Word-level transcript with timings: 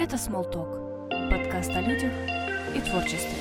Это 0.00 0.14
Smalltalk. 0.14 1.08
Подкаст 1.28 1.70
о 1.70 1.80
людях 1.80 2.12
и 2.72 2.80
творчестве. 2.80 3.34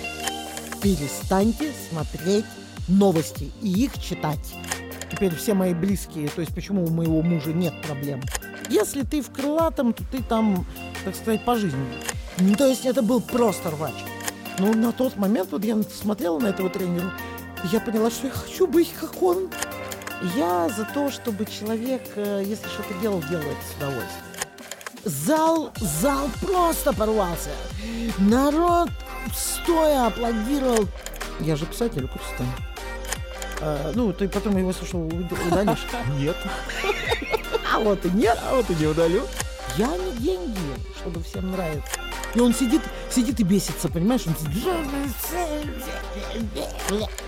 Перестаньте 0.82 1.72
смотреть 1.88 2.46
новости 2.88 3.52
и 3.62 3.84
их 3.84 4.02
читать. 4.02 4.56
Теперь 5.12 5.36
все 5.36 5.54
мои 5.54 5.76
близкие, 5.76 6.30
то 6.30 6.42
есть 6.42 6.56
почему 6.56 6.84
у 6.84 6.90
моего 6.90 7.22
мужа 7.22 7.54
нет 7.54 7.80
проблем. 7.84 8.24
Если 8.72 9.04
ты 9.04 9.22
в 9.22 9.30
крылатом, 9.30 9.94
то 9.94 10.04
ты 10.12 10.24
там, 10.24 10.66
так 11.06 11.16
сказать, 11.16 11.46
по 11.46 11.56
жизни. 11.56 11.86
Ну, 12.40 12.56
то 12.56 12.66
есть 12.66 12.88
это 12.88 13.04
был 13.04 13.22
просто 13.22 13.70
рвач. 13.70 13.94
Но 14.58 14.74
на 14.74 14.92
тот 14.92 15.16
момент 15.16 15.52
вот 15.52 15.64
я 15.64 15.80
смотрела 15.84 16.40
на 16.40 16.48
этого 16.48 16.72
тренера, 16.72 17.14
и 17.64 17.68
я 17.68 17.80
поняла, 17.80 18.10
что 18.10 18.28
я 18.28 18.34
хочу 18.34 18.66
быть 18.66 18.92
как 19.00 19.22
он. 19.22 19.52
Я 20.36 20.70
за 20.70 20.86
то, 20.86 21.12
чтобы 21.12 21.46
человек, 21.46 22.02
э, 22.16 22.42
если 22.44 22.68
что-то 22.68 23.00
делал, 23.00 23.22
делает 23.30 23.58
с 23.72 23.78
удовольствием. 23.78 24.27
Зал, 25.08 25.72
зал 25.78 26.30
просто 26.42 26.92
порвался. 26.92 27.52
Народ 28.18 28.90
стоя 29.34 30.08
аплодировал. 30.08 30.86
Я 31.40 31.56
же 31.56 31.66
писатель, 31.66 32.06
курс 32.08 32.26
там. 32.38 32.48
А, 33.62 33.92
ну, 33.96 34.12
ты 34.12 34.28
потом 34.28 34.58
его 34.58 34.74
слушал, 34.74 35.06
удалишь. 35.06 35.88
Нет. 36.20 36.36
А 37.74 37.80
вот 37.80 38.06
и 38.06 38.10
нет. 38.10 38.38
А 38.44 38.56
вот 38.56 38.70
и 38.70 38.76
не 38.76 38.88
удалю. 38.88 39.24
Я 39.78 39.88
не 39.96 40.12
деньги, 40.18 40.60
чтобы 41.00 41.24
всем 41.24 41.52
нравится. 41.52 41.90
И 42.36 42.42
он 42.42 42.54
сидит, 42.54 42.82
сидит 43.10 43.40
и 43.40 43.44
бесится, 43.44 43.88
понимаешь? 43.88 44.28
Он 44.28 44.36
сидит. 44.36 44.66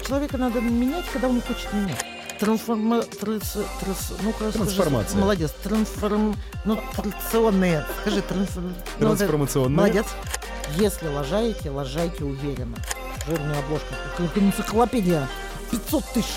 Человека 0.05 0.37
надо 0.37 0.59
менять, 0.59 1.05
когда 1.13 1.29
он 1.29 1.41
хочет 1.41 1.71
менять. 1.71 2.05
Трансформа... 2.39 3.01
Трас... 3.01 3.57
Трас... 3.81 4.13
Ну, 4.21 4.33
Трансформация. 4.33 5.09
Скажи, 5.09 5.21
молодец. 5.21 5.51
Трансформ... 5.63 6.35
Ну, 6.65 6.79
традиционные. 6.95 7.85
Скажи, 8.01 8.21
транс... 8.21 8.49
Трансформационные. 8.97 9.75
Молодец. 9.75 10.05
Если 10.77 11.07
лажаете, 11.07 11.69
лажайте 11.69 12.23
уверенно. 12.23 12.77
Жирная 13.27 13.59
обложка. 13.59 13.93
Как 14.17 14.37
энциклопедия. 14.37 15.27
500 15.71 16.05
тысяч. 16.13 16.27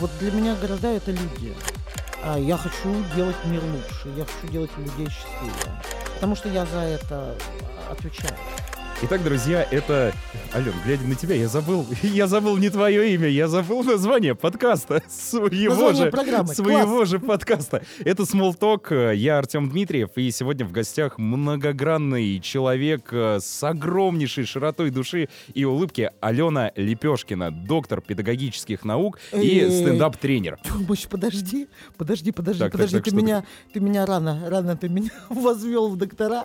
Вот 0.00 0.10
для 0.20 0.30
меня 0.30 0.54
города 0.54 0.88
это 0.88 1.10
люди. 1.10 1.54
А 2.22 2.38
я 2.38 2.56
хочу 2.56 2.94
делать 3.14 3.36
мир 3.44 3.62
лучше. 3.62 4.16
Я 4.16 4.24
хочу 4.24 4.52
делать 4.52 4.70
людей 4.78 5.08
счастливее. 5.08 5.82
Потому 6.14 6.36
что 6.36 6.48
я 6.48 6.64
за 6.66 6.78
это 6.78 7.34
отвечаю. 7.90 8.34
Итак, 9.02 9.22
друзья, 9.22 9.66
это... 9.70 10.12
Ален, 10.54 10.72
глядя 10.84 11.04
на 11.04 11.16
тебя, 11.16 11.34
я 11.34 11.48
забыл, 11.48 11.84
я 12.04 12.28
забыл 12.28 12.56
не 12.58 12.70
твое 12.70 13.12
имя, 13.14 13.26
я 13.26 13.48
забыл 13.48 13.82
название 13.82 14.36
подкаста, 14.36 15.02
своего 15.08 15.74
Название 15.74 16.04
же, 16.04 16.10
программы, 16.12 16.54
своего 16.54 16.96
класс. 16.98 17.08
же 17.08 17.18
подкаста. 17.18 17.82
Это 18.04 18.22
Small 18.22 18.56
Talk, 18.56 19.16
я 19.16 19.38
Артем 19.38 19.68
Дмитриев, 19.68 20.10
и 20.14 20.30
сегодня 20.30 20.64
в 20.64 20.70
гостях 20.70 21.18
многогранный 21.18 22.38
человек 22.38 23.08
э, 23.10 23.38
с 23.40 23.64
огромнейшей 23.64 24.44
широтой 24.44 24.90
души 24.90 25.28
и 25.54 25.64
улыбки 25.64 26.12
Алена 26.20 26.70
Лепешкина, 26.76 27.50
доктор 27.50 28.00
педагогических 28.00 28.84
наук 28.84 29.18
и 29.32 29.58
Эй. 29.58 29.70
стендап-тренер. 29.72 30.58
Тёмыч, 30.64 31.08
подожди, 31.08 31.66
подожди, 31.96 32.30
подожди, 32.30 32.60
Так, 32.60 32.70
подожди, 32.70 32.98
так, 32.98 33.04
ты 33.06 33.16
меня, 33.16 33.44
ты 33.72 33.80
меня 33.80 34.06
рано, 34.06 34.48
рано 34.48 34.76
ты 34.76 34.88
меня 34.88 35.10
возвел 35.30 35.88
в 35.88 35.96
доктора. 35.96 36.44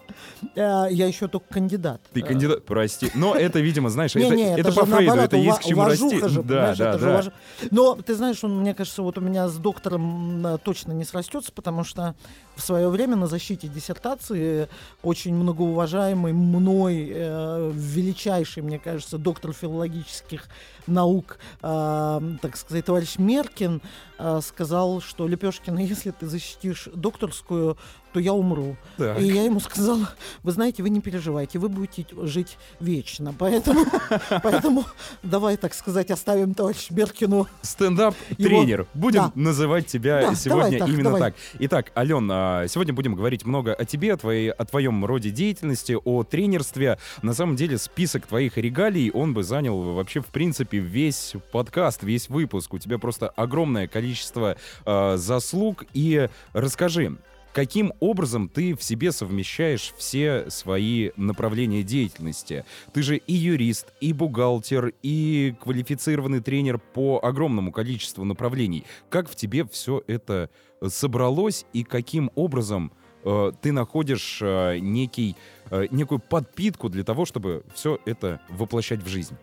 Я 0.55 0.87
еще 0.87 1.27
только 1.27 1.45
кандидат. 1.53 2.01
Ты 2.11 2.23
кандидат, 2.23 2.65
прости. 2.65 3.11
Но 3.13 3.35
это, 3.35 3.59
видимо, 3.59 3.91
знаешь, 3.99 4.15
Не, 4.15 4.23
это, 4.25 4.35
не, 4.35 4.59
это 4.59 4.71
же 4.71 4.79
по 4.79 4.85
Фрейду, 4.85 5.05
наоборот, 5.05 5.25
это 5.25 5.37
есть 5.37 5.57
ува- 5.57 5.61
к 5.61 5.63
чему 5.65 5.83
расти. 5.85 6.27
же, 6.27 6.43
Да, 6.43 6.75
да, 6.75 6.91
это 6.91 6.99
да. 6.99 7.07
уваж- 7.19 7.33
Но 7.71 7.95
ты 7.95 8.15
знаешь, 8.15 8.43
он, 8.43 8.59
мне 8.59 8.73
кажется, 8.73 9.01
вот 9.01 9.17
у 9.17 9.21
меня 9.21 9.47
с 9.47 9.55
доктором 9.57 10.45
м, 10.45 10.57
точно 10.59 10.93
не 10.93 11.03
срастется, 11.05 11.51
потому 11.51 11.83
что 11.83 12.15
в 12.55 12.61
свое 12.61 12.89
время 12.89 13.15
на 13.15 13.27
защите 13.27 13.67
диссертации 13.67 14.67
очень 15.03 15.33
многоуважаемый 15.35 16.33
мной, 16.33 17.09
э, 17.13 17.71
величайший, 17.73 18.63
мне 18.63 18.79
кажется, 18.79 19.17
доктор 19.17 19.53
филологических 19.53 20.47
наук, 20.87 21.37
э, 21.61 22.21
так 22.41 22.57
сказать, 22.57 22.85
товарищ 22.85 23.17
Меркин, 23.17 23.81
э, 24.17 24.39
сказал, 24.43 25.01
что 25.01 25.27
Лепешкина, 25.27 25.79
если 25.85 26.11
ты 26.11 26.27
защитишь 26.27 26.89
докторскую, 26.93 27.77
то 28.13 28.19
я 28.19 28.33
умру. 28.33 28.75
Так. 28.97 29.19
И 29.19 29.25
я 29.27 29.43
ему 29.43 29.59
сказала, 29.59 30.09
вы 30.43 30.51
знаете, 30.51 30.83
вы 30.83 30.89
не 30.89 31.01
переживайте, 31.01 31.59
вы 31.59 31.69
будете 31.69 32.05
жить 32.23 32.57
вечно. 32.79 33.33
Поэтому, 33.37 33.85
поэтому 34.43 34.85
давай, 35.23 35.57
так 35.57 35.73
сказать, 35.73 36.11
оставим 36.11 36.53
товарищ 36.53 36.89
Меркину. 36.89 37.47
Стендап-тренер. 37.61 38.87
Будем 38.93 39.21
Да. 39.21 39.31
называть 39.35 39.87
тебя 39.87 40.21
Да, 40.21 40.35
сегодня 40.35 40.79
так, 40.79 40.87
именно 40.89 41.03
давай. 41.03 41.21
так. 41.21 41.35
Итак, 41.59 41.91
Ален, 41.95 42.29
а, 42.31 42.67
сегодня 42.67 42.93
будем 42.93 43.15
говорить 43.15 43.45
много 43.45 43.73
о 43.73 43.85
тебе, 43.85 44.13
о, 44.13 44.17
твоей, 44.17 44.51
о 44.51 44.65
твоем 44.65 45.05
роде 45.05 45.29
деятельности, 45.29 45.97
о 46.03 46.23
тренерстве. 46.23 46.97
На 47.21 47.33
самом 47.33 47.55
деле 47.55 47.77
список 47.77 48.27
твоих 48.27 48.57
регалий, 48.57 49.11
он 49.11 49.33
бы 49.33 49.43
занял 49.43 49.79
вообще, 49.93 50.21
в 50.21 50.27
принципе, 50.27 50.79
весь 50.79 51.33
подкаст, 51.51 52.03
весь 52.03 52.29
выпуск. 52.29 52.73
У 52.73 52.79
тебя 52.79 52.97
просто 52.97 53.29
огромное 53.29 53.87
количество 53.87 54.57
а, 54.85 55.17
заслуг. 55.17 55.85
И 55.93 56.29
расскажи, 56.53 57.17
Каким 57.53 57.93
образом 57.99 58.47
ты 58.47 58.75
в 58.75 58.83
себе 58.83 59.11
совмещаешь 59.11 59.93
все 59.97 60.49
свои 60.49 61.09
направления 61.15 61.83
деятельности? 61.83 62.63
Ты 62.93 63.01
же 63.01 63.17
и 63.17 63.33
юрист, 63.33 63.91
и 63.99 64.13
бухгалтер, 64.13 64.93
и 65.01 65.55
квалифицированный 65.61 66.41
тренер 66.41 66.77
по 66.77 67.19
огромному 67.23 67.71
количеству 67.71 68.23
направлений. 68.23 68.85
Как 69.09 69.29
в 69.29 69.35
тебе 69.35 69.65
все 69.65 70.03
это 70.07 70.49
собралось 70.87 71.65
и 71.73 71.83
каким 71.83 72.31
образом 72.35 72.91
э, 73.23 73.51
ты 73.61 73.71
находишь 73.71 74.39
э, 74.41 74.77
некий, 74.79 75.35
э, 75.71 75.87
некую 75.89 76.19
подпитку 76.19 76.87
для 76.87 77.03
того, 77.03 77.25
чтобы 77.25 77.63
все 77.73 77.99
это 78.05 78.41
воплощать 78.49 79.01
в 79.01 79.07
жизнь? 79.07 79.35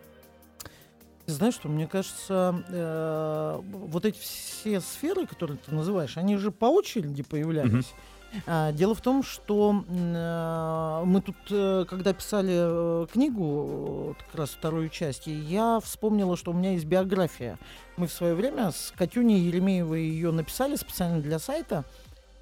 Знаешь, 1.27 1.55
что 1.55 1.67
мне 1.67 1.87
кажется, 1.87 2.63
э, 2.69 3.59
вот 3.61 4.05
эти 4.05 4.17
все 4.17 4.79
сферы, 4.79 5.25
которые 5.27 5.57
ты 5.57 5.75
называешь, 5.75 6.15
они 6.15 6.37
же 6.37 6.51
по 6.51 6.65
очереди 6.65 7.21
появлялись. 7.21 7.93
А, 8.45 8.71
Дело 8.71 8.93
в 8.95 9.01
том, 9.01 9.23
что 9.23 9.83
э, 9.87 11.01
мы 11.05 11.21
тут, 11.21 11.35
э, 11.49 11.85
когда 11.89 12.13
писали 12.13 12.53
э, 12.55 13.07
книгу, 13.11 14.15
как 14.19 14.39
раз 14.39 14.49
вторую 14.51 14.89
часть, 14.89 15.27
я 15.27 15.79
вспомнила, 15.83 16.37
что 16.37 16.51
у 16.51 16.53
меня 16.53 16.73
есть 16.73 16.85
биография. 16.85 17.57
Мы 17.95 18.07
в 18.07 18.13
свое 18.13 18.35
время 18.35 18.71
с 18.71 18.93
Катюней 18.95 19.39
Еремеевой 19.39 20.03
ее 20.03 20.31
написали 20.31 20.75
специально 20.75 21.19
для 21.21 21.39
сайта. 21.39 21.85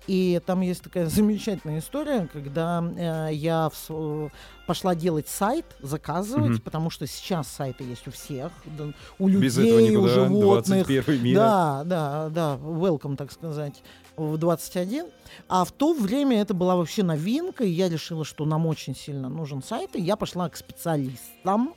И 0.08 0.42
там 0.46 0.62
есть 0.62 0.84
такая 0.84 1.06
замечательная 1.10 1.80
история, 1.80 2.28
когда 2.32 2.84
э, 2.98 3.30
я 3.34 3.70
в 3.70 4.32
пошла 4.68 4.96
делать 4.96 5.28
сайт, 5.28 5.66
заказывать, 5.82 6.52
Мгм. 6.52 6.62
потому 6.62 6.90
что 6.90 7.06
сейчас 7.06 7.48
сайты 7.48 7.84
есть 7.84 8.08
у 8.08 8.12
всех, 8.12 8.52
да, 8.66 8.86
у 9.20 9.28
людей, 9.28 9.44
Без 9.44 9.58
этого 9.60 9.78
у 9.78 9.80
никуда. 9.82 10.14
животных. 10.14 10.88
21 10.88 11.24
мир. 11.24 11.36
Да, 11.38 11.84
да, 11.86 12.30
да, 12.30 12.56
welcome, 12.62 13.16
так 13.16 13.32
сказать, 13.32 13.84
в 14.18 14.38
21. 14.38 15.06
А 15.50 15.66
в 15.66 15.72
то 15.72 15.94
время 15.94 16.42
это 16.42 16.54
была 16.56 16.76
вообще 16.76 17.04
новинка, 17.04 17.64
и 17.64 17.70
я 17.70 17.90
решила, 17.90 18.26
что 18.26 18.46
нам 18.46 18.66
очень 18.66 18.96
сильно 18.96 19.30
нужен 19.30 19.62
сайт, 19.62 19.96
и 19.96 20.02
я 20.02 20.16
пошла 20.16 20.50
к 20.50 20.56
специалистам, 20.58 21.76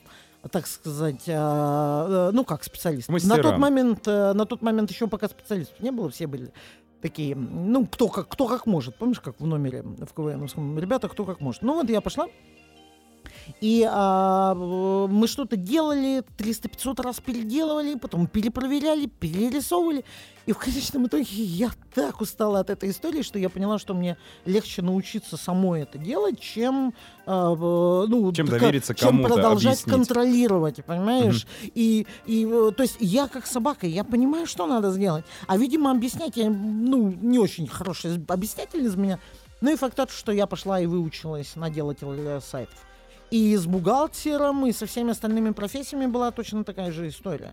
так 0.50 0.66
сказать, 0.66 1.24
а, 1.28 2.28
э, 2.28 2.32
ну 2.32 2.44
как 2.44 2.64
специалист. 2.64 3.08
На 3.08 3.14
Мастерам. 3.14 3.42
тот 3.42 3.58
момент, 3.58 4.06
э, 4.06 4.32
на 4.32 4.46
тот 4.46 4.62
момент 4.62 4.90
еще 4.90 5.08
пока 5.08 5.28
специалистов 5.28 5.78
не 5.80 5.90
было, 5.90 6.08
все 6.08 6.26
были 6.26 6.52
такие, 7.00 7.34
ну 7.34 7.86
кто 7.86 8.08
как, 8.08 8.28
кто 8.28 8.46
как 8.46 8.66
может, 8.66 8.96
помнишь, 8.96 9.20
как 9.20 9.40
в 9.40 9.46
номере 9.46 9.82
в 9.82 10.12
КВН, 10.14 10.78
ребята, 10.78 11.08
кто 11.08 11.24
как 11.24 11.40
может. 11.40 11.62
Ну 11.62 11.74
вот 11.74 11.88
я 11.90 12.00
пошла, 12.00 12.28
и 13.60 13.86
а, 13.88 14.54
э, 14.54 15.06
мы 15.10 15.26
что-то 15.26 15.56
делали, 15.56 16.22
300-500 16.36 17.02
раз 17.02 17.20
переделывали, 17.20 17.96
потом 17.96 18.26
перепроверяли, 18.26 19.06
перерисовывали. 19.06 20.04
И 20.46 20.52
в 20.52 20.58
конечном 20.58 21.06
итоге 21.06 21.26
я 21.30 21.70
так 21.94 22.22
устала 22.22 22.60
от 22.60 22.70
этой 22.70 22.88
истории, 22.88 23.20
что 23.20 23.38
я 23.38 23.50
поняла, 23.50 23.78
что 23.78 23.92
мне 23.92 24.16
легче 24.46 24.80
научиться 24.80 25.36
самой 25.36 25.82
это 25.82 25.98
делать, 25.98 26.40
чем, 26.40 26.94
а, 27.26 27.54
ну, 27.54 28.32
Чем 28.32 28.46
довериться 28.46 28.94
чем 28.94 29.22
продолжать 29.22 29.82
объяснить. 29.82 29.94
контролировать, 29.94 30.84
понимаешь? 30.86 31.46
И, 31.74 32.06
и, 32.24 32.46
э, 32.50 32.72
то 32.74 32.82
есть 32.82 32.96
я 32.98 33.28
как 33.28 33.46
собака, 33.46 33.86
я 33.86 34.04
понимаю, 34.04 34.46
что 34.46 34.66
надо 34.66 34.90
сделать. 34.90 35.26
А, 35.46 35.58
видимо, 35.58 35.90
объяснять 35.90 36.36
я, 36.36 36.48
ну, 36.48 37.10
не 37.20 37.38
очень 37.38 37.66
хороший 37.66 38.14
объяснитель 38.26 38.86
из 38.86 38.96
меня. 38.96 39.18
Ну 39.60 39.72
и 39.72 39.76
факт 39.76 39.96
тот, 39.96 40.10
что 40.10 40.32
я 40.32 40.46
пошла 40.46 40.80
и 40.80 40.86
выучилась 40.86 41.56
на 41.56 41.68
делателя 41.68 42.40
сайтов. 42.40 42.87
И 43.30 43.56
с 43.56 43.66
бухгалтером, 43.66 44.66
и 44.66 44.72
со 44.72 44.86
всеми 44.86 45.10
остальными 45.10 45.50
профессиями 45.50 46.06
была 46.06 46.30
точно 46.30 46.64
такая 46.64 46.92
же 46.92 47.08
история. 47.08 47.52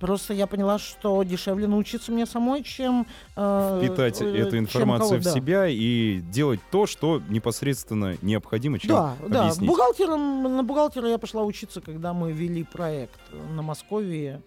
Просто 0.00 0.32
я 0.32 0.46
поняла, 0.46 0.78
что 0.78 1.22
дешевле 1.24 1.66
научиться 1.66 2.10
мне 2.10 2.24
самой, 2.24 2.62
чем... 2.62 3.06
э, 3.36 3.80
Питать 3.82 4.22
э, 4.22 4.34
эту 4.34 4.56
информацию 4.56 5.20
да. 5.20 5.30
в 5.30 5.34
себя 5.34 5.66
и 5.68 6.20
делать 6.20 6.60
то, 6.70 6.86
что 6.86 7.20
непосредственно 7.28 8.16
необходимо, 8.22 8.78
чем 8.78 8.88
Да, 8.88 9.16
да. 9.28 9.42
объяснить. 9.42 9.68
Бухгалтером, 9.68 10.56
на 10.56 10.62
бухгалтера 10.62 11.06
я 11.06 11.18
пошла 11.18 11.42
учиться, 11.42 11.82
когда 11.82 12.14
мы 12.14 12.32
вели 12.32 12.64
проект 12.64 13.20
на 13.54 13.60
Московии 13.60 14.40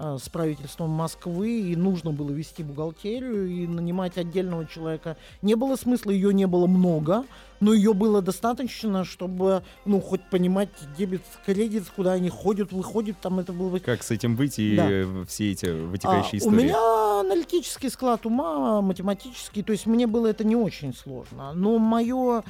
Э, 0.00 0.18
с 0.20 0.28
правительством 0.28 0.90
Москвы, 0.90 1.60
и 1.60 1.76
нужно 1.76 2.10
было 2.12 2.30
вести 2.30 2.62
бухгалтерию, 2.62 3.46
и 3.48 3.66
нанимать 3.66 4.18
отдельного 4.18 4.66
человека 4.66 5.16
не 5.42 5.54
было 5.54 5.76
смысла, 5.76 6.10
ее 6.10 6.34
не 6.34 6.46
было 6.46 6.66
много, 6.66 7.24
но 7.60 7.72
ее 7.72 7.94
было 7.94 8.20
достаточно, 8.20 9.04
чтобы, 9.04 9.62
ну, 9.84 10.00
хоть 10.00 10.22
понимать 10.30 10.68
дебет, 10.96 11.22
кредит, 11.46 11.84
куда 11.94 12.12
они 12.12 12.28
ходят, 12.28 12.72
выходят, 12.72 13.20
там 13.20 13.38
это 13.38 13.52
было 13.52 13.70
бы... 13.70 13.80
Как 13.80 14.02
с 14.02 14.10
этим 14.10 14.34
быть 14.36 14.58
и 14.58 14.76
Да. 14.76 15.24
все 15.26 15.52
эти 15.52 15.66
вытекающие 15.66 16.40
А, 16.40 16.44
у 16.44 16.48
истории? 16.50 16.64
меня 16.64 17.20
аналитический 17.20 17.90
склад 17.90 18.26
ума, 18.26 18.80
математический, 18.80 19.62
то 19.62 19.72
есть 19.72 19.86
мне 19.86 20.06
было 20.06 20.26
это 20.28 20.44
не 20.44 20.56
очень 20.56 20.94
сложно. 20.94 21.52
Но 21.54 21.78
мое 21.78 22.42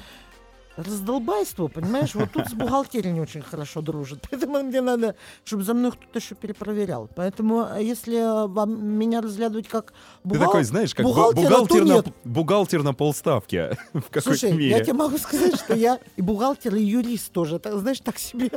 раздолбайство, 0.79 1.67
понимаешь, 1.67 2.15
вот 2.15 2.31
тут 2.33 2.47
с 2.47 2.55
бухгалтерией 2.55 3.13
не 3.13 3.21
очень 3.21 3.43
хорошо 3.43 3.83
дружит. 3.83 4.25
Поэтому 4.31 4.63
мне 4.63 4.81
надо, 4.81 5.17
чтобы 5.45 5.65
за 5.65 5.75
мной 5.75 5.91
кто-то 5.93 6.19
еще 6.19 6.35
перепроверял. 6.35 7.09
Поэтому 7.17 7.67
а, 7.69 7.79
если 7.81 8.47
вам 8.49 8.85
меня 8.99 9.21
разглядывать 9.21 9.69
как 9.69 9.93
Ты 10.23 10.29
бухгал- 10.29 10.47
такой, 10.47 10.65
знаешь, 10.65 10.95
как 10.95 11.05
бухгалтер, 11.05 11.67
то 11.67 11.75
на, 11.77 11.83
нет. 11.83 12.07
бухгалтер 12.25 12.83
на 12.83 12.95
полставки 12.95 13.77
в 13.93 14.03
какой-то 14.03 14.21
Слушай, 14.21 14.53
мере. 14.53 14.71
я 14.71 14.85
тебе 14.85 14.95
могу 14.95 15.19
сказать, 15.19 15.57
что 15.57 15.75
я 15.75 15.99
и 16.17 16.23
бухгалтер, 16.23 16.75
и 16.77 16.83
юрист 16.83 17.33
тоже. 17.33 17.59
Так, 17.59 17.75
знаешь, 17.79 18.01
так 18.01 18.19
себе. 18.19 18.51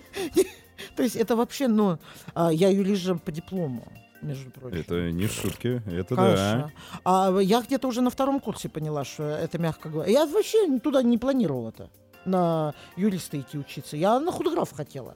То 0.95 1.03
есть 1.03 1.15
это 1.15 1.35
вообще, 1.35 1.67
ну, 1.67 1.97
а, 2.35 2.51
я 2.51 2.69
юрист 2.69 3.01
же 3.01 3.15
по 3.15 3.31
диплому, 3.31 3.87
между 4.21 4.51
прочим. 4.51 4.79
Это 4.79 5.11
не 5.11 5.27
шутки, 5.27 5.81
это 5.87 6.15
да. 6.15 6.25
Конечно. 6.35 6.71
А 7.03 7.39
я 7.39 7.61
где-то 7.61 7.87
уже 7.87 8.01
на 8.01 8.11
втором 8.11 8.39
курсе 8.39 8.69
поняла, 8.69 9.03
что 9.05 9.23
это 9.23 9.57
мягко 9.57 9.89
говоря. 9.89 10.11
Я 10.11 10.25
вообще 10.27 10.79
туда 10.79 11.01
не 11.01 11.17
планировал 11.17 11.69
это. 11.69 11.89
На 12.25 12.73
юриста 12.95 13.39
идти 13.39 13.57
учиться. 13.57 13.97
Я 13.97 14.19
на 14.19 14.31
худограф 14.31 14.71
хотела. 14.73 15.15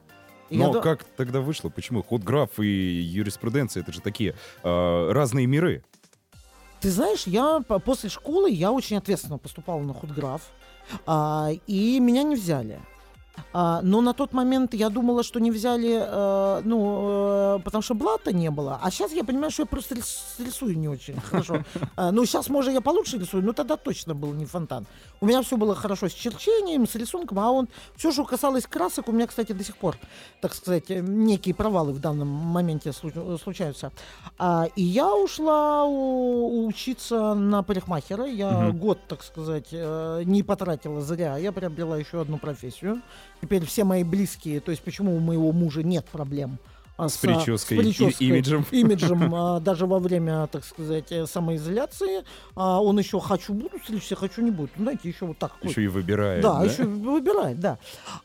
И 0.49 0.57
я 0.57 0.67
Но 0.67 0.73
до- 0.73 0.81
как 0.81 1.03
тогда 1.03 1.41
вышло? 1.41 1.69
Почему? 1.69 2.03
Худграф 2.03 2.59
и 2.59 2.65
юриспруденция— 2.65 3.81
это 3.83 3.91
же 3.91 4.01
такие 4.01 4.35
э, 4.63 5.11
разные 5.11 5.47
миры. 5.47 5.83
Ты 6.81 6.91
знаешь, 6.91 7.25
я 7.25 7.61
по- 7.67 7.79
после 7.79 8.09
школы 8.09 8.51
я 8.51 8.71
очень 8.71 8.97
ответственно 8.97 9.37
поступала 9.39 9.81
на 9.81 9.93
худграф, 9.93 10.41
а, 11.07 11.49
и 11.65 11.99
меня 11.99 12.21
не 12.23 12.35
взяли. 12.35 12.79
А, 13.53 13.81
но 13.81 14.01
на 14.01 14.13
тот 14.13 14.33
момент 14.33 14.73
я 14.73 14.89
думала, 14.89 15.23
что 15.23 15.39
не 15.39 15.49
взяли, 15.51 15.97
э, 16.05 16.61
ну, 16.65 17.57
э, 17.57 17.59
потому 17.63 17.81
что 17.81 17.93
блата 17.95 18.33
не 18.33 18.51
было. 18.51 18.79
А 18.81 18.91
сейчас 18.91 19.11
я 19.13 19.23
понимаю, 19.23 19.51
что 19.51 19.63
я 19.63 19.65
просто 19.65 19.95
рис- 19.95 20.35
рисую 20.45 20.77
не 20.77 20.89
очень 20.89 21.19
хорошо. 21.21 21.63
А, 21.95 22.11
ну, 22.11 22.25
сейчас, 22.25 22.49
может, 22.49 22.73
я 22.73 22.81
получше 22.81 23.17
рисую, 23.17 23.43
но 23.43 23.53
тогда 23.53 23.77
точно 23.77 24.13
был 24.13 24.33
не 24.33 24.45
фонтан. 24.45 24.85
У 25.21 25.25
меня 25.25 25.41
все 25.41 25.55
было 25.57 25.73
хорошо 25.75 26.09
с 26.09 26.13
черчением, 26.13 26.85
с 26.87 26.95
рисунком, 26.95 27.39
а 27.39 27.51
он 27.51 27.67
все, 27.95 28.11
что 28.11 28.25
касалось 28.25 28.65
красок, 28.67 29.07
у 29.07 29.11
меня, 29.13 29.25
кстати, 29.27 29.53
до 29.53 29.63
сих 29.63 29.77
пор, 29.77 29.95
так 30.41 30.53
сказать, 30.53 30.91
э, 30.91 30.99
некие 30.99 31.55
провалы 31.55 31.93
в 31.93 31.99
данном 31.99 32.27
моменте 32.27 32.89
слу- 32.89 33.41
случаются. 33.41 33.91
А, 34.37 34.67
и 34.75 34.83
я 34.83 35.13
ушла 35.15 35.85
у- 35.85 36.67
учиться 36.67 37.33
на 37.33 37.63
парикмахера. 37.63 38.25
Я 38.25 38.71
год, 38.71 38.99
так 39.07 39.23
сказать, 39.23 39.67
э, 39.71 40.23
не 40.25 40.43
потратила 40.43 41.01
зря. 41.01 41.37
Я 41.37 41.51
приобрела 41.51 41.97
еще 41.97 42.19
одну 42.21 42.37
профессию. 42.37 43.01
Теперь 43.41 43.65
все 43.65 43.83
мои 43.83 44.03
близкие, 44.03 44.59
то 44.59 44.71
есть 44.71 44.83
почему 44.83 45.15
у 45.15 45.19
моего 45.19 45.51
мужа 45.51 45.83
нет 45.83 46.05
проблем 46.05 46.59
а, 46.97 47.09
С 47.09 47.17
прической 47.17 47.77
и 47.77 47.81
прической, 47.81 48.27
имиджем. 48.27 48.65
имиджем, 48.71 49.35
а, 49.35 49.59
даже 49.59 49.85
во 49.85 49.99
время, 49.99 50.47
так 50.47 50.63
сказать, 50.63 51.11
э, 51.11 51.25
самоизоляции, 51.25 52.23
а, 52.55 52.81
он 52.81 52.97
еще 52.97 53.19
хочу 53.19 53.53
буду 53.53 53.77
стричься, 53.83 54.15
хочу 54.15 54.41
не 54.41 54.51
буду. 54.51 54.69
Знаете, 54.77 55.09
еще 55.09 55.25
вот 55.25 55.37
так. 55.37 55.51
Еще 55.61 55.83
и 55.83 55.87
выбирает. 55.87 56.41
Да, 56.41 56.63
еще 56.63 56.83
выбирает, 56.83 57.59
да. 57.59 57.79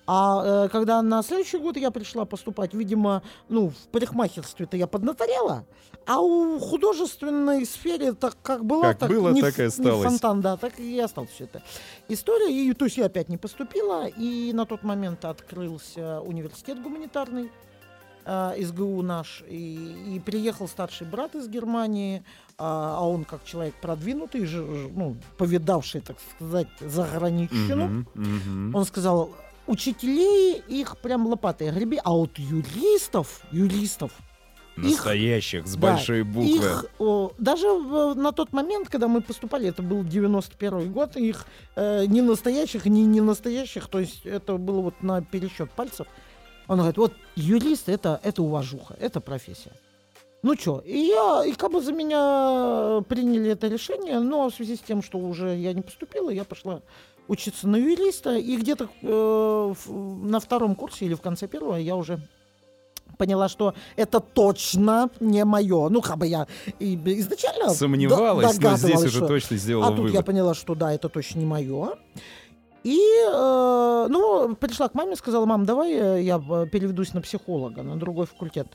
А 0.06 0.64
э, 0.64 0.68
когда 0.68 1.02
на 1.02 1.22
следующий 1.22 1.58
год 1.58 1.76
я 1.76 1.90
пришла 1.90 2.24
поступать, 2.24 2.72
видимо, 2.72 3.22
ну, 3.48 3.70
в 3.70 3.88
парикмахерстве-то 3.90 4.76
я 4.76 4.86
поднаторела, 4.86 5.64
а 6.06 6.20
у 6.20 6.58
художественной 6.58 7.64
сфере 7.66 8.12
так 8.12 8.36
как 8.42 8.64
была, 8.64 8.88
Как 8.88 8.98
так, 8.98 9.10
было, 9.10 9.30
не, 9.30 9.40
так 9.40 9.58
и 9.58 9.62
ф- 9.62 9.78
не 9.78 9.84
осталось. 9.86 10.04
фонтан, 10.08 10.40
да, 10.40 10.56
так 10.56 10.78
и 10.80 10.98
осталась 10.98 11.30
все 11.30 11.44
это 11.44 11.62
история. 12.08 12.50
И, 12.52 12.72
то 12.74 12.86
есть 12.86 12.96
я 12.96 13.06
опять 13.06 13.28
не 13.28 13.36
поступила, 13.36 14.06
и 14.06 14.52
на 14.52 14.66
тот 14.66 14.82
момент 14.82 15.24
открылся 15.24 16.20
университет 16.20 16.82
гуманитарный, 16.82 17.50
а, 18.24 18.54
СГУ 18.60 19.02
наш, 19.02 19.42
и, 19.48 20.14
и 20.16 20.20
приехал 20.20 20.68
старший 20.68 21.06
брат 21.06 21.34
из 21.34 21.48
Германии, 21.48 22.22
а, 22.58 22.96
а 22.98 23.08
он 23.08 23.24
как 23.24 23.44
человек 23.44 23.74
продвинутый, 23.80 24.44
ж- 24.46 24.62
ну, 24.94 25.16
повидавший, 25.38 26.00
так 26.00 26.16
сказать, 26.36 26.68
заграничину. 26.80 27.86
Мгм, 27.86 28.06
мгм. 28.14 28.74
Он 28.74 28.84
сказал, 28.84 29.30
учителей 29.66 30.62
их 30.68 30.98
прям 30.98 31.26
лопатой 31.26 31.70
греби, 31.70 32.00
а 32.04 32.10
вот 32.12 32.38
юристов, 32.38 33.42
юристов, 33.52 34.12
Настоящих, 34.88 35.66
с 35.66 35.74
да, 35.74 35.80
большой 35.92 36.22
буквы. 36.22 36.56
их, 36.56 36.86
о, 36.98 37.32
даже 37.38 37.68
в- 37.68 38.14
на 38.14 38.32
тот 38.32 38.52
момент, 38.52 38.88
когда 38.88 39.08
мы 39.08 39.20
поступали, 39.20 39.68
это 39.68 39.82
был 39.82 40.02
91 40.04 40.92
год, 40.92 41.16
их 41.16 41.46
э, 41.76 42.06
не 42.06 42.20
настоящих, 42.22 42.86
не 42.86 43.04
не 43.04 43.20
настоящих, 43.20 43.88
то 43.88 43.98
есть 44.00 44.24
это 44.26 44.56
было 44.56 44.80
вот 44.80 45.02
на 45.02 45.22
пересчет 45.22 45.70
пальцев. 45.70 46.06
Он 46.68 46.78
говорит, 46.78 46.98
вот 46.98 47.12
юрист 47.36 47.88
это, 47.88 48.20
это 48.22 48.42
уважуха, 48.42 48.96
это 49.00 49.20
профессия. 49.20 49.72
Ну 50.42 50.54
что, 50.56 50.82
и 50.86 50.98
я, 50.98 51.44
и 51.44 51.52
как 51.52 51.72
бы 51.72 51.82
за 51.82 51.92
меня 51.92 53.02
приняли 53.08 53.50
это 53.50 53.68
решение, 53.68 54.20
но 54.20 54.48
в 54.48 54.54
связи 54.54 54.76
с 54.76 54.80
тем, 54.80 55.02
что 55.02 55.18
уже 55.18 55.54
я 55.56 55.72
не 55.74 55.82
поступила, 55.82 56.30
я 56.30 56.44
пошла 56.44 56.80
учиться 57.28 57.68
на 57.68 57.76
юриста, 57.76 58.36
и 58.36 58.56
где-то 58.56 58.88
э, 59.02 59.74
на 59.86 60.40
втором 60.40 60.74
курсе 60.74 61.04
или 61.06 61.14
в 61.14 61.20
конце 61.20 61.46
первого 61.46 61.76
я 61.76 61.94
уже 61.94 62.18
поняла, 63.20 63.50
что 63.50 63.74
это 63.96 64.18
точно 64.20 65.10
не 65.20 65.44
мое. 65.44 65.90
Ну, 65.90 66.00
как 66.00 66.16
бы 66.16 66.26
я 66.26 66.46
изначально 66.78 67.68
Сомневалась, 67.70 68.58
но 68.58 68.76
здесь 68.76 69.04
уже 69.04 69.18
что- 69.18 69.28
точно 69.28 69.58
сделала 69.58 69.86
А 69.86 69.90
тут 69.90 69.98
вывод. 69.98 70.14
я 70.14 70.22
поняла, 70.22 70.54
что 70.54 70.74
да, 70.74 70.90
это 70.92 71.10
точно 71.10 71.40
не 71.40 71.44
мое. 71.44 71.90
И, 72.82 72.98
э, 73.30 74.06
ну, 74.08 74.56
пришла 74.56 74.88
к 74.88 74.94
маме, 74.94 75.16
сказала, 75.16 75.44
мам, 75.44 75.66
давай 75.66 75.92
э, 75.92 76.22
я 76.22 76.36
э, 76.38 76.66
переведусь 76.72 77.12
на 77.12 77.20
психолога, 77.20 77.82
на 77.82 77.96
другой 77.98 78.24
факультет. 78.24 78.68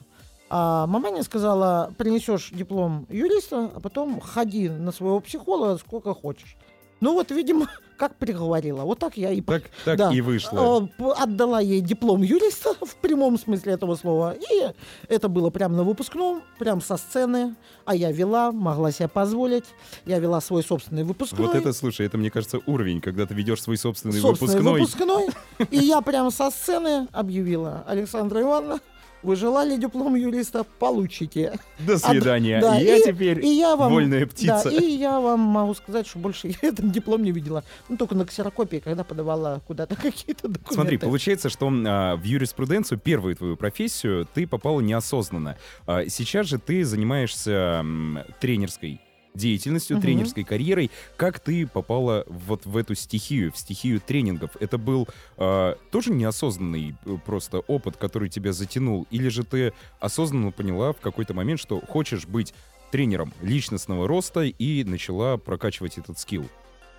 А 0.47 0.85
маманя 0.85 1.23
сказала, 1.23 1.91
принесешь 1.97 2.51
диплом 2.51 3.07
юриста, 3.09 3.71
а 3.75 3.79
потом 3.79 4.21
ходи 4.21 4.69
на 4.69 4.91
своего 4.91 5.19
психолога 5.21 5.79
сколько 5.79 6.13
хочешь. 6.13 6.55
Ну 7.01 7.13
вот, 7.13 7.31
видимо, 7.31 7.65
как 7.97 8.15
приговорила. 8.15 8.81
Вот 8.83 8.99
так 8.99 9.17
я 9.17 9.31
и 9.31 9.41
Так, 9.41 9.63
так 9.83 9.97
Да. 9.97 10.11
и 10.13 10.21
вышло. 10.21 10.87
п- 10.97 11.13
отдала 11.17 11.59
ей 11.61 11.81
диплом 11.81 12.21
юриста 12.21 12.73
в 12.85 12.95
прямом 12.97 13.37
смысле 13.39 13.73
этого 13.73 13.95
слова. 13.95 14.33
И 14.33 14.67
это 15.07 15.27
было 15.29 15.49
прямо 15.49 15.75
на 15.77 15.83
выпускном, 15.83 16.43
прям 16.59 16.81
со 16.81 16.97
сцены. 16.97 17.55
А 17.85 17.95
я 17.95 18.11
вела, 18.11 18.51
могла 18.51 18.91
себе 18.91 19.07
позволить. 19.07 19.65
Я 20.05 20.19
вела 20.19 20.41
свой 20.41 20.63
собственный 20.63 21.03
выпускной. 21.03 21.47
Вот 21.47 21.55
это, 21.55 21.73
слушай, 21.73 22.05
это, 22.05 22.17
мне 22.17 22.31
кажется, 22.31 22.59
уровень, 22.65 23.01
когда 23.01 23.25
ты 23.25 23.33
ведешь 23.33 23.61
свой 23.61 23.77
собственный, 23.77 24.19
собственный 24.19 24.61
выпускной. 24.61 25.27
выпускной. 25.27 25.67
И 25.71 25.77
я 25.85 26.01
прямо 26.01 26.31
со 26.31 26.49
сцены 26.51 27.07
объявила. 27.11 27.83
Александра 27.87 28.41
Ивановна, 28.41 28.79
вы 29.25 29.35
желали 29.35 29.77
диплом 29.77 30.15
юриста? 30.15 30.63
Получите. 30.79 31.53
До 31.79 31.97
свидания. 31.97 32.61
да, 32.61 32.75
я 32.77 32.97
и- 32.97 33.03
теперь 33.03 33.43
И 33.45 33.49
я 33.49 33.75
вам, 33.75 33.91
вольная 33.91 34.25
птица. 34.25 34.61
Да, 34.65 34.69
и 34.71 34.85
я 34.91 35.19
вам 35.19 35.39
могу 35.39 35.73
сказать, 35.73 36.07
что 36.07 36.19
больше 36.19 36.47
я 36.61 36.69
этот 36.69 36.89
диплом 36.91 37.23
не 37.23 37.31
видела. 37.31 37.63
Ну, 37.89 37.97
только 37.97 38.15
на 38.15 38.25
ксерокопии, 38.25 38.77
когда 38.77 39.03
подавала 39.03 39.61
куда-то 39.67 39.95
какие-то 40.01 40.47
документы. 40.47 40.73
Смотри, 40.73 40.97
получается, 40.97 41.49
что 41.49 41.69
а, 41.87 42.15
в 42.15 42.23
юриспруденцию, 42.23 42.99
первую 42.99 43.35
твою 43.35 43.57
профессию, 43.57 44.27
ты 44.33 44.47
попала 44.47 44.79
неосознанно. 44.81 45.57
А, 45.87 46.05
сейчас 46.07 46.47
же 46.47 46.59
ты 46.59 46.83
занимаешься 46.85 47.79
м, 47.81 48.19
тренерской 48.39 49.01
деятельностью, 49.35 49.97
Мгм. 49.97 50.01
тренерской 50.01 50.43
карьерой. 50.43 50.91
Как 51.17 51.39
ты 51.39 51.67
попала 51.67 52.23
вот 52.27 52.65
в 52.65 52.77
эту 52.77 52.95
стихию, 52.95 53.51
в 53.51 53.57
стихию 53.57 53.99
тренингов? 54.01 54.51
Это 54.59 54.77
был 54.77 55.07
а, 55.37 55.77
тоже 55.91 56.11
неосознанный 56.11 56.95
э, 57.05 57.17
просто 57.25 57.59
опыт, 57.59 57.97
который 57.97 58.29
тебя 58.29 58.53
затянул? 58.53 59.07
Или 59.11 59.29
же 59.29 59.43
ты 59.43 59.73
осознанно 59.99 60.51
поняла 60.51 60.93
в 60.93 60.99
какой-то 60.99 61.33
момент, 61.33 61.59
что 61.59 61.79
хочешь 61.81 62.25
быть 62.25 62.53
тренером 62.91 63.33
личностного 63.41 64.07
роста 64.07 64.43
и 64.43 64.83
начала 64.83 65.37
прокачивать 65.37 65.97
этот 65.97 66.17
скилл? 66.19 66.45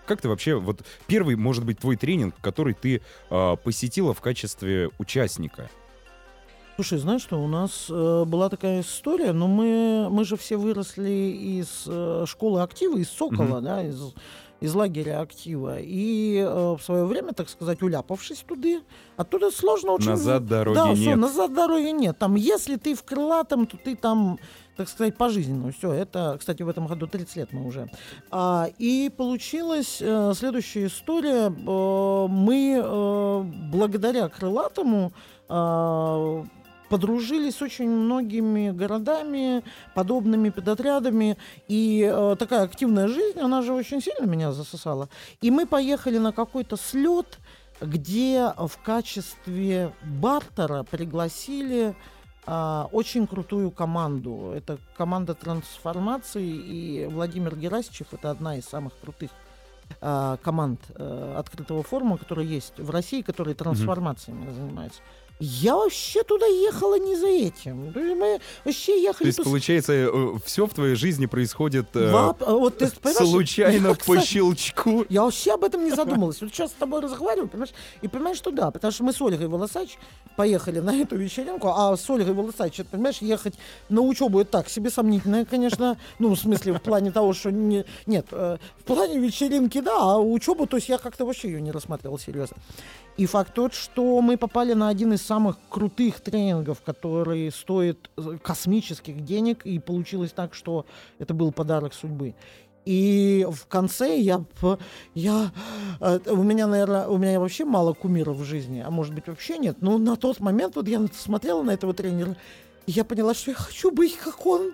Как 0.07 0.21
ты 0.21 0.29
вообще, 0.29 0.55
вот 0.55 0.85
первый, 1.09 1.35
может 1.35 1.65
быть, 1.65 1.81
твой 1.81 1.97
тренинг, 1.97 2.35
который 2.41 2.75
ты 2.75 3.03
а, 3.31 3.57
посетила 3.57 4.15
в 4.15 4.21
качестве 4.21 4.91
участника? 4.99 5.69
Слушай, 6.77 6.99
знаешь 6.99 7.23
что, 7.23 7.43
у 7.43 7.49
нас 7.49 7.87
э, 7.89 8.25
была 8.27 8.51
такая 8.51 8.83
история, 8.83 9.33
но 9.33 9.49
мы, 9.49 10.09
мы 10.11 10.27
же 10.27 10.37
все 10.37 10.59
выросли 10.59 11.09
из 11.11 11.85
э, 11.87 12.25
школы 12.29 12.61
актива, 12.61 12.99
из 12.99 13.09
Сокола, 13.09 13.57
Мгм. 13.57 13.65
да, 13.65 13.83
из, 13.83 14.13
из 14.61 14.75
лагеря 14.75 15.23
актива. 15.23 15.79
И 15.81 16.37
э, 16.37 16.77
в 16.79 16.83
свое 16.83 17.07
время, 17.07 17.33
так 17.33 17.49
сказать, 17.49 17.83
уляпавшись 17.83 18.45
туда, 18.47 18.83
оттуда 19.17 19.51
сложно 19.51 19.93
очень... 19.93 20.11
Назад 20.11 20.47
дороги 20.47 20.77
да, 20.77 20.93
нет. 20.93 21.17
назад 21.17 21.55
дороги 21.55 21.93
нет. 21.93 22.19
Там, 22.19 22.35
если 22.35 22.77
ты 22.77 22.95
в 22.95 23.03
крылатом, 23.05 23.67
то 23.67 23.79
ты 23.79 23.97
там, 23.97 24.39
так 24.77 24.91
сказать, 24.91 25.17
пожизненно. 25.17 25.73
Все, 25.73 25.93
это, 25.95 26.37
кстати, 26.39 26.63
в 26.63 26.69
этом 26.69 26.87
году 26.89 27.07
30 27.07 27.37
лет 27.37 27.53
мы 27.55 27.67
уже. 27.67 27.91
А, 28.31 28.69
и 28.77 29.11
получилась 29.17 29.97
э, 30.03 30.35
следующая 30.37 30.89
история. 30.89 31.47
Э, 31.47 32.27
мы 32.29 32.83
э, 32.85 33.43
благодаря 33.73 34.29
крылатому 34.29 35.15
э, 35.49 36.45
подружились 36.89 37.57
с 37.57 37.63
очень 37.63 37.89
многими 37.89 38.71
городами, 38.71 39.63
подобными 39.95 40.51
педотрядами. 40.51 41.37
И 41.69 42.09
э, 42.11 42.37
такая 42.39 42.63
активная 42.63 43.09
жизнь, 43.09 43.41
она 43.41 43.63
же 43.63 43.73
очень 43.73 44.01
сильно 44.01 44.27
меня 44.27 44.53
засосала. 44.53 45.09
И 45.41 45.51
мы 45.51 45.67
поехали 45.67 46.19
на 46.19 46.33
какой-то 46.33 46.77
слет, 46.77 47.39
где 47.81 48.53
в 48.57 48.79
качестве 48.83 49.93
бартера 50.03 50.83
пригласили 50.83 51.95
а, 52.47 52.89
очень 52.93 53.27
крутую 53.27 53.71
команду. 53.71 54.53
Это 54.55 54.79
команда 54.97 55.35
трансформации, 55.35 56.47
и 56.47 57.07
Владимир 57.07 57.57
Герасичев 57.57 58.07
это 58.13 58.31
одна 58.31 58.57
из 58.57 58.65
самых 58.65 58.93
крутых 59.01 59.31
а, 60.01 60.37
команд 60.39 60.81
а, 60.95 61.39
открытого 61.39 61.83
форума, 61.83 62.19
которые 62.19 62.49
есть 62.49 62.79
в 62.79 62.91
России, 62.91 63.23
которые 63.23 63.57
трансформациями 63.57 64.45
mm-hmm. 64.45 64.55
занимаются. 64.55 65.01
Я 65.39 65.77
вообще 65.77 66.23
туда 66.23 66.47
ехала 66.47 66.99
не 66.99 67.15
за 67.15 67.27
этим. 67.27 67.93
Мы 67.95 68.41
вообще 68.65 69.03
ехали... 69.03 69.25
То 69.25 69.27
есть, 69.27 69.39
пос... 69.39 69.47
получается, 69.47 69.93
э, 69.93 70.33
все 70.45 70.67
в 70.67 70.73
твоей 70.73 70.95
жизни 70.95 71.27
происходит 71.27 71.89
э, 71.95 72.11
Вап... 72.11 72.41
вот, 72.47 72.79
ты, 72.79 72.89
случайно, 73.13 73.89
я, 73.89 73.95
по 73.95 74.01
кстати, 74.01 74.27
щелчку? 74.27 75.05
Я 75.11 75.25
вообще 75.25 75.53
об 75.53 75.65
этом 75.65 75.85
не 75.85 75.91
задумалась. 75.91 76.41
Вот 76.41 76.51
сейчас 76.51 76.71
с 76.71 76.75
тобой 76.75 77.03
разговариваю, 77.03 77.49
понимаешь, 77.49 77.75
и 78.01 78.09
понимаешь, 78.09 78.39
что 78.39 78.51
да, 78.51 78.71
потому 78.71 78.93
что 78.93 79.05
мы 79.05 79.13
с 79.13 79.21
Ольгой 79.21 79.49
Волосач 79.49 79.99
поехали 80.37 80.81
на 80.81 80.97
эту 80.97 81.17
вечеринку, 81.17 81.69
а 81.69 81.95
с 81.95 82.09
Ольгой 82.09 82.33
Волосач, 82.33 82.81
понимаешь, 82.91 83.19
ехать 83.19 83.55
на 83.91 84.01
учебу 84.01 84.41
это 84.41 84.53
так 84.53 84.71
себе 84.71 84.89
сомнительно, 84.89 85.45
конечно, 85.45 85.99
ну, 86.19 86.35
в 86.35 86.39
смысле, 86.39 86.73
в 86.73 86.81
плане 86.81 87.11
того, 87.11 87.35
что 87.35 87.51
не... 87.53 87.85
Нет, 88.07 88.29
э, 88.31 88.57
в 88.79 88.85
плане 88.85 89.19
вечеринки, 89.19 89.81
да, 89.81 89.99
а 89.99 90.19
учебу, 90.19 90.67
то 90.67 90.77
есть 90.77 90.89
я 90.89 90.97
как-то 90.97 91.27
вообще 91.27 91.49
ее 91.49 91.61
не 91.61 91.73
рассматривал 91.73 92.19
серьезно. 92.19 92.57
И 93.17 93.25
факт 93.25 93.55
тот, 93.55 93.73
что 93.73 94.21
мы 94.21 94.37
попали 94.37 94.75
на 94.75 94.89
один 94.89 95.15
из 95.15 95.23
самых 95.27 95.57
крутых 95.69 96.21
тренингов, 96.21 96.81
который 96.83 97.51
стоит 97.51 98.11
э, 98.17 98.39
космических 98.43 99.25
денег, 99.25 99.67
и 99.67 99.79
получилось 99.79 100.33
так, 100.33 100.55
что 100.55 100.87
это 101.19 101.35
был 101.35 101.53
подарок 101.53 101.93
судьбы. 101.95 102.35
И 102.87 103.45
в 103.51 103.67
конце 103.67 104.17
я, 104.17 104.45
я, 105.15 105.51
э, 106.01 106.21
у 106.27 106.43
меня, 106.43 106.69
наверное, 106.69 107.09
у 107.09 107.19
меня 107.19 107.41
вообще 107.41 107.65
мало 107.65 107.93
кумиров 107.95 108.37
в 108.37 108.45
жизни, 108.45 108.83
а 108.87 108.91
может 108.91 109.13
быть 109.13 109.27
вообще 109.27 109.59
нет. 109.59 109.79
Но 109.81 109.99
на 109.99 110.17
тот 110.17 110.39
момент 110.39 110.77
вот 110.77 110.87
я 110.87 111.05
смотрела 111.13 111.63
на 111.63 111.73
этого 111.73 111.93
тренера, 111.95 112.37
и 112.87 112.93
я 112.93 113.05
поняла, 113.05 113.35
что 113.35 113.51
я 113.51 113.57
хочу 113.57 113.91
быть 113.91 114.17
как 114.17 114.47
он 114.47 114.73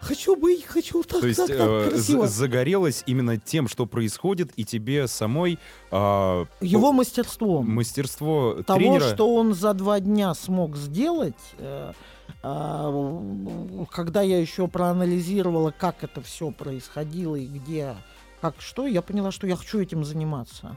хочу 0.00 0.36
быть, 0.36 0.64
хочу 0.64 1.02
так, 1.02 1.20
То 1.20 1.26
есть 1.26 1.38
так, 1.38 1.48
так, 1.48 1.60
э, 1.60 1.90
красиво. 1.90 2.26
загорелась 2.26 3.02
именно 3.06 3.36
тем, 3.36 3.68
что 3.68 3.86
происходит, 3.86 4.52
и 4.56 4.64
тебе 4.64 5.06
самой... 5.08 5.58
Э, 5.90 6.46
Его 6.60 6.92
мастерством. 6.92 7.70
Мастерство 7.70 8.62
Того, 8.66 8.78
тренера... 8.78 9.14
что 9.14 9.34
он 9.34 9.54
за 9.54 9.74
два 9.74 10.00
дня 10.00 10.34
смог 10.34 10.76
сделать... 10.76 11.34
Э, 11.58 11.92
э, 12.42 13.84
когда 13.90 14.22
я 14.22 14.40
еще 14.40 14.68
проанализировала, 14.68 15.72
как 15.76 16.04
это 16.04 16.20
все 16.20 16.50
происходило 16.50 17.36
и 17.36 17.46
где, 17.46 17.96
как 18.40 18.60
что, 18.60 18.86
я 18.86 19.02
поняла, 19.02 19.32
что 19.32 19.46
я 19.46 19.56
хочу 19.56 19.80
этим 19.80 20.04
заниматься. 20.04 20.76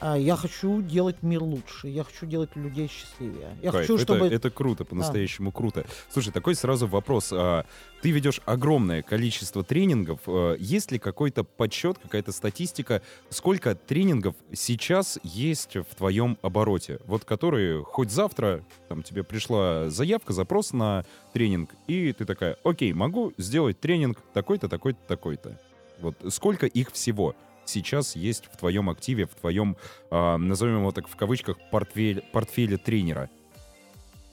А, 0.00 0.16
я 0.16 0.36
хочу 0.36 0.80
делать 0.80 1.22
мир 1.22 1.42
лучше, 1.42 1.88
я 1.88 2.04
хочу 2.04 2.26
делать 2.26 2.54
людей 2.54 2.88
счастливее. 2.88 3.56
Я 3.62 3.72
Кайф. 3.72 3.82
хочу, 3.82 3.94
это, 3.94 4.02
чтобы... 4.04 4.26
это 4.26 4.50
круто, 4.50 4.84
по-настоящему 4.84 5.50
да. 5.50 5.56
круто. 5.56 5.86
Слушай, 6.10 6.32
такой 6.32 6.54
сразу 6.54 6.86
вопрос. 6.86 7.30
А, 7.32 7.64
ты 8.00 8.10
ведешь 8.10 8.40
огромное 8.44 9.02
количество 9.02 9.64
тренингов. 9.64 10.20
А, 10.26 10.54
есть 10.54 10.92
ли 10.92 10.98
какой-то 10.98 11.42
подсчет, 11.42 11.98
какая-то 11.98 12.30
статистика, 12.30 13.02
сколько 13.28 13.74
тренингов 13.74 14.36
сейчас 14.52 15.18
есть 15.24 15.74
в 15.76 15.94
твоем 15.96 16.38
обороте? 16.42 17.00
Вот 17.06 17.24
которые 17.24 17.82
хоть 17.82 18.10
завтра 18.10 18.64
там 18.88 19.02
тебе 19.02 19.24
пришла 19.24 19.90
заявка, 19.90 20.32
запрос 20.32 20.72
на 20.72 21.04
тренинг, 21.32 21.70
и 21.88 22.12
ты 22.12 22.24
такая, 22.24 22.56
окей, 22.62 22.92
могу 22.92 23.32
сделать 23.36 23.80
тренинг 23.80 24.18
такой-то, 24.32 24.68
такой-то, 24.68 25.00
такой-то. 25.08 25.60
Вот 26.00 26.16
сколько 26.28 26.66
их 26.66 26.92
всего? 26.92 27.34
Сейчас 27.68 28.16
есть 28.16 28.46
в 28.52 28.56
твоем 28.56 28.90
активе, 28.90 29.26
в 29.26 29.34
твоем, 29.34 29.76
э, 30.10 30.36
назовем 30.36 30.78
его 30.78 30.92
так 30.92 31.08
в 31.08 31.16
кавычках, 31.16 31.56
портфель, 31.70 32.22
портфеле 32.32 32.76
тренера? 32.76 33.30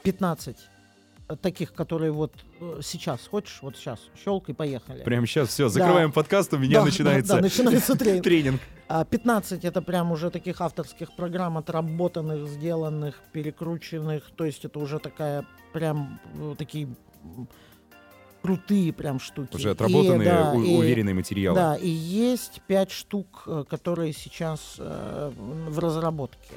15 0.04 0.58
таких, 1.42 1.74
которые 1.74 2.12
вот 2.12 2.34
э, 2.60 2.80
сейчас, 2.84 3.28
хочешь, 3.28 3.60
вот 3.62 3.76
сейчас, 3.76 4.00
щелк 4.24 4.50
и 4.50 4.54
поехали. 4.54 5.04
Прямо 5.04 5.26
сейчас, 5.26 5.50
все, 5.50 5.70
закрываем 5.70 6.10
да. 6.10 6.14
подкаст, 6.14 6.54
у 6.54 6.58
меня 6.58 6.80
да, 6.80 6.86
начинается, 6.86 7.30
да, 7.30 7.36
да, 7.38 7.42
начинается 7.42 7.96
тренинг. 7.98 8.24
тренинг. 8.24 8.62
15 8.88 9.66
это 9.66 9.82
прям 9.82 10.12
уже 10.12 10.30
таких 10.30 10.62
авторских 10.62 11.16
программ, 11.16 11.58
отработанных, 11.58 12.48
сделанных, 12.48 13.20
перекрученных, 13.34 14.30
то 14.36 14.46
есть 14.46 14.64
это 14.66 14.78
уже 14.78 15.00
такая 15.00 15.48
прям 15.74 16.20
э, 16.36 16.56
такие 16.58 16.88
крутые 18.46 18.94
прям 18.94 19.20
штуки. 19.20 19.56
Уже 19.56 19.72
отработанные, 19.72 20.22
и, 20.22 20.32
да, 20.32 20.52
у, 20.54 20.62
и, 20.62 20.76
уверенные 20.76 21.16
материалы. 21.16 21.56
Да, 21.56 21.76
и 21.76 21.90
есть 21.90 22.62
пять 22.68 22.92
штук, 22.92 23.44
э, 23.48 23.64
которые 23.68 24.14
сейчас 24.14 24.76
э, 24.78 25.32
в 25.36 25.80
разработке. 25.80 26.56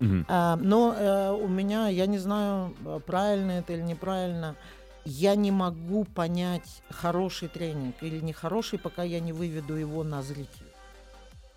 Угу. 0.00 0.24
А, 0.28 0.56
но 0.56 0.94
э, 0.96 1.30
у 1.32 1.46
меня, 1.46 1.88
я 1.88 2.06
не 2.06 2.18
знаю, 2.18 2.74
правильно 3.06 3.52
это 3.52 3.74
или 3.74 3.82
неправильно, 3.82 4.56
я 5.04 5.34
не 5.34 5.50
могу 5.50 6.04
понять, 6.04 6.82
хороший 6.90 7.48
тренинг 7.48 7.96
или 8.00 8.20
нехороший, 8.20 8.78
пока 8.78 9.02
я 9.02 9.20
не 9.20 9.32
выведу 9.32 9.74
его 9.74 10.04
на 10.04 10.22
зрителя. 10.22 10.66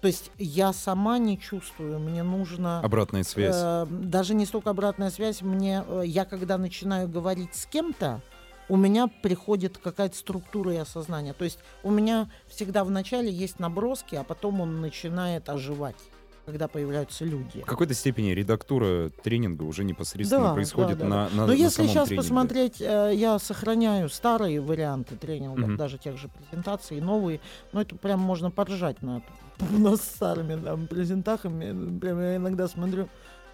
То 0.01 0.07
есть 0.07 0.31
я 0.37 0.73
сама 0.73 1.17
не 1.17 1.39
чувствую, 1.39 1.97
мне 1.99 2.23
нужно... 2.23 2.81
Обратная 2.81 3.23
связь. 3.23 3.55
Э, 3.57 3.85
даже 3.89 4.35
не 4.35 4.45
столько 4.45 4.71
обратная 4.71 5.09
связь, 5.09 5.41
мне... 5.41 5.85
Э, 5.87 6.03
я 6.05 6.25
когда 6.25 6.57
начинаю 6.57 7.07
говорить 7.07 7.55
с 7.55 7.65
кем-то, 7.65 8.21
у 8.69 8.77
меня 8.77 9.07
приходит 9.07 9.77
какая-то 9.77 10.15
структура 10.15 10.73
и 10.73 10.77
осознание. 10.77 11.33
То 11.33 11.45
есть 11.45 11.59
у 11.83 11.91
меня 11.91 12.29
всегда 12.47 12.83
в 12.83 12.91
начале 12.91 13.31
есть 13.31 13.59
наброски, 13.59 14.15
а 14.15 14.23
потом 14.23 14.61
он 14.61 14.81
начинает 14.81 15.49
оживать 15.49 15.97
когда 16.45 16.67
появляются 16.67 17.23
люди. 17.23 17.61
В 17.61 17.65
какой-то 17.65 17.93
степени 17.93 18.31
редактура 18.31 19.09
тренинга 19.23 19.63
уже 19.63 19.83
непосредственно 19.83 20.49
да, 20.49 20.53
происходит 20.53 20.97
да, 20.97 21.05
да, 21.05 21.09
на, 21.09 21.29
на 21.29 21.47
Но 21.47 21.53
если 21.53 21.87
сейчас 21.87 22.09
тренинге. 22.09 22.15
посмотреть, 22.17 22.81
э, 22.81 23.11
я 23.15 23.39
сохраняю 23.39 24.09
старые 24.09 24.59
варианты 24.59 25.15
тренингов, 25.15 25.69
mm-hmm. 25.69 25.77
даже 25.77 25.97
тех 25.97 26.17
же 26.17 26.27
презентаций, 26.27 26.99
новые, 26.99 27.39
но 27.71 27.81
это 27.81 27.95
прям 27.95 28.19
можно 28.19 28.51
поржать 28.51 29.01
над, 29.01 29.23
над 29.71 30.01
старыми 30.01 30.61
там, 30.61 30.87
презентахами. 30.87 31.99
Прям 31.99 32.19
я 32.19 32.35
иногда 32.35 32.67
смотрю, 32.67 33.07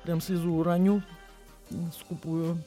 прям 0.04 0.20
слезу 0.20 0.54
уроню, 0.54 1.04
скупую. 2.00 2.58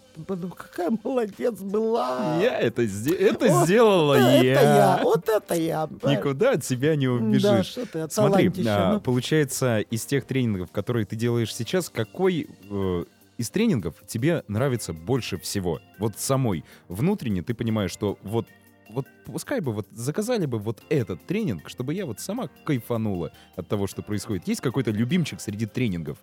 Какая 0.57 0.91
молодец 1.03 1.59
была. 1.61 2.39
Я 2.41 2.59
это, 2.59 2.83
это 2.83 3.47
вот 3.49 3.65
сделала 3.65 4.15
это 4.15 4.45
я. 4.45 4.63
я. 4.63 5.01
Вот 5.03 5.29
это 5.29 5.55
я. 5.55 5.89
Никуда 6.05 6.53
от 6.53 6.65
себя 6.65 6.97
не 6.97 7.09
убежишь. 7.09 7.43
Да, 7.43 7.63
что 7.63 7.87
ты, 7.87 8.11
Смотри, 8.11 8.53
а, 8.67 8.95
ну. 8.95 9.01
получается, 9.01 9.81
из 9.81 10.05
тех 10.05 10.25
тренингов, 10.25 10.71
которые 10.71 11.07
ты 11.07 11.17
делаешь 11.17 11.55
сейчас, 11.55 11.89
какой 11.89 12.49
э, 12.71 13.05
из 13.39 13.51
тренингов 13.51 13.95
тебе 14.07 14.45
нравится 14.49 14.93
больше 14.93 15.39
всего? 15.39 15.81
Вот 15.99 16.19
самой. 16.19 16.65
Внутренне 16.89 17.43
ты 17.43 17.55
понимаешь, 17.55 17.91
что 17.91 18.19
вот 18.23 18.47
вот 18.93 19.07
пускай 19.25 19.61
бы 19.61 19.73
вот 19.73 19.87
заказали 19.91 20.47
бы 20.47 20.59
вот 20.59 20.83
этот 20.91 21.25
тренинг, 21.27 21.71
чтобы 21.71 21.95
я 21.95 22.05
вот 22.05 22.21
сама 22.21 22.49
кайфанула 22.65 23.33
от 23.57 23.67
того, 23.67 23.87
что 23.87 24.03
происходит. 24.03 24.47
Есть 24.47 24.61
какой-то 24.61 24.91
любимчик 24.91 25.41
среди 25.41 25.67
тренингов? 25.67 26.19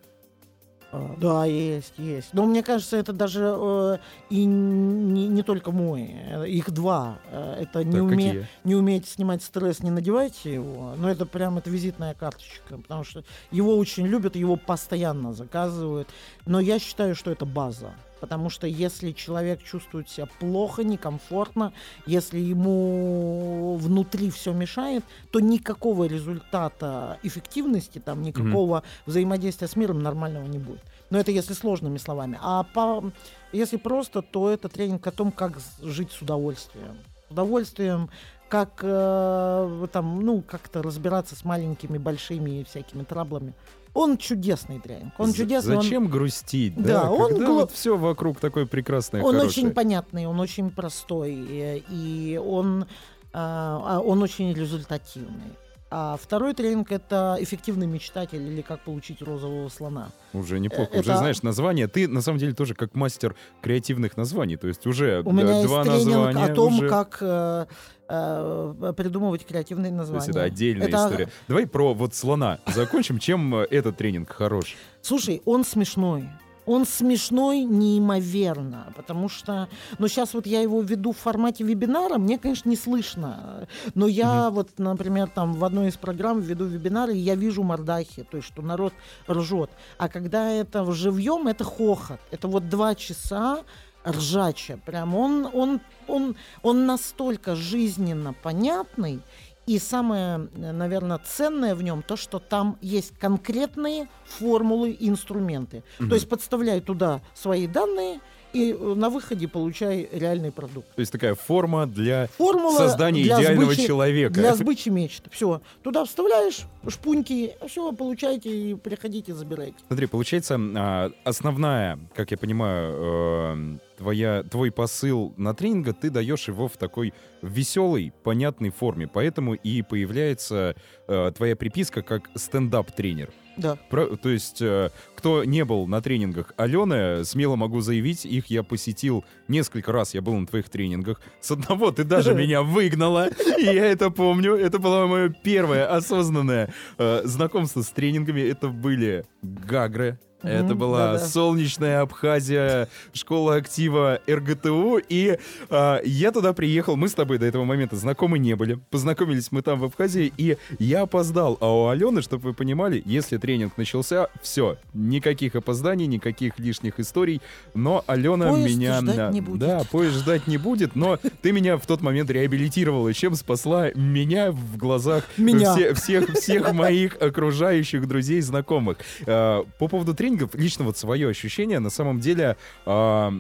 А, 0.92 1.16
да, 1.18 1.46
есть, 1.46 1.94
есть. 1.98 2.34
Но 2.34 2.46
мне 2.46 2.64
кажется, 2.64 2.98
это 2.98 3.14
даже 3.14 3.54
э, 3.56 3.98
и 4.30 4.44
не, 4.46 5.28
не 5.28 5.44
только 5.44 5.72
мой. 5.72 6.16
Э, 6.30 6.48
их 6.48 6.72
два. 6.72 7.20
Э, 7.32 7.58
это 7.62 7.84
не, 7.84 8.00
уме, 8.00 8.48
не 8.64 8.76
умеете 8.76 9.08
снимать 9.08 9.44
стресс, 9.44 9.84
не 9.84 9.92
надевайте 9.92 10.54
его. 10.54 10.96
Но 10.98 11.10
это 11.10 11.28
прям 11.28 11.60
это 11.60 11.70
визитная 11.70 12.16
карточка. 12.16 12.78
Потому 12.78 13.04
что 13.04 13.24
его 13.52 13.78
очень 13.78 14.08
любят, 14.08 14.36
его 14.36 14.56
постоянно 14.56 15.34
заказывают. 15.34 16.10
Но 16.48 16.60
я 16.60 16.80
считаю, 16.80 17.16
что 17.16 17.30
это 17.30 17.46
база. 17.46 17.94
Потому 18.20 18.50
что 18.50 18.68
если 18.68 19.12
человек 19.12 19.64
чувствует 19.64 20.10
себя 20.10 20.28
плохо, 20.40 20.84
некомфортно, 20.84 21.74
если 22.06 22.40
ему 22.40 23.78
внутри 23.80 24.30
все 24.30 24.54
мешает, 24.54 25.04
то 25.32 25.40
никакого 25.40 26.06
результата 26.06 27.20
эффективности, 27.24 28.00
там, 28.00 28.22
никакого 28.22 28.78
mm-hmm. 28.78 29.02
взаимодействия 29.06 29.68
с 29.68 29.76
миром 29.76 30.02
нормального 30.02 30.46
не 30.46 30.58
будет. 30.58 30.82
Но 31.10 31.20
это 31.20 31.32
если 31.32 31.54
сложными 31.54 31.98
словами. 31.98 32.38
А 32.42 32.64
по, 32.64 33.12
если 33.52 33.78
просто, 33.78 34.22
то 34.22 34.50
это 34.50 34.70
тренинг 34.70 35.06
о 35.08 35.12
том, 35.12 35.32
как 35.32 35.58
жить 35.82 36.12
с 36.12 36.22
удовольствием. 36.22 36.98
С 37.28 37.32
удовольствием, 37.32 38.10
как 38.50 38.80
э, 38.82 39.88
там, 39.92 40.22
ну, 40.22 40.42
как-то 40.42 40.82
разбираться 40.82 41.36
с 41.36 41.46
маленькими, 41.46 41.98
большими 41.98 42.64
всякими 42.64 43.04
траблами. 43.04 43.54
Он 44.00 44.18
чудесный 44.18 44.80
тренинг. 44.80 45.14
Он 45.18 45.34
чудесный. 45.34 45.76
Зачем 45.76 46.06
он... 46.06 46.10
грустить? 46.10 46.74
Да, 46.76 47.04
да 47.04 47.12
он 47.12 47.34
Когда 47.34 47.50
вот 47.50 47.72
все 47.72 47.98
вокруг 47.98 48.40
такое 48.40 48.66
прекрасное. 48.66 49.22
Он 49.22 49.36
хорошее. 49.36 49.66
очень 49.66 49.74
понятный, 49.74 50.26
он 50.26 50.40
очень 50.40 50.70
простой, 50.70 51.34
и 51.36 52.42
он, 52.44 52.86
а, 53.34 53.98
а, 53.98 54.00
он 54.00 54.24
очень 54.24 54.54
результативный. 54.54 55.52
А 55.92 56.18
второй 56.22 56.54
тренинг 56.54 56.92
это 56.92 57.36
эффективный 57.40 57.88
мечтатель 57.88 58.42
или 58.42 58.62
как 58.62 58.82
получить 58.82 59.22
розового 59.24 59.70
слона. 59.70 60.10
Уже 60.34 60.60
неплохо. 60.60 60.92
Э, 60.94 61.00
Уже 61.00 61.10
это- 61.12 61.18
знаешь 61.20 61.42
название. 61.42 61.88
Ты 61.88 62.08
на 62.08 62.22
самом 62.22 62.38
деле 62.38 62.54
тоже 62.54 62.76
как 62.76 62.94
мастер 62.94 63.36
креативных 63.62 64.16
названий. 64.16 64.56
То 64.56 64.68
есть 64.68 64.86
уже 64.86 65.24
У 65.26 65.32
меня 65.32 65.48
э, 65.52 65.56
есть 65.56 65.68
два 65.68 65.84
тренинг 65.84 66.06
названия. 66.06 66.44
о 66.46 66.54
том, 66.56 66.78
уже- 66.78 66.90
как 66.90 67.18
э, 67.22 67.66
э, 68.08 68.94
придумывать 68.96 69.46
креативные 69.48 69.92
То 69.92 69.98
названия. 69.98 70.20
есть 70.20 70.30
это 70.30 70.44
отдельная 70.44 70.88
Это- 70.90 70.98
история. 70.98 71.30
Давай 71.48 71.66
про 71.66 71.94
вот 71.96 72.14
слона 72.14 72.60
закончим. 72.68 73.18
Чем 73.18 73.56
э, 73.56 73.64
этот 73.72 73.98
тренинг 73.98 74.30
хорош? 74.32 74.76
Слушай, 75.02 75.42
он 75.46 75.66
смешной. 75.66 76.30
Он 76.70 76.86
смешной 76.86 77.62
неимоверно, 77.62 78.94
потому 78.96 79.28
что, 79.28 79.68
ну 79.98 80.08
сейчас 80.08 80.36
вот 80.36 80.46
я 80.46 80.62
его 80.62 80.82
веду 80.82 81.14
в 81.14 81.18
формате 81.18 81.64
вебинара, 81.64 82.20
мне, 82.20 82.38
конечно, 82.38 82.70
не 82.70 82.76
слышно, 82.76 83.68
но 83.96 84.06
я 84.06 84.52
вот, 84.52 84.78
например, 84.78 85.30
там 85.30 85.54
в 85.54 85.66
одной 85.66 85.88
из 85.88 85.98
программ 85.98 86.42
веду 86.42 86.66
вебинары, 86.66 87.16
и 87.16 87.20
я 87.20 87.34
вижу 87.34 87.64
мордахи, 87.64 88.22
то 88.22 88.38
есть 88.38 88.50
что 88.50 88.62
народ 88.62 88.94
ржет, 89.28 89.72
а 89.98 90.10
когда 90.10 90.48
это 90.48 90.84
в 90.84 90.94
живьем, 90.94 91.48
это 91.48 91.64
хохот, 91.64 92.20
это 92.30 92.48
вот 92.48 92.70
два 92.70 92.94
часа 92.94 93.64
ржача, 94.06 94.78
прям 94.86 95.16
он, 95.16 95.50
он, 95.52 95.82
он, 96.08 96.36
он 96.62 96.86
настолько 96.86 97.56
жизненно 97.56 98.34
понятный, 98.34 99.22
и 99.70 99.78
самое, 99.78 100.50
наверное, 100.56 101.20
ценное 101.20 101.76
в 101.76 101.84
нем 101.84 102.02
то, 102.02 102.16
что 102.16 102.40
там 102.40 102.80
есть 102.82 103.16
конкретные 103.20 104.08
формулы 104.26 104.90
и 104.90 105.08
инструменты. 105.08 105.84
Мгм. 106.00 106.10
То 106.10 106.16
есть 106.16 106.28
подставляй 106.28 106.82
туда 106.82 107.22
свои 107.36 107.68
данные 107.68 108.20
и 108.54 108.72
э, 108.74 108.94
на 108.96 109.10
выходе 109.10 109.48
получай 109.48 110.08
реальный 110.12 110.52
продукт. 110.52 110.88
То 110.96 111.00
есть 111.00 111.12
такая 111.12 111.36
форма 111.36 111.86
для 111.86 112.28
Формула 112.38 112.78
создания 112.78 113.24
для 113.24 113.40
идеального 113.40 113.72
сбычи- 113.72 113.88
человека. 113.88 114.34
Для 114.34 114.56
сбычи 114.56 114.90
мечт. 114.90 115.24
Все. 115.32 115.62
Туда 115.84 116.06
вставляешь 116.06 116.62
шпуньки, 116.88 117.56
все, 117.68 117.92
получайте 117.92 118.50
и 118.50 118.76
приходите, 118.76 119.34
забирайте. 119.34 119.76
Смотри, 119.88 120.08
получается, 120.08 120.58
а, 120.60 121.12
основная, 121.24 122.00
как 122.16 122.32
я 122.32 122.38
понимаю, 122.38 122.96
э, 122.98 123.78
твоя, 123.98 124.44
твой 124.44 124.72
посыл 124.72 125.34
на 125.38 125.54
тренинга, 125.54 125.94
ты 125.94 126.10
даешь 126.10 126.48
его 126.48 126.68
в 126.68 126.78
такой 126.78 127.14
веселой, 127.42 128.14
понятной 128.24 128.70
форме. 128.72 129.08
Поэтому 129.08 129.54
и 129.54 129.82
появляется 129.82 130.76
э, 131.08 131.32
твоя 131.36 131.56
приписка 131.56 132.02
как 132.02 132.30
стендап-тренер. 132.36 133.30
Да. 133.60 133.78
Про- 133.90 134.16
то 134.16 134.30
есть, 134.30 134.62
э, 134.62 134.90
кто 135.16 135.44
не 135.44 135.66
был 135.66 135.86
на 135.88 136.02
тренингах 136.02 136.54
Алены, 136.58 137.24
смело 137.26 137.56
могу 137.56 137.82
заявить, 137.82 138.26
их 138.26 138.48
я 138.48 138.64
посетил 138.64 139.26
несколько 139.48 139.92
раз, 139.92 140.14
я 140.14 140.22
был 140.22 140.36
на 140.36 140.48
твоих 140.48 140.70
тренингах. 140.70 141.22
С 141.42 141.52
одного 141.52 141.92
ты 141.92 142.04
даже 142.04 142.34
меня 142.36 142.62
выгнала, 142.62 143.28
и 143.58 143.64
я 143.64 143.86
это 143.86 144.10
помню. 144.10 144.56
Это 144.56 144.80
было 144.80 145.08
мое 145.08 145.30
первое 145.30 145.86
осознанное 145.94 146.74
э, 146.98 147.22
знакомство 147.26 147.82
с 147.82 147.90
тренингами. 147.90 148.42
Это 148.42 148.70
были 148.70 149.26
Гагры, 149.42 150.20
это 150.44 150.76
была 150.76 151.14
да-да. 151.14 151.26
солнечная 151.28 152.02
Абхазия, 152.02 152.88
школа 153.14 153.56
актива 153.56 154.20
РГТУ, 154.30 155.00
и 155.10 155.38
а, 155.70 156.02
я 156.04 156.32
туда 156.32 156.54
приехал, 156.54 156.96
мы 156.96 157.08
с 157.10 157.14
тобой 157.14 157.38
до 157.38 157.46
этого 157.46 157.64
момента 157.66 157.96
знакомы 157.96 158.40
не 158.40 158.56
были, 158.56 158.80
познакомились 158.90 159.52
мы 159.52 159.62
там 159.62 159.80
в 159.80 159.86
Абхазии, 159.86 160.32
и 160.38 160.58
я 160.80 161.02
опоздал, 161.02 161.58
а 161.62 161.68
у 161.70 161.88
Алены, 161.88 162.22
чтобы 162.22 162.50
вы 162.50 162.54
понимали, 162.54 163.02
если 163.06 163.38
тренинг 163.38 163.78
начался, 163.78 164.28
все, 164.42 164.78
никаких 164.94 165.56
опозданий, 165.56 166.08
никаких 166.08 166.58
лишних 166.60 167.00
историй, 167.00 167.42
но 167.74 168.04
Алена 168.08 168.50
Поезд 168.50 168.76
меня... 168.76 169.02
ждать 169.02 169.34
не 169.34 169.42
будет. 169.42 169.60
Да, 169.60 169.84
поезд 169.92 170.16
ждать 170.18 170.48
не 170.48 170.58
будет, 170.58 170.96
но 170.96 171.18
ты 171.42 171.52
меня 171.52 171.78
в 171.78 171.86
тот 171.86 172.02
момент 172.02 172.30
реабилитировала, 172.30 173.14
чем 173.14 173.36
спасла 173.36 173.90
меня 173.96 174.52
в 174.52 174.78
глазах 174.78 175.24
Меня. 175.38 175.74
все- 175.74 175.94
всех, 175.94 176.30
всех 176.34 176.74
моих 176.74 177.18
окружающих 177.22 178.08
друзей, 178.08 178.42
знакомых. 178.42 178.98
Э, 179.26 179.64
По 179.78 179.88
поводу 179.88 180.14
тренингов, 180.30 180.56
лично 180.56 180.86
вот 180.86 180.98
свое 180.98 181.30
ощущение, 181.30 181.80
на 181.80 181.90
самом 181.90 182.20
деле, 182.20 182.58
а, 182.86 183.34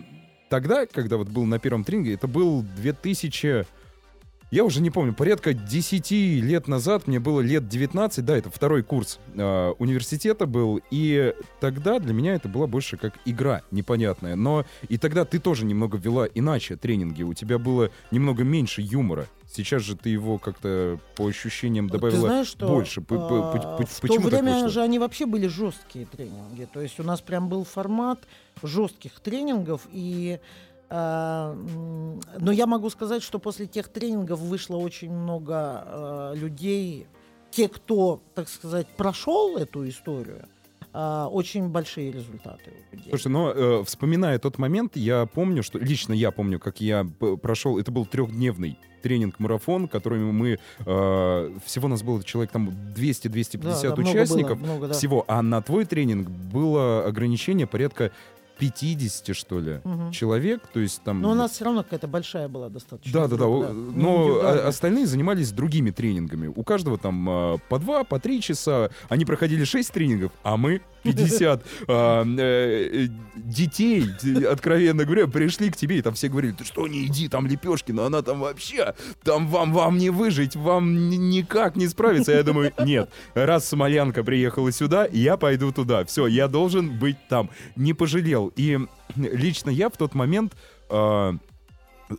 тогда, 0.49 0.85
когда 0.85 1.17
вот 1.17 1.29
был 1.29 1.45
на 1.45 1.59
первом 1.59 1.83
тренинге, 1.83 2.13
это 2.13 2.27
был 2.27 2.63
2000... 2.63 3.65
Я 4.51 4.63
уже 4.63 4.81
не 4.81 4.89
помню, 4.89 5.13
порядка 5.13 5.53
10 5.53 6.09
лет 6.11 6.67
назад, 6.67 7.05
мне 7.05 7.19
было 7.19 7.39
лет 7.41 7.67
19, 7.67 8.25
да, 8.25 8.35
это 8.35 8.49
второй 8.49 8.81
курс 8.81 9.19
э, 9.35 9.73
университета 9.77 10.47
был, 10.47 10.81
и 10.89 11.35
тогда 11.59 11.99
для 11.99 12.13
меня 12.13 12.33
это 12.33 12.49
была 12.49 12.65
больше 12.65 12.97
как 12.97 13.13
игра 13.25 13.61
непонятная. 13.69 14.35
Но 14.35 14.65
и 14.87 14.97
тогда 14.97 15.23
ты 15.25 15.37
тоже 15.37 15.65
немного 15.65 15.99
вела 15.99 16.25
иначе 16.25 16.77
тренинги, 16.77 17.21
у 17.21 17.35
тебя 17.35 17.59
было 17.59 17.91
немного 18.09 18.43
меньше 18.43 18.81
юмора. 18.81 19.27
Сейчас 19.51 19.81
же 19.81 19.95
ты 19.95 20.09
его 20.09 20.37
как-то 20.37 20.99
по 21.15 21.27
ощущениям 21.27 21.87
добавила 21.89 22.21
Ты 22.21 22.25
знаешь, 22.27 22.47
что 22.47 22.67
больше. 22.67 23.01
П- 23.01 23.15
п- 23.15 23.19
а, 23.19 23.77
п- 23.77 23.85
в 23.85 24.01
почему 24.01 24.29
то 24.29 24.37
время 24.37 24.69
же 24.69 24.81
они 24.81 24.99
вообще 24.99 25.25
были 25.25 25.47
жесткие 25.47 26.05
тренинги. 26.05 26.67
То 26.71 26.81
есть 26.81 26.99
у 26.99 27.03
нас 27.03 27.19
прям 27.21 27.49
был 27.49 27.63
формат 27.65 28.19
жестких 28.61 29.19
тренингов 29.19 29.87
и 29.91 30.39
а, 30.39 30.68
но 30.89 32.51
я 32.51 32.65
могу 32.65 32.89
сказать, 32.89 33.21
что 33.21 33.39
после 33.39 33.67
тех 33.67 33.89
тренингов 33.89 34.39
вышло 34.39 34.77
очень 34.77 35.11
много 35.11 35.53
а, 35.55 36.33
людей, 36.33 37.07
те, 37.51 37.67
кто, 37.67 38.21
так 38.33 38.49
сказать, 38.49 38.87
прошел 38.97 39.57
эту 39.57 39.87
историю, 39.87 40.47
а, 40.91 41.27
очень 41.27 41.69
большие 41.69 42.11
результаты. 42.11 42.71
Слушай, 43.09 43.27
но 43.27 43.51
э, 43.51 43.83
вспоминая 43.83 44.39
тот 44.39 44.57
момент, 44.57 44.95
я 44.95 45.27
помню, 45.27 45.61
что 45.61 45.77
лично 45.77 46.13
я 46.13 46.31
помню, 46.31 46.59
как 46.59 46.81
я 46.81 47.05
прошел, 47.41 47.77
это 47.77 47.91
был 47.91 48.07
трехдневный 48.07 48.79
тренинг-марафон, 49.03 49.87
который 49.87 50.19
мы, 50.19 50.57
э, 50.79 51.57
всего 51.65 51.87
нас 51.87 52.01
было 52.01 52.23
человек 52.23 52.51
там 52.51 52.69
200-250 52.69 53.59
Да, 53.59 53.81
да, 53.81 53.87
много 53.89 53.95
было, 53.95 54.11
участников 54.11 54.59
много, 54.59 54.87
да. 54.87 54.93
всего, 54.93 55.25
а 55.27 55.41
на 55.43 55.61
твой 55.61 55.85
тренинг 55.85 56.27
было 56.27 57.05
ограничение 57.05 57.67
порядка 57.67 58.11
50, 58.59 59.35
что 59.35 59.59
ли, 59.59 59.79
Мгм. 59.83 60.11
человек, 60.11 60.61
то 60.73 60.79
есть 60.79 61.01
там... 61.03 61.21
Но 61.21 61.31
у 61.31 61.35
нас 61.35 61.51
все 61.51 61.65
равно 61.65 61.83
какая-то 61.83 62.07
большая 62.07 62.47
была 62.47 62.69
достаточно. 62.69 63.11
Да, 63.13 63.27
да, 63.27 63.37
да. 63.37 63.45
группа, 63.45 63.67
о- 63.69 63.73
Ну, 63.73 63.91
Но 63.95 64.39
а- 64.43 64.67
остальные 64.67 65.07
занимались 65.07 65.51
другими 65.51 65.91
тренингами. 65.91 66.47
У 66.53 66.63
каждого 66.63 66.97
там 66.97 67.27
а, 67.29 67.57
по 67.69 67.79
два, 67.79 68.03
по 68.03 68.19
три 68.19 68.41
часа. 68.41 68.89
Они 69.07 69.25
проходили 69.25 69.63
6 69.63 69.91
тренингов, 69.91 70.31
а 70.43 70.57
мы 70.57 70.81
50 71.03 71.63
а, 71.87 72.23
э, 72.25 73.05
э, 73.05 73.07
детей, 73.35 74.03
откровенно 74.45 75.05
говоря, 75.05 75.27
пришли 75.27 75.71
к 75.71 75.77
тебе, 75.77 75.99
и 75.99 76.01
там 76.01 76.13
все 76.13 76.27
говорили, 76.27 76.51
ты 76.51 76.65
что, 76.65 76.87
не 76.87 77.05
иди, 77.05 77.29
там 77.29 77.47
лепешки, 77.47 77.91
но 77.93 78.03
она 78.05 78.21
там 78.21 78.41
вообще, 78.41 78.93
там 79.23 79.47
вам, 79.47 79.71
вам 79.73 79.97
не 79.97 80.09
выжить, 80.09 80.55
вам 80.57 81.09
ни- 81.09 81.15
никак 81.15 81.77
не 81.77 81.87
справиться. 81.87 82.33
Я 82.33 82.43
думаю, 82.43 82.73
нет, 82.83 83.09
раз 83.33 83.69
Смолянка 83.69 84.23
приехала 84.25 84.71
сюда, 84.73 85.07
я 85.09 85.37
пойду 85.37 85.71
туда. 85.71 86.03
Все, 86.03 86.27
я 86.27 86.47
должен 86.49 86.97
быть 86.99 87.17
там. 87.29 87.49
Не 87.77 87.93
пожалел. 87.93 88.48
И 88.55 88.79
лично 89.15 89.69
я 89.69 89.89
в 89.89 89.97
тот 89.97 90.15
момент 90.15 90.55
а, 90.89 91.35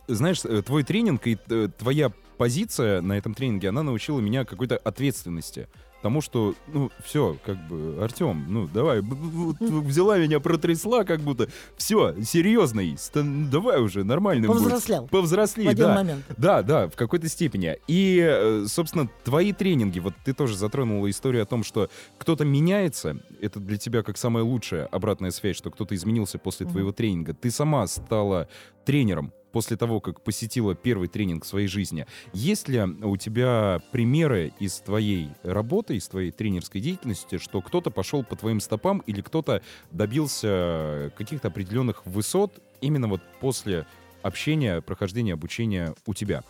знаешь, 0.07 0.41
э, 0.43 0.61
твой 0.61 0.83
тренинг 0.83 1.27
и 1.27 1.37
э, 1.49 1.67
твоя 1.77 2.11
позиция 2.37 3.01
на 3.01 3.17
этом 3.17 3.33
тренинге, 3.33 3.69
она 3.69 3.83
научила 3.83 4.19
меня 4.19 4.45
какой-то 4.45 4.77
ответственности. 4.77 5.67
Тому 6.01 6.21
что, 6.21 6.55
ну, 6.67 6.91
все, 7.03 7.37
как 7.45 7.57
бы, 7.67 7.97
Артем, 8.01 8.45
ну, 8.49 8.67
давай, 8.67 9.01
взяла 9.01 10.17
меня, 10.17 10.39
протрясла, 10.39 11.03
как 11.03 11.19
будто, 11.21 11.47
все, 11.77 12.15
серьезный, 12.23 12.97
давай 13.13 13.81
уже, 13.81 14.03
нормальный 14.03 14.47
будь. 14.47 14.57
Повзрослел. 14.57 15.07
Повзрослей, 15.07 15.67
в 15.67 15.69
один 15.69 15.85
да. 15.85 15.95
момент. 15.95 16.25
Да, 16.37 16.63
да, 16.63 16.87
в 16.87 16.95
какой-то 16.95 17.29
степени. 17.29 17.77
И, 17.87 18.19
э, 18.19 18.65
собственно, 18.67 19.09
твои 19.23 19.53
тренинги, 19.53 19.99
вот 19.99 20.13
ты 20.25 20.33
тоже 20.33 20.57
затронула 20.57 21.09
историю 21.09 21.43
о 21.43 21.45
том, 21.45 21.63
что 21.63 21.89
кто-то 22.17 22.45
меняется, 22.45 23.17
это 23.39 23.59
для 23.59 23.77
тебя 23.77 24.01
как 24.01 24.17
самая 24.17 24.43
лучшая 24.43 24.87
обратная 24.87 25.31
связь, 25.31 25.55
что 25.55 25.69
кто-то 25.69 25.93
изменился 25.93 26.39
после 26.39 26.65
твоего 26.65 26.91
тренинга. 26.91 27.33
Ты 27.33 27.51
сама 27.51 27.85
стала 27.87 28.47
тренером 28.85 29.33
после 29.51 29.77
того, 29.77 29.99
как 29.99 30.21
посетила 30.21 30.75
первый 30.75 31.07
тренинг 31.07 31.45
в 31.45 31.47
своей 31.47 31.67
жизни. 31.67 32.05
Есть 32.33 32.67
ли 32.67 32.81
у 32.81 33.17
тебя 33.17 33.81
примеры 33.91 34.53
из 34.59 34.79
твоей 34.79 35.29
работы, 35.43 35.95
из 35.95 36.07
твоей 36.07 36.31
тренерской 36.31 36.81
деятельности, 36.81 37.37
что 37.37 37.61
кто-то 37.61 37.91
пошел 37.91 38.23
по 38.23 38.35
твоим 38.35 38.59
стопам 38.59 38.99
или 39.07 39.21
кто-то 39.21 39.61
добился 39.91 41.11
каких-то 41.17 41.49
определенных 41.49 42.05
высот 42.05 42.61
именно 42.81 43.07
вот 43.07 43.21
после 43.39 43.85
общения, 44.21 44.81
прохождения 44.81 45.33
обучения 45.33 45.93
у 46.05 46.13
тебя? 46.13 46.43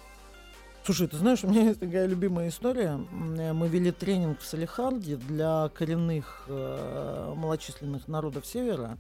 Слушай, 0.83 1.07
ты 1.07 1.17
знаешь, 1.17 1.43
у 1.43 1.47
меня 1.47 1.65
есть 1.65 1.79
такая 1.79 2.07
любимая 2.07 2.49
история. 2.49 2.95
Мы 2.95 3.67
вели 3.67 3.91
тренинг 3.91 4.39
в 4.39 4.45
Салихарде 4.45 5.15
для 5.15 5.69
коренных 5.75 6.45
э, 6.47 7.33
малочисленных 7.37 8.07
народов 8.07 8.47
Севера. 8.47 8.97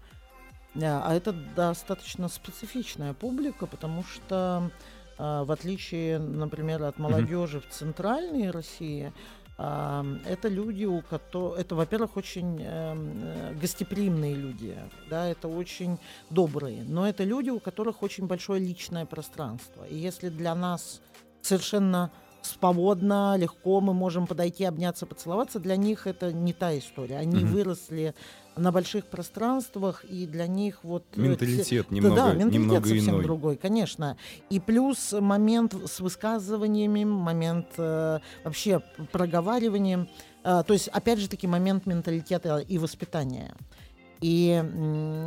А 0.75 1.13
это 1.13 1.33
достаточно 1.55 2.27
специфичная 2.29 3.13
публика, 3.13 3.65
потому 3.65 4.03
что 4.03 4.71
э, 5.17 5.43
в 5.43 5.51
отличие, 5.51 6.19
например, 6.19 6.83
от 6.83 6.97
молодежи 6.97 7.59
в 7.59 7.67
центральной 7.67 8.51
России, 8.51 9.11
а, 9.63 10.03
это 10.25 10.47
люди, 10.47 10.85
у 10.85 11.01
которых... 11.01 11.59
Это, 11.59 11.75
во-первых, 11.75 12.17
очень 12.17 12.57
э, 12.61 13.53
гостеприимные 13.61 14.33
люди, 14.33 14.75
да, 15.07 15.27
это 15.27 15.47
очень 15.47 15.99
добрые, 16.31 16.83
но 16.83 17.07
это 17.07 17.23
люди, 17.23 17.51
у 17.51 17.59
которых 17.59 18.01
очень 18.01 18.25
большое 18.25 18.59
личное 18.59 19.05
пространство. 19.05 19.83
И 19.83 19.95
если 19.95 20.29
для 20.29 20.55
нас 20.55 21.01
совершенно 21.41 22.11
свободно, 22.41 23.35
легко 23.37 23.81
мы 23.81 23.93
можем 23.93 24.25
подойти, 24.25 24.65
обняться, 24.65 25.05
поцеловаться. 25.05 25.59
Для 25.59 25.75
них 25.75 26.07
это 26.07 26.33
не 26.33 26.53
та 26.53 26.75
история. 26.77 27.17
Они 27.17 27.43
Мгм. 27.43 27.53
выросли 27.53 28.15
на 28.55 28.71
больших 28.71 29.05
пространствах, 29.05 30.03
и 30.03 30.25
для 30.25 30.47
них 30.47 30.79
вот... 30.83 31.05
э, 31.15 31.21
Менталитет 31.21 31.87
те- 31.87 31.95
немного, 31.95 32.15
да, 32.15 32.27
да, 32.27 32.33
менталитет 32.33 32.53
немного 32.61 32.87
совсем 32.87 33.09
иной. 33.15 33.23
другой, 33.23 33.55
конечно. 33.55 34.17
И 34.49 34.59
плюс 34.59 35.13
момент 35.13 35.73
с 35.73 35.99
высказываниями, 35.99 37.03
момент 37.03 37.67
э, 37.77 38.19
вообще 38.43 38.81
проговариванием. 39.11 40.07
Э, 40.43 40.63
то 40.65 40.73
есть, 40.73 40.87
опять 40.89 41.19
же 41.19 41.29
таки, 41.29 41.47
момент 41.47 41.85
менталитета 41.85 42.57
и 42.57 42.77
воспитания. 42.77 43.55
И 44.19 44.61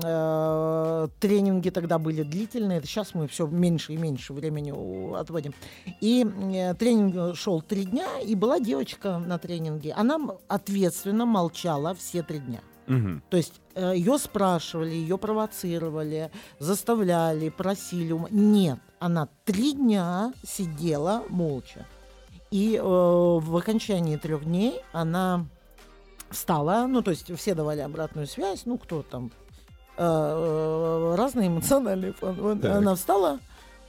э, 0.05 1.09
тренинги 1.19 1.71
тогда 1.71 1.99
были 1.99 2.23
длительные. 2.23 2.81
Сейчас 2.83 3.13
мы 3.15 3.27
все 3.27 3.47
меньше 3.47 3.93
и 3.95 3.97
меньше 3.97 4.33
времени 4.33 4.73
отводим. 5.19 5.53
И 6.01 6.25
э, 6.25 6.75
тренинг 6.75 7.37
шел 7.37 7.61
три 7.61 7.87
дня, 7.87 8.07
и 8.25 8.37
была 8.37 8.61
девочка 8.61 9.19
на 9.19 9.39
тренинге. 9.39 9.95
Она 9.95 10.19
ответственно 10.47 11.27
молчала 11.27 11.95
все 11.95 12.23
три 12.23 12.39
дня. 12.39 12.61
Мгм. 12.87 13.23
То 13.31 13.37
есть 13.37 13.61
ее 13.77 14.19
спрашивали, 14.19 14.91
ее 14.91 15.19
провоцировали, 15.19 16.31
заставляли, 16.59 17.49
просили. 17.49 18.15
Нет, 18.31 18.79
она 18.99 19.29
три 19.45 19.73
дня 19.73 20.33
сидела 20.47 21.23
молча. 21.29 21.87
И 22.51 22.77
э, 22.77 22.83
в 22.83 23.57
окончании 23.57 24.17
трех 24.17 24.45
дней 24.45 24.81
она 24.93 25.47
встала, 26.31 26.87
ну 26.87 27.03
то 27.03 27.11
есть 27.11 27.37
все 27.37 27.55
давали 27.55 27.81
обратную 27.81 28.27
связь, 28.27 28.63
ну 28.65 28.79
кто 28.79 29.03
там, 29.03 29.33
э, 29.97 30.05
э, 30.07 31.15
разные 31.17 31.49
эмоциональные 31.49 32.13
Так. 32.13 32.65
Она 32.65 32.95
встала, 32.95 33.41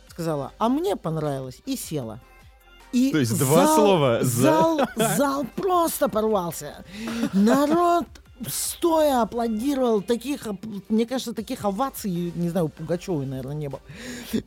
сказала, 0.08 0.52
а 0.58 0.70
мне 0.70 0.96
понравилось, 0.96 1.62
и 1.66 1.76
села. 1.76 2.20
И 2.92 3.12
То 3.12 3.20
есть 3.20 3.38
два 3.38 3.68
слова 3.76 4.20
за- 4.22 4.42
Зал, 4.42 4.80
зал 4.96 5.46
просто 5.56 6.08
порвался. 6.10 6.86
Народ 7.34 8.06
стоя 8.48 9.22
аплодировал. 9.22 10.02
Таких, 10.02 10.48
мне 10.90 11.06
кажется, 11.06 11.34
таких 11.34 11.66
оваций, 11.66 12.32
не 12.36 12.50
знаю, 12.50 12.66
у 12.68 12.70
Пугачевой, 12.70 13.26
наверное, 13.26 13.56
не 13.56 13.70
было. 13.70 13.82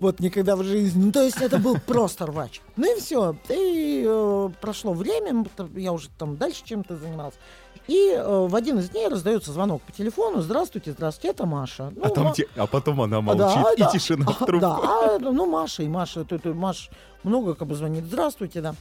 Вот 0.00 0.20
никогда 0.20 0.56
в 0.56 0.62
жизни. 0.62 1.04
Ну, 1.06 1.12
то 1.12 1.22
есть 1.22 1.40
это 1.40 1.58
был 1.58 1.76
просто 1.86 2.26
рвач. 2.26 2.60
Ну 2.76 2.96
и 2.96 3.00
все. 3.00 3.36
И 3.48 4.04
э, 4.06 4.48
прошло 4.60 4.92
время, 4.92 5.44
я 5.76 5.92
уже 5.92 6.08
там 6.18 6.36
дальше 6.36 6.62
чем-то 6.64 6.96
занимался. 6.96 7.38
И 7.86 8.10
э, 8.14 8.46
в 8.46 8.54
один 8.54 8.78
из 8.80 8.90
дней 8.90 9.08
раздается 9.08 9.50
звонок 9.52 9.80
по 9.82 9.92
телефону. 9.92 10.42
Здравствуйте, 10.42 10.92
здравствуйте, 10.92 11.28
это 11.34 11.46
Маша. 11.46 11.84
А, 12.02 12.08
Ну, 12.08 12.14
там 12.14 12.24
Ма- 12.24 12.34
те- 12.34 12.46
а 12.56 12.66
потом 12.66 13.00
она 13.00 13.16
а, 13.18 13.20
молчит, 13.22 13.62
да, 13.62 13.72
и 13.72 13.78
да. 13.78 13.90
тишина 13.90 14.26
в 14.26 14.42
А, 14.42 14.44
трубку. 14.44 14.60
Да, 14.60 14.76
а, 14.82 15.18
ну 15.18 15.46
Маша, 15.46 15.82
и 15.82 15.88
Маша, 15.88 16.24
тут, 16.24 16.42
тут 16.42 16.54
Маш 16.54 16.90
много 17.24 17.54
как 17.54 17.68
бы 17.68 17.74
звонит. 17.74 18.04
Здравствуйте, 18.04 18.60
да. 18.60 18.74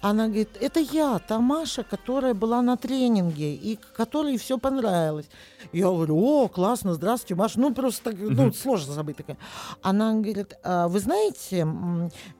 Она 0.00 0.26
говорит, 0.26 0.56
это 0.60 0.80
я, 0.80 1.18
та 1.18 1.38
Маша, 1.38 1.82
которая 1.82 2.34
была 2.34 2.62
на 2.62 2.76
тренинге, 2.76 3.54
и 3.54 3.78
которой 3.96 4.36
все 4.38 4.58
понравилось. 4.58 5.26
Я 5.72 5.86
говорю, 5.86 6.18
о, 6.18 6.48
классно, 6.48 6.94
здравствуйте, 6.94 7.34
Маша. 7.34 7.60
Ну, 7.60 7.74
просто 7.74 8.10
так, 8.10 8.16
ну, 8.18 8.52
сложно 8.52 8.94
забыть 8.94 9.16
такая. 9.16 9.36
Она 9.82 10.14
говорит, 10.14 10.54
«А, 10.62 10.88
вы 10.88 11.00
знаете, 11.00 11.66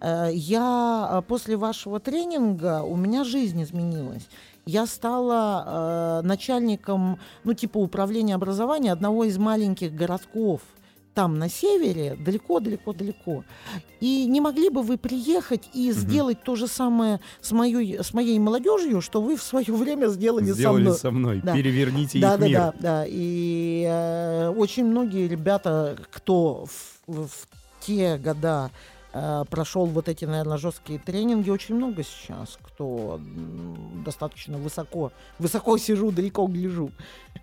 э, 0.00 0.30
я 0.32 1.09
а, 1.11 1.22
после 1.22 1.56
вашего 1.56 2.00
тренинга, 2.00 2.82
у 2.82 2.96
меня 2.96 3.24
жизнь 3.24 3.62
изменилась. 3.62 4.28
Я 4.64 4.87
стала 4.87 6.20
э, 6.22 6.26
начальником, 6.26 7.20
ну, 7.44 7.54
типа 7.54 7.78
управления 7.78 8.35
образования 8.35 8.92
одного 8.92 9.24
из 9.24 9.38
маленьких 9.38 9.94
городков 9.94 10.61
там 11.16 11.38
на 11.38 11.48
севере, 11.48 12.14
далеко-далеко-далеко. 12.14 13.42
И 14.00 14.26
не 14.26 14.42
могли 14.42 14.68
бы 14.68 14.83
вы 14.83 14.98
приехать 14.98 15.66
и 15.72 15.90
сделать 15.90 16.42
то 16.44 16.57
же 16.57 16.66
самое 16.68 17.20
с 17.40 17.52
моей, 17.52 18.02
с 18.02 18.12
моей 18.12 18.38
молодежью, 18.38 19.00
что 19.00 19.22
вы 19.22 19.37
в 19.38 19.42
свое 19.42 19.72
время 19.72 20.09
сделали, 20.09 20.44
Сделали 20.52 20.83
со 20.85 20.88
мной? 20.90 20.98
со 20.98 21.11
мной. 21.11 21.40
Да. 21.42 21.55
Переверните 21.55 22.20
Да, 22.20 22.35
их 22.35 22.40
да, 22.40 22.46
мир. 22.46 22.59
да, 22.59 22.74
да. 22.81 23.05
И 23.09 23.87
э, 23.88 24.48
очень 24.50 24.85
многие 24.85 25.26
ребята, 25.26 25.96
кто 26.11 26.66
в, 26.66 27.24
в- 27.26 27.48
те 27.81 28.18
года 28.18 28.70
э, 29.14 29.44
прошел 29.48 29.87
вот 29.87 30.11
эти, 30.11 30.26
наверное, 30.26 30.59
жесткие 30.59 30.98
тренинги, 30.98 31.48
очень 31.48 31.76
много 31.76 32.02
сейчас, 32.02 32.59
кто 32.62 33.18
достаточно 34.05 34.59
высоко, 34.59 35.12
высоко 35.38 35.79
сижу, 35.79 36.11
далеко 36.11 36.46
гляжу. 36.46 36.90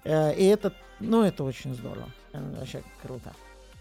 Э, 0.03 0.31
и 0.36 0.43
это, 0.45 0.73
ну, 0.99 1.23
это 1.23 1.43
очень 1.43 1.73
здорово. 1.73 2.09
Вообще 2.33 2.83
круто. 3.01 3.33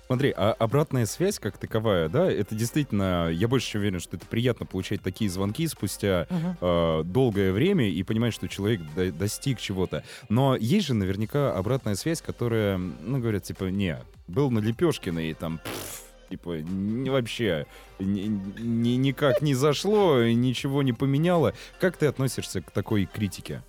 Смотри, 0.06 0.32
а 0.36 0.52
обратная 0.58 1.06
связь 1.06 1.38
как 1.38 1.56
таковая, 1.56 2.08
да, 2.08 2.30
это 2.30 2.54
действительно, 2.54 3.30
я 3.30 3.48
больше 3.48 3.68
чем 3.68 3.80
уверен, 3.80 3.98
что 4.00 4.16
это 4.16 4.26
приятно 4.26 4.66
получать 4.66 5.00
такие 5.00 5.30
звонки 5.30 5.66
спустя 5.68 6.26
Мгм. 6.28 6.56
э, 6.60 7.02
долгое 7.04 7.52
время 7.52 7.88
и 7.88 8.02
понимать, 8.02 8.34
что 8.34 8.46
человек 8.48 8.80
до- 8.94 9.10
достиг 9.12 9.58
чего-то. 9.58 10.04
Но 10.28 10.54
есть 10.56 10.86
же 10.88 10.94
наверняка 10.94 11.54
обратная 11.56 11.94
связь, 11.94 12.20
которая, 12.20 12.76
ну, 12.76 13.20
говорят, 13.20 13.44
типа, 13.44 13.64
не, 13.64 13.98
был 14.28 14.50
на 14.50 14.58
Лепешкино 14.58 15.20
и 15.20 15.32
там, 15.32 15.58
пф, 15.64 16.02
типа, 16.28 16.60
не, 16.60 17.08
вообще 17.08 17.66
ни- 17.98 18.26
ни- 18.60 18.96
никак 18.96 19.40
не 19.40 19.54
зашло, 19.54 20.22
ничего 20.24 20.82
не 20.82 20.92
поменяло. 20.92 21.54
Как 21.80 21.96
ты 21.96 22.06
относишься 22.06 22.60
к 22.60 22.70
такой 22.70 23.06
критике? 23.06 23.62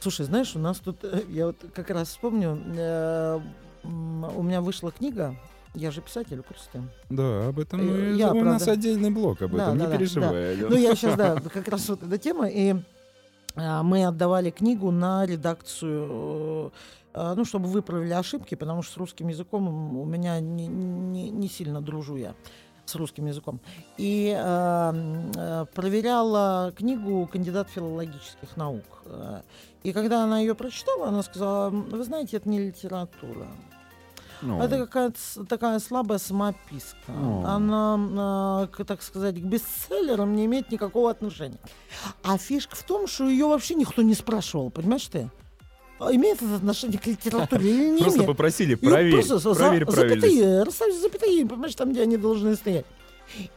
Слушай, 0.00 0.26
знаешь, 0.26 0.54
у 0.54 0.58
нас 0.58 0.78
тут, 0.78 1.02
э, 1.04 1.22
я 1.28 1.46
вот 1.48 1.56
как 1.74 1.90
раз 1.90 2.08
вспомню, 2.08 2.58
э, 2.76 3.40
у 3.88 4.42
меня 4.42 4.60
вышла 4.60 4.90
книга, 4.92 5.34
я 5.74 5.90
же 5.90 6.00
писатель, 6.00 6.42
Курстен. 6.42 6.90
Да, 7.10 7.48
об 7.48 7.58
этом 7.58 7.80
Э, 7.80 7.84
мы- 7.84 8.16
я, 8.16 8.32
у 8.32 8.42
нас 8.44 8.62
правда. 8.62 8.72
отдельный 8.72 9.10
блок 9.10 9.42
об 9.42 9.52
Да, 9.56 9.64
этом, 9.64 9.78
да, 9.78 9.84
не 9.84 9.90
да, 9.90 9.96
переживай. 9.96 10.52
Алён. 10.52 10.70
Ну, 10.70 10.76
я 10.76 10.94
сейчас, 10.94 11.16
да, 11.16 11.36
как 11.52 11.68
раз 11.68 11.88
вот 11.88 12.02
эта 12.02 12.18
тема, 12.18 12.48
и 12.48 12.74
а, 13.56 13.82
мы 13.82 14.04
отдавали 14.04 14.50
книгу 14.50 14.90
на 14.90 15.24
редакцию, 15.26 16.72
э, 17.14 17.34
ну, 17.36 17.44
чтобы 17.44 17.68
выправили 17.68 18.12
ошибки, 18.12 18.54
потому 18.54 18.82
что 18.82 18.92
с 18.94 18.96
русским 18.96 19.28
языком 19.28 19.96
у 19.98 20.04
меня 20.04 20.40
не, 20.40 20.66
не- 20.66 21.30
не 21.30 21.48
сильно 21.48 21.80
дружу 21.80 22.16
я 22.16 22.34
с 22.84 22.94
русским 22.94 23.26
языком. 23.26 23.60
И 23.98 24.34
э, 24.38 24.92
э, 25.36 25.66
проверяла 25.74 26.72
книгу 26.76 27.26
кандидат 27.30 27.68
филологических 27.68 28.56
наук. 28.56 28.84
И 29.82 29.92
когда 29.92 30.24
она 30.24 30.40
ее 30.40 30.54
прочитала, 30.54 31.08
она 31.08 31.22
сказала, 31.22 31.68
вы 31.70 32.02
знаете, 32.04 32.36
это 32.38 32.48
не 32.48 32.58
литература. 32.58 33.46
Ну, 34.42 34.62
Это 34.62 34.78
какая-то 34.86 35.44
такая 35.48 35.78
слабая 35.80 36.18
самописка. 36.18 36.96
О. 37.08 37.44
Она, 37.46 38.68
к- 38.72 38.84
так 38.84 39.02
сказать, 39.02 39.36
к 39.36 39.44
бестселлерам 39.44 40.34
не 40.36 40.44
имеет 40.46 40.70
никакого 40.70 41.10
отношения. 41.10 41.58
А 42.22 42.38
фишка 42.38 42.76
в 42.76 42.82
том, 42.82 43.06
что 43.06 43.28
ее 43.28 43.46
вообще 43.46 43.74
никто 43.74 44.02
не 44.02 44.14
спрашивал, 44.14 44.70
понимаешь 44.70 45.06
ты? 45.06 45.30
А 46.00 46.14
Имеет 46.14 46.40
это 46.40 46.54
отношение 46.54 46.98
к 46.98 47.06
литературе 47.06 47.68
или 47.70 47.90
не 47.90 47.98
Просто 47.98 48.18
имеет? 48.20 48.28
попросили, 48.30 48.74
проверь, 48.76 49.22
проверь 49.24 49.86
правильность. 49.86 50.20
запятые, 50.36 50.62
расставь 50.62 50.94
запятые, 50.94 51.44
понимаешь, 51.46 51.74
там, 51.74 51.90
где 51.90 52.02
они 52.02 52.16
должны 52.16 52.54
стоять. 52.54 52.86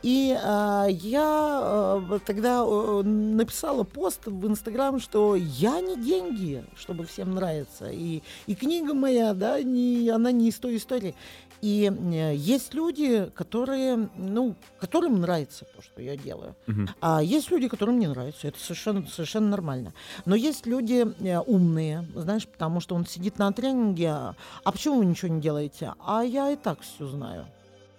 И 0.03 0.37
а, 0.41 0.87
я 0.89 1.23
а, 1.23 2.19
тогда 2.25 2.63
э, 2.65 3.01
написала 3.03 3.83
пост 3.83 4.25
в 4.25 4.47
Инстаграм, 4.47 4.99
что 4.99 5.35
я 5.35 5.79
не 5.81 5.95
деньги, 5.95 6.63
чтобы 6.75 7.05
всем 7.05 7.35
нравиться. 7.35 7.89
И, 7.89 8.21
и 8.47 8.55
книга 8.55 8.93
моя, 8.93 9.33
да, 9.33 9.61
не, 9.61 10.09
она 10.09 10.31
не 10.31 10.49
из 10.49 10.55
той 10.55 10.77
истории. 10.77 11.15
И 11.61 11.91
э, 11.91 12.35
есть 12.35 12.73
люди, 12.73 13.29
которые, 13.35 14.09
ну, 14.17 14.55
которым 14.79 15.21
нравится 15.21 15.65
то, 15.75 15.81
что 15.81 16.01
я 16.01 16.17
делаю. 16.17 16.55
Мгм. 16.67 16.89
А 17.01 17.21
есть 17.21 17.51
люди, 17.51 17.67
которым 17.67 17.99
не 17.99 18.07
нравится. 18.07 18.47
Это 18.47 18.59
совершенно, 18.59 19.05
совершенно 19.07 19.49
нормально. 19.49 19.93
Но 20.25 20.35
есть 20.35 20.65
люди 20.65 21.05
э, 21.23 21.39
умные, 21.39 22.07
знаешь, 22.15 22.47
потому 22.47 22.79
что 22.79 22.95
он 22.95 23.05
сидит 23.05 23.37
на 23.37 23.51
тренинге. 23.51 24.09
А 24.09 24.35
а 24.63 24.71
почему 24.71 24.97
вы 24.97 25.05
ничего 25.05 25.33
не 25.33 25.41
делаете? 25.41 25.93
А 25.99 26.23
я 26.23 26.51
и 26.51 26.55
так 26.55 26.81
все 26.81 27.07
знаю. 27.07 27.45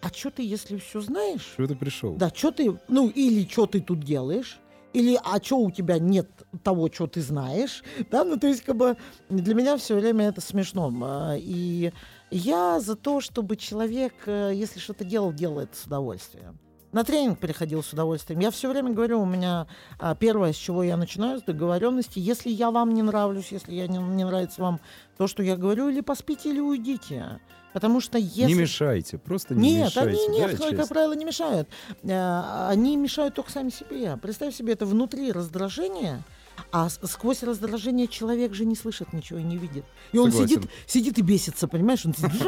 А 0.02 0.08
что 0.08 0.30
ты, 0.30 0.42
если 0.42 0.78
все 0.78 1.00
знаешь? 1.00 1.52
Что 1.54 1.66
ты 1.68 1.76
пришел? 1.76 2.14
Да, 2.16 2.30
что 2.34 2.50
ты, 2.50 2.76
ну, 2.88 3.08
или 3.08 3.48
что 3.48 3.66
ты 3.66 3.80
тут 3.80 4.00
делаешь? 4.00 4.58
Или 4.92 5.18
а 5.24 5.40
что 5.42 5.58
у 5.58 5.70
тебя 5.70 5.98
нет 5.98 6.28
того, 6.64 6.90
что 6.92 7.06
ты 7.06 7.22
знаешь? 7.22 7.82
Да, 8.10 8.24
ну 8.24 8.36
то 8.36 8.46
есть 8.46 8.62
как 8.62 8.76
бы 8.76 8.96
для 9.30 9.54
меня 9.54 9.76
все 9.78 9.94
время 9.94 10.28
это 10.28 10.40
смешно. 10.40 10.92
А, 11.02 11.36
И 11.38 11.92
я 12.30 12.80
за 12.80 12.96
то, 12.96 13.20
чтобы 13.20 13.56
человек, 13.56 14.12
э, 14.26 14.50
если 14.54 14.80
что-то 14.80 15.04
делал, 15.04 15.32
делал 15.32 15.60
это 15.60 15.74
с 15.74 15.84
удовольствием. 15.84 16.58
На 16.90 17.04
тренинг 17.04 17.38
приходил 17.38 17.82
с 17.82 17.92
удовольствием. 17.94 18.40
Я 18.40 18.50
все 18.50 18.68
время 18.68 18.90
говорю, 18.90 19.22
у 19.22 19.24
меня 19.24 19.66
а, 19.98 20.14
первое, 20.14 20.52
с 20.52 20.56
чего 20.56 20.82
я 20.82 20.98
начинаю, 20.98 21.38
с 21.38 21.42
договоренности. 21.42 22.18
Если 22.18 22.50
я 22.50 22.70
вам 22.70 22.92
не 22.92 23.02
нравлюсь, 23.02 23.50
если 23.50 23.72
я 23.72 23.86
не, 23.86 23.96
не 23.96 24.24
нравится 24.24 24.60
вам 24.60 24.78
то, 25.16 25.26
что 25.26 25.42
я 25.42 25.56
говорю, 25.56 25.88
или 25.88 26.02
поспите, 26.02 26.50
или 26.50 26.60
уйдите. 26.60 27.40
Потому 27.72 28.00
что 28.00 28.18
если... 28.18 28.42
Не 28.44 28.54
мешайте, 28.54 29.18
просто 29.18 29.54
не 29.54 29.74
Нет, 29.76 29.86
мешайте. 29.88 30.10
они 30.10 30.38
нет, 30.38 30.50
да, 30.52 30.56
как 30.58 30.70
честно? 30.70 30.86
правило, 30.86 31.12
не 31.14 31.24
мешают. 31.24 31.68
Э, 32.02 32.68
Они 32.68 32.96
мешают 32.96 33.34
только 33.34 33.50
сами 33.50 33.70
себе. 33.70 34.16
Представь 34.18 34.54
себе, 34.54 34.74
это 34.74 34.84
внутри 34.86 35.32
раздражение, 35.32 36.22
а 36.70 36.88
сквозь 36.90 37.42
раздражение 37.42 38.08
человек 38.08 38.52
же 38.54 38.64
не 38.66 38.76
слышит 38.76 39.12
ничего 39.14 39.38
и 39.38 39.42
не 39.42 39.56
видит. 39.56 39.84
И 40.12 40.18
он 40.18 40.30
Согласен. 40.30 40.56
сидит, 40.62 40.70
сидит 40.86 41.18
и 41.18 41.22
бесится, 41.22 41.66
понимаешь? 41.66 42.04
Он 42.04 42.14
сидит, 42.14 42.42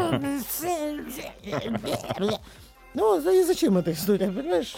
Ну, 2.94 3.18
и 3.18 3.42
зачем 3.44 3.76
эта 3.78 3.92
история, 3.92 4.30
понимаешь? 4.30 4.74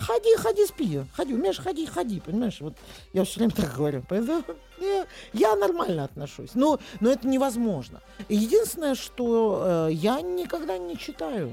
Ходи, 0.00 0.34
ходи, 0.36 0.66
спи. 0.66 1.02
Ходи, 1.14 1.34
умеешь 1.34 1.58
ходить, 1.58 1.90
ходи, 1.90 2.20
понимаешь? 2.20 2.60
Вот 2.60 2.74
я 3.12 3.24
все 3.24 3.40
время 3.40 3.52
так 3.56 3.74
говорю. 3.76 4.02
Поэтому 4.08 4.42
я 5.32 5.56
нормально 5.56 6.04
отношусь. 6.04 6.50
Но, 6.54 6.80
но 7.00 7.10
это 7.10 7.28
невозможно. 7.28 8.00
Единственное, 8.28 8.94
что 8.94 9.88
э, 9.88 9.92
я 9.92 10.20
никогда 10.22 10.78
не 10.78 10.96
читаю. 10.96 11.52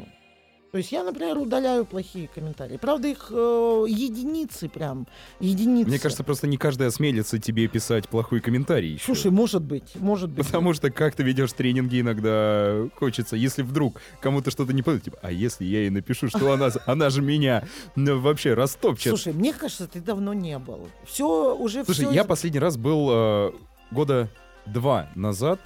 То 0.71 0.77
есть 0.79 0.91
я, 0.91 1.03
например, 1.03 1.37
удаляю 1.37 1.85
плохие 1.85 2.27
комментарии. 2.27 2.77
Правда, 2.77 3.07
их 3.07 3.27
э, 3.31 3.85
единицы 3.87 4.67
прям. 4.67 5.07
Единицы. 5.39 5.89
Мне 5.89 5.97
кажется, 5.97 6.23
просто 6.25 6.45
не 6.47 6.57
каждый 6.57 6.87
осмелится 6.87 7.39
тебе 7.39 7.67
писать 7.67 8.09
плохой 8.09 8.41
комментарий 8.41 8.93
еще. 8.93 9.05
Слушай, 9.05 9.31
может 9.31 9.63
быть, 9.63 9.95
может 9.95 10.29
быть. 10.29 10.45
Потому 10.45 10.73
что 10.73 10.91
как 10.91 11.15
ты 11.15 11.23
ведешь 11.23 11.53
тренинги 11.53 12.01
иногда 12.01 12.89
хочется, 12.95 13.37
если 13.37 13.61
вдруг 13.61 14.01
кому-то 14.19 14.51
что-то 14.51 14.73
не 14.73 14.81
понравится, 14.81 15.11
типа, 15.11 15.19
а 15.21 15.31
если 15.31 15.63
я 15.63 15.79
ей 15.81 15.89
напишу, 15.89 16.27
что 16.27 16.51
она, 16.51 16.69
она 16.85 17.09
же 17.09 17.21
меня 17.21 17.63
ну, 17.95 18.19
вообще 18.19 18.53
растопчет. 18.53 19.09
Слушай, 19.09 19.33
мне 19.33 19.53
кажется, 19.53 19.87
ты 19.87 20.01
давно 20.01 20.33
не 20.33 20.59
был. 20.59 20.89
Все 21.05 21.55
уже 21.55 21.85
Слушай, 21.85 22.05
все 22.05 22.13
я 22.13 22.25
последний 22.25 22.59
раз 22.59 22.75
был 22.75 23.07
э, 23.09 23.51
года 23.91 24.29
два 24.65 25.09
назад. 25.15 25.61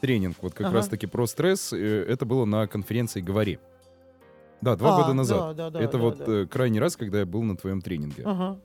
Тренинг 0.00 0.36
вот 0.42 0.54
как 0.54 0.68
Ага. 0.68 0.76
раз-таки 0.76 1.06
про 1.06 1.26
стресс. 1.26 1.72
э, 1.72 2.06
это 2.08 2.24
было 2.24 2.44
на 2.44 2.66
конференции 2.68 3.20
«Говори». 3.20 3.58
Да, 4.60 4.76
два 4.76 4.94
А, 4.94 5.02
года 5.02 5.12
назад. 5.14 5.38
да, 5.38 5.52
да, 5.54 5.70
да, 5.70 5.80
это 5.80 5.98
да, 5.98 6.04
вот 6.04 6.18
да. 6.18 6.24
э, 6.28 6.46
крайний 6.46 6.80
раз, 6.80 6.96
когда 6.96 7.20
я 7.20 7.26
был 7.26 7.42
на 7.42 7.56
твоем 7.56 7.80
тренинге. 7.80 8.22
Ага. 8.24 8.58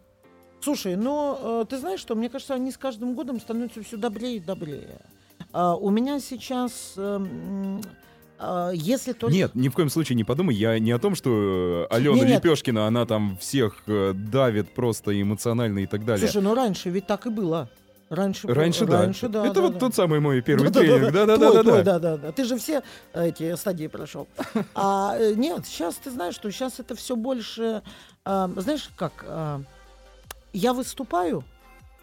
Слушай, 0.61 0.95
ну, 0.95 1.61
э, 1.61 1.65
ты 1.69 1.77
знаешь 1.77 1.99
что, 1.99 2.15
мне 2.15 2.29
кажется, 2.29 2.53
они 2.53 2.71
с 2.71 2.77
каждым 2.77 3.13
годом 3.15 3.39
становятся 3.39 3.81
все 3.83 3.97
добрее 3.97 4.37
и 4.37 4.39
добрее. 4.39 4.99
А, 5.51 5.75
у 5.75 5.89
меня 5.89 6.19
сейчас, 6.19 6.95
а, 6.97 8.71
если 8.73 9.13
только... 9.13 9.33
Нет, 9.33 9.55
ни 9.55 9.69
в 9.69 9.73
коем 9.73 9.89
случае 9.89 10.15
не 10.15 10.23
подумай. 10.23 10.55
Я 10.55 10.77
не 10.79 10.91
о 10.91 10.99
том, 10.99 11.15
что 11.15 11.87
э, 11.89 11.93
Алена 11.95 12.15
Не, 12.15 12.21
нет. 12.21 12.43
Лепешкина, 12.43 12.87
она 12.87 13.05
там 13.05 13.37
всех 13.37 13.83
э, 13.87 14.13
давит 14.13 14.73
просто 14.73 15.19
эмоционально 15.19 15.79
и 15.79 15.85
так 15.85 16.03
далее. 16.03 16.27
Слушай, 16.27 16.43
ну 16.43 16.53
раньше 16.53 16.89
ведь 16.89 17.07
так 17.07 17.25
и 17.25 17.29
было. 17.29 17.69
Раньше, 18.09 18.47
раньше, 18.47 18.85
да. 18.85 19.01
раньше, 19.01 19.27
да. 19.27 19.45
Это 19.45 19.55
да, 19.55 19.61
вот 19.61 19.73
да. 19.73 19.79
тот 19.79 19.95
самый 19.95 20.19
мой 20.19 20.41
первый 20.41 20.69
Да-да-да-да. 20.69 20.97
тренинг. 20.97 21.13
Да, 21.13 21.25
да, 21.25 21.37
да, 21.37 21.63
твой, 21.63 21.83
да, 21.83 21.99
да, 21.99 21.99
да, 21.99 22.17
да. 22.17 22.31
Ты 22.31 22.43
же 22.43 22.57
все 22.57 22.83
эти 23.13 23.55
стадии 23.55 23.87
прошел. 23.87 24.27
А 24.75 25.15
э, 25.17 25.33
нет, 25.33 25.65
сейчас 25.65 25.95
ты 25.95 26.11
знаешь, 26.11 26.35
что 26.35 26.51
сейчас 26.51 26.79
это 26.79 26.93
все 26.95 27.15
больше, 27.15 27.81
а, 28.23 28.49
знаешь, 28.57 28.89
как 28.95 29.25
а, 29.27 29.61
я 30.53 30.73
выступаю, 30.73 31.43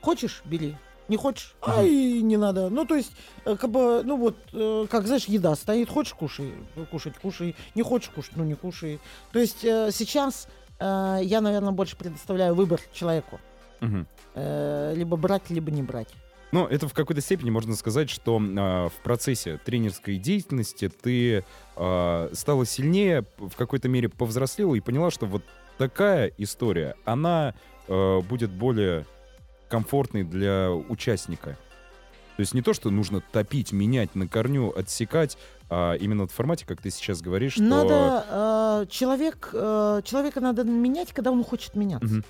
хочешь 0.00 0.42
бери, 0.44 0.74
не 1.08 1.16
хочешь, 1.16 1.54
ай, 1.62 1.88
не 1.88 2.36
надо. 2.36 2.68
Ну 2.68 2.84
то 2.84 2.96
есть, 2.96 3.12
э, 3.44 3.56
как 3.56 3.70
бы, 3.70 4.02
ну 4.02 4.16
вот, 4.16 4.36
э, 4.52 4.86
как 4.90 5.06
знаешь, 5.06 5.26
еда 5.26 5.54
стоит, 5.54 5.88
хочешь 5.88 6.14
кушай, 6.14 6.52
ну, 6.74 6.84
кушать 6.86 7.14
кушай, 7.16 7.54
не 7.76 7.82
хочешь 7.82 8.10
кушать, 8.10 8.32
ну 8.34 8.42
не 8.42 8.54
кушай. 8.54 8.98
То 9.32 9.38
есть 9.38 9.60
сейчас 9.60 10.48
я, 10.80 11.40
наверное, 11.40 11.70
больше 11.70 11.96
предоставляю 11.96 12.56
выбор 12.56 12.80
человеку, 12.92 13.38
Мгм. 13.82 14.06
Э, 14.34 14.94
либо 14.96 15.16
брать, 15.16 15.50
либо 15.50 15.70
не 15.70 15.82
брать. 15.82 16.08
Ну, 16.52 16.66
это 16.66 16.86
в 16.86 16.92
какой-то 16.92 17.22
степени 17.22 17.48
можно 17.50 17.74
сказать, 17.74 18.10
что 18.10 18.38
а, 18.40 18.90
в 18.90 19.02
процессе 19.02 19.58
тренерской 19.64 20.18
деятельности 20.18 20.88
ты 20.90 21.44
а, 21.76 22.28
стала 22.34 22.66
сильнее, 22.66 23.24
в 23.38 23.56
какой-то 23.56 23.88
мере 23.88 24.10
повзрослела 24.10 24.74
и 24.74 24.80
поняла, 24.80 25.10
что 25.10 25.24
вот 25.24 25.42
такая 25.78 26.30
история, 26.36 26.94
она 27.06 27.54
а, 27.88 28.20
будет 28.20 28.50
более 28.50 29.06
комфортной 29.68 30.24
для 30.24 30.70
участника. 30.70 31.56
То 32.36 32.40
есть 32.40 32.52
не 32.52 32.60
то, 32.60 32.74
что 32.74 32.90
нужно 32.90 33.20
топить, 33.20 33.72
менять 33.72 34.14
на 34.14 34.28
корню, 34.28 34.72
отсекать, 34.76 35.38
а 35.70 35.94
именно 35.94 36.26
в 36.26 36.32
формате, 36.32 36.66
как 36.66 36.82
ты 36.82 36.90
сейчас 36.90 37.22
говоришь, 37.22 37.54
что... 37.54 37.62
Надо 37.62 38.26
э, 38.28 38.86
человек 38.90 39.50
э, 39.52 40.00
человека 40.04 40.40
надо 40.40 40.64
менять, 40.64 41.12
когда 41.12 41.30
он 41.30 41.44
хочет 41.44 41.76
меняться. 41.76 42.06
Мгм. 42.06 42.24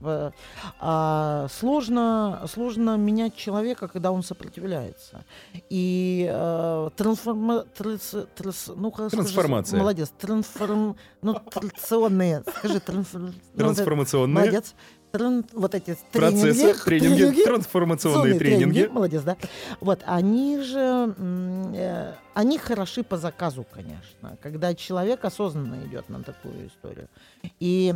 А, 0.00 1.46
сложно 1.50 2.42
сложно 2.48 2.96
менять 2.96 3.36
человека, 3.36 3.88
когда 3.88 4.12
он 4.12 4.22
сопротивляется. 4.22 5.24
И 5.70 6.28
э, 6.30 6.90
трансформа, 6.96 7.64
трас- 7.76 8.74
ну-ка, 8.76 9.08
скажи, 9.08 9.22
Трансформация. 9.22 9.78
молодец. 9.78 10.12
Трансформ, 10.18 10.96
ну, 11.22 11.34
традиционные. 11.34 12.42
Скажи 12.58 12.80
трансформ, 12.80 13.26
ну, 13.54 13.58
Трансформационные 13.58 14.44
Молодец. 14.44 14.74
Тран- 15.12 15.44
вот 15.52 15.76
эти 15.76 15.96
процессы, 16.10 16.74
тренинги, 16.84 17.44
трансформационные 17.44 17.44
Трансформационные 17.44 18.38
тренинги. 18.38 18.88
Молодец, 18.90 19.22
да. 19.22 19.36
Вот, 19.80 20.00
они 20.06 20.58
же, 20.60 21.14
э, 21.18 22.14
они 22.34 22.58
хороши 22.58 23.04
по 23.04 23.16
заказу, 23.16 23.64
конечно, 23.72 24.36
когда 24.42 24.74
человек 24.74 25.24
осознанно 25.24 25.86
идет 25.86 26.08
на 26.08 26.24
такую 26.24 26.66
историю. 26.66 27.08
И 27.60 27.94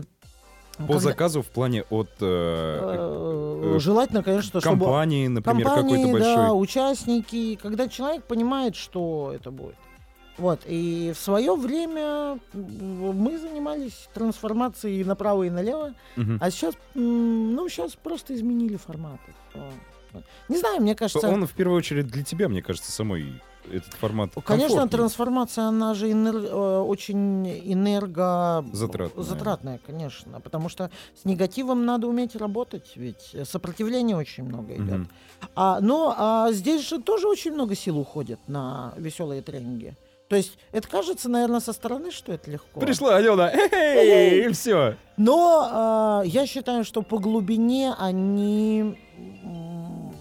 По 0.78 0.84
когда- 0.94 0.98
заказу 1.00 1.42
в 1.42 1.46
плане 1.46 1.82
от 1.90 2.08
э, 2.20 2.24
э, 2.26 3.74
э, 3.74 3.78
желательно, 3.80 4.22
конечно, 4.22 4.60
чтобы 4.60 4.84
компании, 4.84 5.26
например, 5.26 5.64
компании, 5.66 5.94
какой-то 5.96 6.12
большой. 6.12 6.36
да, 6.36 6.54
участники, 6.54 7.56
когда 7.56 7.88
человек 7.88 8.24
понимает, 8.24 8.76
что 8.76 9.32
это 9.34 9.50
будет. 9.50 9.74
Вот, 10.38 10.60
и 10.66 11.12
в 11.16 11.18
свое 11.18 11.56
время 11.56 12.38
мы 12.52 13.38
занимались 13.38 14.08
трансформацией 14.14 15.02
направо 15.02 15.42
и 15.42 15.50
налево, 15.50 15.94
Мгм. 16.14 16.38
а 16.40 16.50
сейчас, 16.52 16.74
ну, 16.94 17.68
сейчас 17.68 17.96
просто 17.96 18.34
изменили 18.36 18.76
форматы. 18.76 19.32
Не 20.48 20.56
знаю, 20.58 20.80
мне 20.80 20.94
кажется... 20.94 21.28
Он 21.28 21.44
в 21.46 21.52
первую 21.52 21.76
очередь 21.76 22.06
для 22.06 22.22
тебя, 22.22 22.48
мне 22.48 22.62
кажется, 22.62 22.92
самой 22.92 23.42
этот 23.70 23.94
формат. 23.94 24.30
Конечно, 24.44 24.68
комфортный. 24.68 24.98
трансформация, 24.98 25.64
она 25.64 25.94
же 25.94 26.08
энер- 26.10 26.46
э, 26.46 26.78
очень 26.80 27.48
энерго... 27.48 28.64
Затратная. 28.72 29.24
затратная, 29.24 29.80
конечно. 29.86 30.40
Потому 30.40 30.68
что 30.68 30.90
с 31.20 31.24
негативом 31.24 31.84
надо 31.84 32.06
уметь 32.06 32.36
работать, 32.36 32.92
ведь 32.96 33.34
сопротивления 33.44 34.16
очень 34.16 34.44
много 34.44 34.74
идет. 34.74 34.98
Мгм. 34.98 35.08
А, 35.54 35.80
но 35.80 36.14
а 36.16 36.52
здесь 36.52 36.88
же 36.88 37.00
тоже 37.00 37.28
очень 37.28 37.52
много 37.52 37.74
сил 37.74 37.98
уходит 37.98 38.40
на 38.48 38.92
веселые 38.96 39.42
тренинги. 39.42 39.96
То 40.28 40.36
есть 40.36 40.58
это 40.72 40.86
кажется, 40.88 41.28
наверное, 41.30 41.60
со 41.60 41.72
стороны, 41.72 42.10
что 42.10 42.32
это 42.32 42.50
легко. 42.50 42.80
Пришла 42.80 43.16
Алена, 43.16 43.50
и 43.50 44.52
все. 44.52 44.96
Но 45.16 45.68
а, 45.70 46.22
я 46.24 46.46
считаю, 46.46 46.84
что 46.84 47.02
по 47.02 47.18
глубине 47.18 47.94
они, 47.98 48.98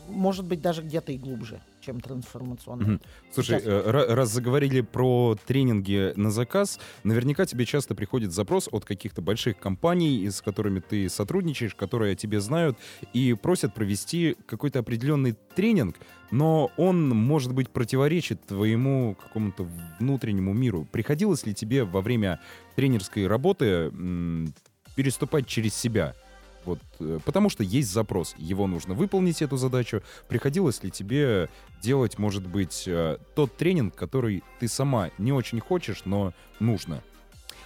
может 0.08 0.46
быть, 0.46 0.62
даже 0.62 0.82
где-то 0.82 1.12
и 1.12 1.18
глубже, 1.18 1.62
чем 1.88 2.02
трансформационные. 2.02 2.88
Мгм. 2.88 3.02
Слушай, 3.32 3.62
э, 3.64 3.90
ра- 3.90 4.14
раз 4.14 4.30
заговорили 4.30 4.82
про 4.82 5.38
тренинги 5.48 6.12
на 6.18 6.32
заказ, 6.32 6.80
наверняка 7.04 7.46
тебе 7.46 7.66
часто 7.66 7.96
приходит 7.96 8.34
запрос 8.34 8.68
от 8.72 8.84
каких-то 8.84 9.22
больших 9.22 9.58
компаний, 9.58 10.30
с 10.30 10.42
которыми 10.42 10.80
ты 10.82 11.08
сотрудничаешь, 11.08 11.76
которые 11.76 12.14
о 12.14 12.16
тебе 12.16 12.42
знают, 12.42 12.78
и 13.14 13.34
просят 13.34 13.74
провести 13.74 14.36
какой-то 14.46 14.80
определенный 14.80 15.36
тренинг, 15.56 15.96
но 16.30 16.72
он, 16.76 17.08
может 17.10 17.54
быть, 17.54 17.70
противоречит 17.70 18.46
твоему 18.46 19.16
какому-то 19.16 19.66
внутреннему 20.00 20.54
миру. 20.54 20.86
Приходилось 20.92 21.46
ли 21.46 21.54
тебе 21.54 21.86
во 21.86 22.02
время 22.02 22.42
тренерской 22.76 23.28
работы 23.28 23.66
м, 23.66 24.54
переступать 24.96 25.48
через 25.48 25.74
себя? 25.74 26.14
Вот, 26.68 26.80
э, 27.00 27.20
потому 27.24 27.50
что 27.50 27.64
есть 27.64 27.90
запрос, 27.90 28.36
его 28.38 28.68
нужно 28.68 28.94
выполнить, 28.94 29.42
эту 29.42 29.56
задачу. 29.56 30.02
Приходилось 30.28 30.84
ли 30.84 30.92
тебе 30.92 31.48
делать, 31.82 32.20
может 32.20 32.46
быть, 32.46 32.84
э, 32.88 33.18
тот 33.36 33.56
тренинг, 33.56 33.96
который 33.96 34.44
ты 34.60 34.68
сама 34.68 35.12
не 35.18 35.32
очень 35.32 35.62
хочешь, 35.62 36.02
но 36.04 36.34
нужно? 36.60 37.02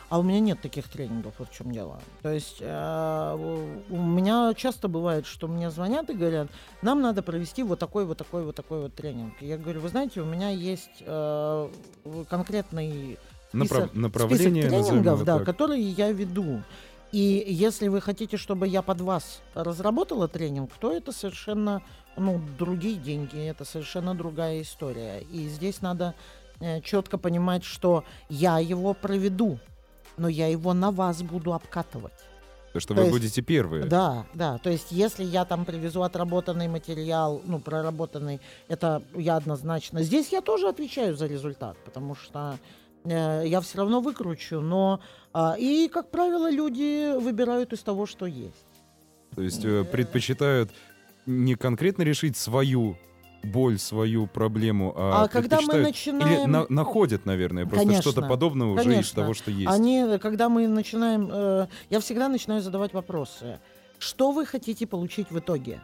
А 0.10 0.20
у 0.20 0.24
меня 0.24 0.40
нет 0.40 0.62
таких 0.62 0.88
тренингов, 0.88 1.34
вот 1.40 1.50
в 1.50 1.54
чем 1.54 1.72
дело. 1.72 2.00
То 2.22 2.32
есть 2.32 2.58
э, 2.60 3.74
у 3.90 3.98
меня 3.98 4.54
часто 4.56 4.88
бывает, 4.88 5.26
что 5.26 5.48
мне 5.48 5.72
звонят 5.72 6.10
и 6.12 6.14
говорят, 6.14 6.50
нам 6.84 7.02
надо 7.02 7.24
провести 7.24 7.64
вот 7.64 7.80
такой, 7.80 8.06
вот 8.06 8.20
такой, 8.20 8.44
вот 8.44 8.56
такой 8.56 8.82
вот 8.82 8.94
тренинг. 8.94 9.34
И 9.40 9.48
я 9.48 9.58
говорю, 9.58 9.80
вы 9.80 9.90
знаете, 9.90 10.22
у 10.22 10.26
меня 10.26 10.50
есть 10.50 11.02
э, 11.02 11.70
конкретный 12.30 13.18
Направ- 13.54 13.88
список, 13.88 13.94
направление, 13.96 14.70
список 14.70 14.88
тренингов, 14.88 15.24
да, 15.24 15.38
так. 15.38 15.46
которые 15.46 15.82
я 15.82 16.12
веду. 16.12 16.62
И 17.12 17.44
если 17.48 17.88
вы 17.90 18.00
хотите, 18.02 18.38
чтобы 18.38 18.68
я 18.68 18.82
под 18.82 19.02
вас 19.02 19.42
разработала 19.54 20.28
тренинг, 20.28 20.72
то 20.80 20.92
это 20.92 21.12
совершенно 21.12 21.82
ну, 22.18 22.42
другие 22.58 22.96
деньги, 22.98 23.38
это 23.38 23.66
совершенно 23.66 24.16
другая 24.16 24.62
история. 24.62 25.22
И 25.32 25.48
здесь 25.50 25.82
надо 25.82 26.14
четко 26.84 27.18
понимать, 27.18 27.64
что 27.64 28.04
я 28.30 28.60
его 28.60 28.94
проведу, 28.94 29.60
но 30.18 30.28
я 30.28 30.48
его 30.48 30.74
на 30.74 30.92
вас 30.92 31.22
буду 31.22 31.54
обкатывать. 31.54 32.14
Потому 32.68 32.82
что 32.82 32.94
То 32.94 33.02
вы 33.02 33.08
есть- 33.08 33.12
будете 33.12 33.42
первые. 33.42 33.84
Да, 33.86 34.26
да. 34.34 34.58
То 34.60 34.70
есть, 34.70 34.92
если 34.92 35.26
я 35.26 35.44
там 35.44 35.66
привезу 35.66 36.04
отработанный 36.04 36.70
материал, 36.70 37.42
ну, 37.44 37.60
проработанный, 37.60 38.40
это 38.70 39.04
я 39.14 39.36
однозначно. 39.36 40.04
Здесь 40.04 40.30
я 40.32 40.42
тоже 40.42 40.70
отвечаю 40.70 41.18
за 41.18 41.26
результат, 41.26 41.78
потому 41.84 42.16
что 42.16 42.58
э, 42.60 42.91
я 43.06 43.62
все 43.62 43.80
равно 43.80 44.02
выкручу, 44.02 44.62
но 44.62 45.02
а, 45.34 45.56
и, 45.58 45.88
как 45.88 46.12
правило, 46.12 46.50
люди 46.50 47.18
выбирают 47.18 47.74
из 47.74 47.80
того, 47.80 48.06
что 48.06 48.26
есть. 48.26 48.66
То 49.36 49.42
есть 49.42 49.64
э, 49.64 49.84
предпочитают 49.86 50.72
не 51.26 51.56
конкретно 51.56 52.04
решить 52.04 52.36
свою 52.36 52.98
боль, 53.44 53.80
свою 53.80 54.28
проблему, 54.28 54.94
а, 54.96 55.24
А 55.24 55.28
когда 55.28 55.62
мы 55.62 55.76
начинаем... 55.76 56.42
Или 56.42 56.46
на- 56.46 56.66
находят, 56.70 57.26
наверное, 57.26 57.66
просто 57.66 57.86
Конечно, 57.86 58.12
что-то 58.12 58.28
подобное 58.28 58.68
уже 58.68 58.82
из 58.84 58.88
конечно. 58.88 59.22
того, 59.22 59.34
что 59.34 59.52
есть. 59.52 59.72
Они, 59.72 60.20
когда 60.22 60.50
мы 60.50 60.68
начинаем, 60.68 61.30
э, 61.32 61.68
я 61.90 62.00
всегда 62.00 62.28
начинаю 62.30 62.62
задавать 62.62 62.94
вопросы. 62.94 63.60
Что 64.00 64.32
вы 64.32 64.46
хотите 64.46 64.86
получить 64.86 65.32
в 65.32 65.40
итоге? 65.40 65.80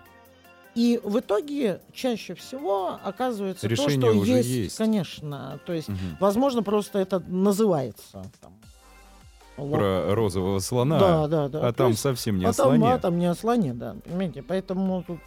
И 0.77 1.01
в 1.03 1.19
итоге 1.19 1.81
чаще 1.91 2.35
всего 2.35 2.99
оказывается 3.03 3.67
Решение 3.67 3.99
то, 3.99 4.11
что 4.11 4.19
уже 4.21 4.31
есть, 4.33 4.49
есть. 4.49 4.77
конечно. 4.77 5.59
То 5.65 5.73
есть, 5.73 5.87
Мгм. 5.89 5.97
возможно, 6.19 6.61
просто 6.61 6.99
это 6.99 7.17
называется. 7.27 8.23
Там, 8.39 8.53
Про 9.55 10.13
розового 10.13 10.59
слона, 10.59 10.99
Да, 10.99 11.27
да, 11.27 11.49
да. 11.49 11.59
а 11.67 11.71
То 11.71 11.77
там 11.79 11.87
есть, 11.89 12.01
совсем 12.01 12.37
не 12.37 12.45
а 12.45 12.49
о 12.49 12.53
там, 12.53 12.65
слоне. 12.67 12.93
а 12.93 12.99
там 12.99 13.17
не 13.17 13.25
о 13.25 13.33
слоне, 13.33 13.73
да. 13.73 13.95
Понимаете, 14.05 14.43
поэтому 14.43 15.01
тут 15.01 15.17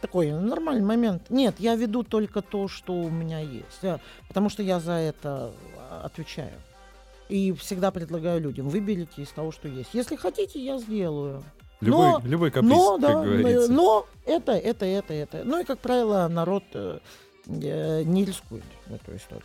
такой 0.00 0.32
нормальный 0.32 0.86
момент. 0.86 1.28
Нет, 1.28 1.56
я 1.58 1.76
веду 1.76 2.02
только 2.02 2.40
то, 2.40 2.66
что 2.66 2.94
у 2.94 3.10
меня 3.10 3.40
есть. 3.40 3.82
Я- 3.82 4.00
потому 4.28 4.48
что 4.48 4.62
я 4.62 4.80
за 4.80 4.92
это 4.92 5.52
а, 5.90 6.00
отвечаю. 6.06 6.54
И 7.28 7.52
всегда 7.52 7.90
предлагаю 7.90 8.40
людям, 8.40 8.70
выберите 8.70 9.20
из 9.20 9.28
того, 9.28 9.52
что 9.52 9.68
есть. 9.68 9.90
Если 9.92 10.16
хотите, 10.16 10.64
я 10.64 10.78
сделаю. 10.78 11.42
Любой, 11.84 12.10
но- 12.12 12.22
любой 12.24 12.50
каприз, 12.50 12.72
но, 12.72 12.92
как 12.92 13.00
да, 13.00 13.12
говорится. 13.14 13.72
но 13.72 14.06
это, 14.26 14.52
это, 14.52 14.84
это, 14.86 15.14
это. 15.14 15.42
Ну 15.44 15.60
и, 15.60 15.64
как 15.64 15.78
правило, 15.78 16.28
народ 16.28 16.64
э, 16.74 16.98
э, 17.46 18.02
не 18.04 18.24
рискует 18.24 18.64
в 18.86 18.94
эту 18.94 19.16
историю. 19.16 19.44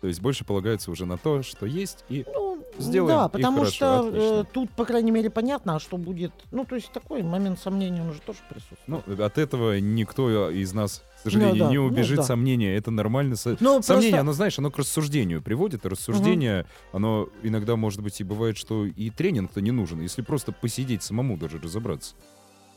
То 0.00 0.06
есть 0.06 0.20
больше 0.20 0.44
полагается 0.44 0.90
уже 0.90 1.06
на 1.06 1.18
то, 1.18 1.42
что 1.42 1.66
есть, 1.66 2.04
и 2.08 2.24
Ну, 2.32 2.58
Сделаем, 2.78 3.18
да, 3.18 3.28
потому 3.28 3.58
хорошо, 3.58 3.74
что 3.74 3.98
отлично. 4.00 4.24
э, 4.24 4.44
тут, 4.52 4.70
по 4.70 4.84
крайней 4.84 5.10
мере, 5.10 5.30
понятно, 5.30 5.74
а 5.76 5.80
что 5.80 5.96
будет. 5.96 6.30
Ну, 6.52 6.64
то 6.64 6.76
есть 6.76 6.92
такой 6.92 7.24
момент 7.24 7.58
сомнения, 7.58 8.00
он 8.02 8.10
уже 8.10 8.20
тоже 8.20 8.38
присутствует. 8.48 8.78
ну, 8.86 9.02
от 9.24 9.38
этого 9.38 9.80
никто 9.80 10.48
из 10.50 10.72
нас, 10.72 11.02
к 11.16 11.22
сожалению, 11.24 11.54
Ну 11.56 11.64
да, 11.64 11.70
не 11.70 11.78
ну 11.78 11.86
убежит 11.86 12.18
да. 12.18 12.22
сомнения. 12.22 12.76
Это 12.76 12.92
нормально. 12.92 13.34
Со- 13.34 13.56
Ну, 13.58 13.82
Сомнение, 13.82 14.10
просто- 14.12 14.20
оно, 14.20 14.32
знаешь, 14.32 14.58
оно 14.60 14.70
к 14.70 14.78
рассуждению 14.78 15.42
приводит. 15.42 15.84
и 15.84 15.88
Рассуждение, 15.88 16.66
оно 16.92 17.28
иногда, 17.42 17.74
может 17.74 18.00
быть, 18.00 18.20
и 18.20 18.24
бывает, 18.24 18.56
что 18.56 18.84
и 18.86 19.10
тренинг-то 19.10 19.60
не 19.60 19.72
нужен, 19.72 20.00
если 20.00 20.22
просто 20.22 20.52
посидеть 20.52 21.02
самому 21.02 21.36
даже 21.36 21.58
разобраться. 21.58 22.14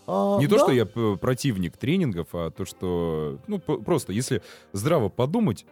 а, 0.08 0.40
Не 0.40 0.48
то, 0.48 0.56
да, 0.58 0.64
что 0.64 0.72
я 0.72 0.88
п- 0.88 1.16
противник 1.18 1.78
тренингов, 1.78 2.30
а 2.34 2.50
то, 2.50 2.66
что, 2.66 3.38
ну, 3.46 3.60
просто, 3.60 4.12
если 4.14 4.42
здраво 4.74 5.10
подумать 5.10 5.66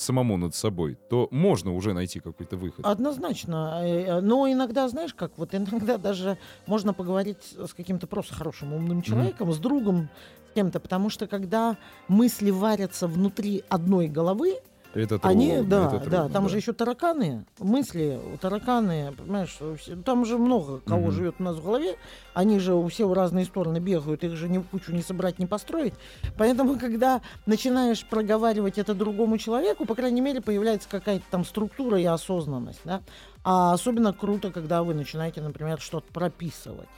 самому 0.00 0.36
над 0.36 0.54
собой, 0.54 0.96
то 1.08 1.28
можно 1.30 1.74
уже 1.74 1.92
найти 1.92 2.20
какой-то 2.20 2.56
выход. 2.56 2.84
Однозначно. 2.86 3.80
Э, 3.82 4.04
э, 4.04 4.20
Но 4.20 4.50
иногда, 4.50 4.88
знаешь, 4.88 5.14
как 5.14 5.32
вот 5.36 5.54
иногда 5.54 5.98
даже 5.98 6.38
можно 6.66 6.92
поговорить 6.92 7.54
с 7.56 7.74
каким-то 7.74 8.06
просто 8.06 8.34
хорошим 8.34 8.72
умным 8.72 9.02
человеком, 9.02 9.52
с 9.52 9.58
другом, 9.58 10.08
с 10.50 10.54
кем-то, 10.54 10.80
потому 10.80 11.10
что 11.10 11.26
когда 11.26 11.76
мысли 12.08 12.50
варятся 12.50 13.06
внутри 13.06 13.64
одной 13.68 14.08
головы, 14.08 14.56
Это 14.92 15.20
трудно, 15.20 15.28
они, 15.30 15.62
да, 15.62 15.84
это 15.86 15.90
да, 15.90 16.00
трудно, 16.00 16.28
там 16.30 16.44
да. 16.44 16.48
же 16.48 16.56
еще 16.56 16.72
тараканы, 16.72 17.46
мысли, 17.60 18.18
тараканы, 18.40 19.12
понимаешь, 19.16 19.56
там 20.04 20.24
же 20.24 20.36
много 20.36 20.80
кого 20.80 21.02
Мгм. 21.02 21.12
живет 21.12 21.34
у 21.38 21.44
нас 21.44 21.56
в 21.56 21.64
голове, 21.64 21.96
они 22.34 22.58
же 22.58 22.74
все 22.88 23.06
в 23.06 23.12
разные 23.12 23.44
стороны 23.44 23.78
бегают, 23.78 24.24
их 24.24 24.34
же 24.34 24.48
ни 24.48 24.58
в 24.58 24.64
кучу 24.64 24.92
не 24.92 25.02
собрать, 25.02 25.38
не 25.38 25.46
построить, 25.46 25.94
поэтому, 26.36 26.76
когда 26.76 27.20
начинаешь 27.46 28.04
проговаривать 28.04 28.78
это 28.78 28.94
другому 28.94 29.38
человеку, 29.38 29.84
по 29.84 29.94
крайней 29.94 30.22
мере, 30.22 30.40
появляется 30.40 30.88
какая-то 30.88 31.24
там 31.30 31.44
структура 31.44 32.00
и 32.00 32.04
осознанность, 32.04 32.80
да, 32.84 33.02
а 33.44 33.72
особенно 33.72 34.12
круто, 34.12 34.50
когда 34.50 34.82
вы 34.82 34.94
начинаете, 34.94 35.40
например, 35.40 35.80
что-то 35.80 36.12
прописывать. 36.12 36.88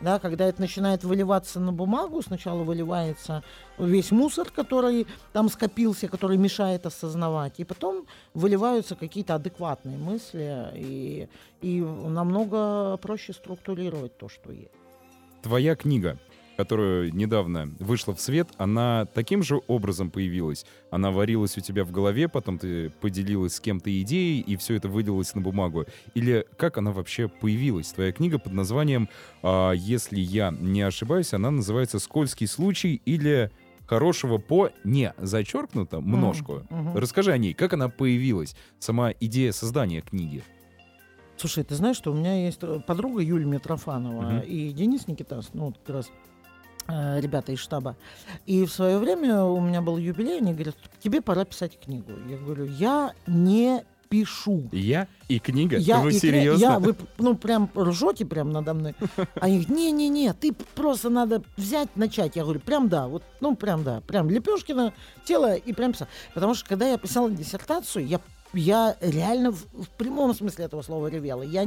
Да, 0.00 0.20
когда 0.20 0.46
это 0.46 0.60
начинает 0.60 1.02
выливаться 1.02 1.58
на 1.58 1.72
бумагу, 1.72 2.22
сначала 2.22 2.62
выливается 2.62 3.42
весь 3.78 4.12
мусор, 4.12 4.48
который 4.50 5.06
там 5.32 5.48
скопился, 5.48 6.06
который 6.06 6.36
мешает 6.36 6.86
осознавать, 6.86 7.54
и 7.58 7.64
потом 7.64 8.06
выливаются 8.32 8.94
какие-то 8.94 9.34
адекватные 9.34 9.98
мысли, 9.98 10.68
и, 10.74 11.28
и 11.62 11.80
намного 11.80 12.96
проще 12.98 13.32
структурировать 13.32 14.16
то, 14.16 14.28
что 14.28 14.52
есть. 14.52 14.70
Твоя 15.42 15.74
книга, 15.74 16.16
которая 16.68 17.12
недавно 17.12 17.72
вышла 17.78 18.16
в 18.16 18.20
свет, 18.20 18.48
она 18.56 19.06
таким 19.14 19.44
же 19.44 19.60
образом 19.68 20.10
появилась. 20.10 20.66
Она 20.90 21.12
варилась 21.12 21.56
у 21.56 21.60
тебя 21.60 21.84
в 21.84 21.92
голове, 21.92 22.28
потом 22.28 22.58
ты 22.58 22.90
поделилась 22.90 23.54
с 23.54 23.60
кем-то 23.60 23.88
идеей, 24.02 24.40
и 24.40 24.56
все 24.56 24.74
это 24.74 24.88
вылилось 24.88 25.36
на 25.36 25.40
бумагу. 25.40 25.86
Или 26.14 26.44
как 26.56 26.76
она 26.76 26.90
вообще 26.90 27.28
появилась? 27.28 27.92
Твоя 27.92 28.10
книга 28.10 28.40
под 28.40 28.54
названием, 28.54 29.08
а, 29.40 29.70
если 29.70 30.18
я 30.18 30.50
не 30.50 30.82
ошибаюсь, 30.82 31.32
она 31.32 31.52
называется 31.52 32.00
«Скользкий 32.00 32.48
случай» 32.48 33.00
или 33.04 33.52
«Хорошего 33.86 34.38
по 34.38 34.70
не 34.82 35.14
зачеркнуто 35.16 36.00
множко». 36.00 36.66
Мгм. 36.70 36.96
Расскажи 36.96 37.30
о 37.30 37.38
ней, 37.38 37.54
как 37.54 37.72
она 37.74 37.88
появилась, 37.88 38.56
сама 38.80 39.12
идея 39.12 39.52
создания 39.52 40.00
книги. 40.00 40.42
Слушай, 41.36 41.62
ты 41.62 41.76
знаешь, 41.76 41.96
что 41.96 42.10
у 42.10 42.16
меня 42.16 42.46
есть 42.46 42.58
э, 42.62 42.80
подруга 42.84 43.22
Юлия 43.22 43.46
Митрофанова 43.46 44.22
Мгм. 44.22 44.40
и 44.40 44.72
Денис 44.72 45.06
Никитас, 45.06 45.50
ну, 45.54 45.66
вот 45.66 45.78
как 45.78 45.94
раз 45.94 46.10
ребята 46.88 47.52
из 47.52 47.58
штаба. 47.58 47.96
И 48.46 48.64
в 48.64 48.72
свое 48.72 48.98
время 48.98 49.44
у 49.44 49.60
меня 49.60 49.82
был 49.82 49.98
юбилей, 49.98 50.38
они 50.38 50.54
говорят, 50.54 50.76
тебе 51.00 51.20
пора 51.20 51.44
писать 51.44 51.78
книгу. 51.78 52.12
Я 52.28 52.38
говорю, 52.38 52.64
я 52.64 53.12
не 53.26 53.84
пишу. 54.08 54.68
Я 54.72 55.06
и 55.28 55.38
книга? 55.38 55.76
Я, 55.76 56.00
Вы 56.00 56.10
и 56.10 56.18
серьезно? 56.18 56.62
я, 56.62 56.78
вы, 56.78 56.94
ну, 57.18 57.36
прям 57.36 57.70
ржете 57.76 58.24
прям 58.24 58.50
надо 58.50 58.74
мной. 58.74 58.94
Они 59.34 59.58
говорят, 59.58 59.76
не-не-не, 59.76 60.32
ты 60.32 60.52
просто 60.52 61.10
надо 61.10 61.42
взять, 61.56 61.94
начать. 61.96 62.36
Я 62.36 62.44
говорю, 62.44 62.60
прям 62.60 62.88
да, 62.88 63.06
вот, 63.06 63.22
ну, 63.40 63.54
прям 63.54 63.84
да, 63.84 64.00
прям 64.00 64.30
Лепешкина 64.30 64.92
села 65.24 65.54
и 65.54 65.72
прям 65.72 65.92
писала. 65.92 66.08
Потому 66.34 66.54
что, 66.54 66.68
когда 66.68 66.88
я 66.88 66.98
писала 66.98 67.30
диссертацию, 67.30 68.06
я 68.06 68.20
я 68.52 68.96
реально 69.00 69.52
в, 69.52 69.64
в 69.72 69.88
прямом 69.96 70.34
смысле 70.34 70.64
этого 70.64 70.82
слова 70.82 71.08
ревела. 71.08 71.42
Я, 71.42 71.66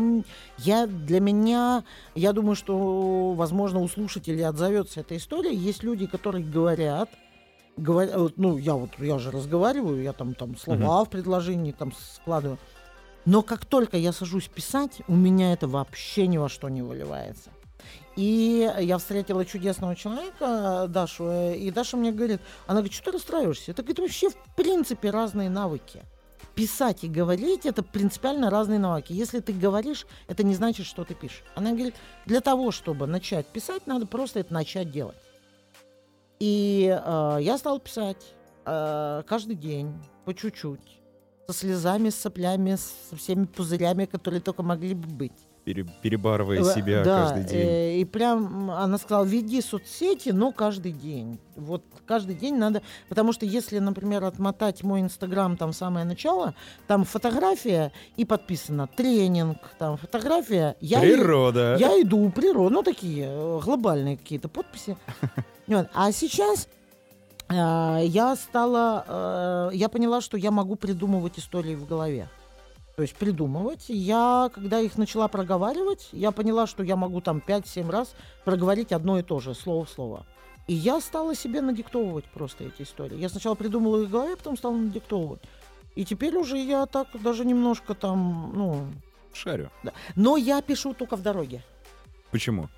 я 0.57 0.87
для 0.87 1.19
меня, 1.19 1.83
я 2.15 2.33
думаю, 2.33 2.55
что, 2.55 3.33
возможно, 3.33 3.79
у 3.79 3.87
слушателей 3.87 4.45
отзовется 4.45 5.01
эта 5.01 5.15
история. 5.17 5.53
Есть 5.53 5.83
люди, 5.83 6.07
которые 6.07 6.43
говорят, 6.43 7.09
говорят, 7.77 8.15
вот, 8.15 8.37
ну, 8.37 8.57
я 8.57 8.75
вот, 8.75 8.91
я 8.99 9.19
же 9.19 9.31
разговариваю, 9.31 10.01
я 10.01 10.13
там, 10.13 10.33
там 10.33 10.57
слова 10.57 11.05
в 11.05 11.09
предложении 11.09 11.71
там 11.71 11.93
складываю. 11.93 12.57
Но 13.25 13.43
как 13.43 13.65
только 13.65 13.97
я 13.97 14.11
сажусь 14.11 14.47
писать, 14.47 15.01
у 15.07 15.15
меня 15.15 15.53
это 15.53 15.67
вообще 15.67 16.25
ни 16.25 16.37
во 16.37 16.49
что 16.49 16.69
не 16.69 16.81
выливается. 16.81 17.51
И 18.15 18.69
я 18.79 18.97
встретила 18.97 19.45
чудесного 19.45 19.95
человека, 19.95 20.85
Дашу, 20.89 21.25
э, 21.27 21.55
и 21.57 21.71
Даша 21.71 21.97
мне 21.97 22.11
говорит, 22.11 22.41
она 22.67 22.79
говорит, 22.79 22.93
что 22.93 23.05
ты 23.05 23.11
расстраиваешься? 23.13 23.71
Это, 23.71 23.83
говорит, 23.83 23.99
вообще 23.99 24.29
в 24.29 24.35
принципе 24.55 25.11
разные 25.11 25.49
навыки. 25.49 26.03
Писать 26.55 27.03
и 27.03 27.07
говорить 27.07 27.65
это 27.65 27.81
принципиально 27.81 28.49
разные 28.49 28.79
навыки. 28.79 29.13
Если 29.13 29.39
ты 29.39 29.53
говоришь, 29.53 30.05
это 30.27 30.43
не 30.43 30.53
значит, 30.53 30.85
что 30.85 31.03
ты 31.05 31.15
пишешь. 31.15 31.43
Она 31.55 31.71
говорит, 31.71 31.95
для 32.25 32.41
того, 32.41 32.71
чтобы 32.71 33.07
начать 33.07 33.47
писать, 33.47 33.87
надо 33.87 34.05
просто 34.05 34.39
это 34.39 34.53
начать 34.53 34.91
делать. 34.91 35.17
И 36.39 36.87
э, 36.89 37.37
я 37.41 37.57
стал 37.57 37.79
писать 37.79 38.33
э, 38.65 39.23
каждый 39.27 39.55
день, 39.55 39.93
по 40.25 40.33
чуть-чуть, 40.33 40.99
со 41.47 41.53
слезами, 41.53 42.09
с 42.09 42.15
соплями, 42.15 42.75
со 42.75 43.15
всеми 43.15 43.45
пузырями, 43.45 44.05
которые 44.05 44.41
только 44.41 44.63
могли 44.63 44.93
бы 44.93 45.07
быть. 45.07 45.47
Пере- 45.63 45.85
перебарывая 46.01 46.63
себя 46.73 47.03
да, 47.03 47.23
каждый 47.27 47.43
день. 47.43 47.67
э, 47.67 47.97
и 47.99 48.05
прям 48.05 48.71
она 48.71 48.97
сказала, 48.97 49.23
веди 49.25 49.61
соцсети, 49.61 50.29
но 50.29 50.51
каждый 50.51 50.91
день. 50.91 51.37
Вот 51.55 51.83
каждый 52.07 52.33
день 52.33 52.55
надо, 52.57 52.81
потому 53.09 53.31
что 53.31 53.45
если, 53.45 53.77
например, 53.77 54.23
отмотать 54.23 54.81
мой 54.83 55.01
инстаграм, 55.01 55.55
там 55.57 55.71
самое 55.71 56.03
начало, 56.03 56.55
там 56.87 57.03
фотография 57.05 57.91
и 58.17 58.25
подписано 58.25 58.87
тренинг, 58.87 59.57
там 59.77 59.97
фотография. 59.97 60.75
Я 60.81 61.05
и- 61.05 61.13
Природа. 61.15 61.75
я 61.79 62.01
иду, 62.01 62.29
природа, 62.31 62.73
ну 62.73 62.81
такие 62.83 63.27
э, 63.29 63.59
глобальные 63.63 64.17
какие-то 64.17 64.49
подписи. 64.49 64.97
А 65.93 66.11
сейчас 66.11 66.67
э, 67.49 67.53
я 68.05 68.35
стала, 68.35 69.69
я 69.73 69.89
поняла, 69.89 70.21
что 70.21 70.37
я 70.37 70.51
могу 70.51 70.75
придумывать 70.75 71.37
истории 71.39 71.75
в 71.75 71.85
голове. 71.87 72.27
То 73.01 73.03
есть 73.03 73.15
придумывать. 73.15 73.85
Я, 73.87 74.51
когда 74.53 74.79
их 74.79 74.95
начала 74.95 75.27
проговаривать, 75.27 76.09
я 76.11 76.29
поняла, 76.29 76.67
что 76.67 76.83
я 76.83 76.95
могу 76.95 77.19
там 77.19 77.41
5-7 77.43 77.89
раз 77.89 78.13
проговорить 78.45 78.91
одно 78.91 79.17
и 79.17 79.23
то 79.23 79.39
же, 79.39 79.55
слово 79.55 79.85
в 79.85 79.89
слово. 79.89 80.27
И 80.67 80.75
я 80.75 81.01
стала 81.01 81.33
себе 81.33 81.61
надиктовывать 81.61 82.25
просто 82.25 82.65
эти 82.65 82.83
истории. 82.83 83.17
Я 83.17 83.29
сначала 83.29 83.55
придумала 83.55 84.03
их 84.03 84.09
в 84.09 84.11
голове, 84.11 84.35
потом 84.35 84.55
стала 84.55 84.75
надиктовывать. 84.75 85.41
И 85.95 86.05
теперь 86.05 86.35
уже 86.37 86.59
я 86.59 86.85
так 86.85 87.07
даже 87.23 87.43
немножко 87.43 87.95
там, 87.95 88.51
ну... 88.53 88.85
Шарю. 89.33 89.71
да. 89.81 89.93
Но 90.15 90.37
я 90.37 90.61
пишу 90.61 90.93
только 90.93 91.15
в 91.15 91.23
дороге. 91.23 91.63
Почему? 92.29 92.69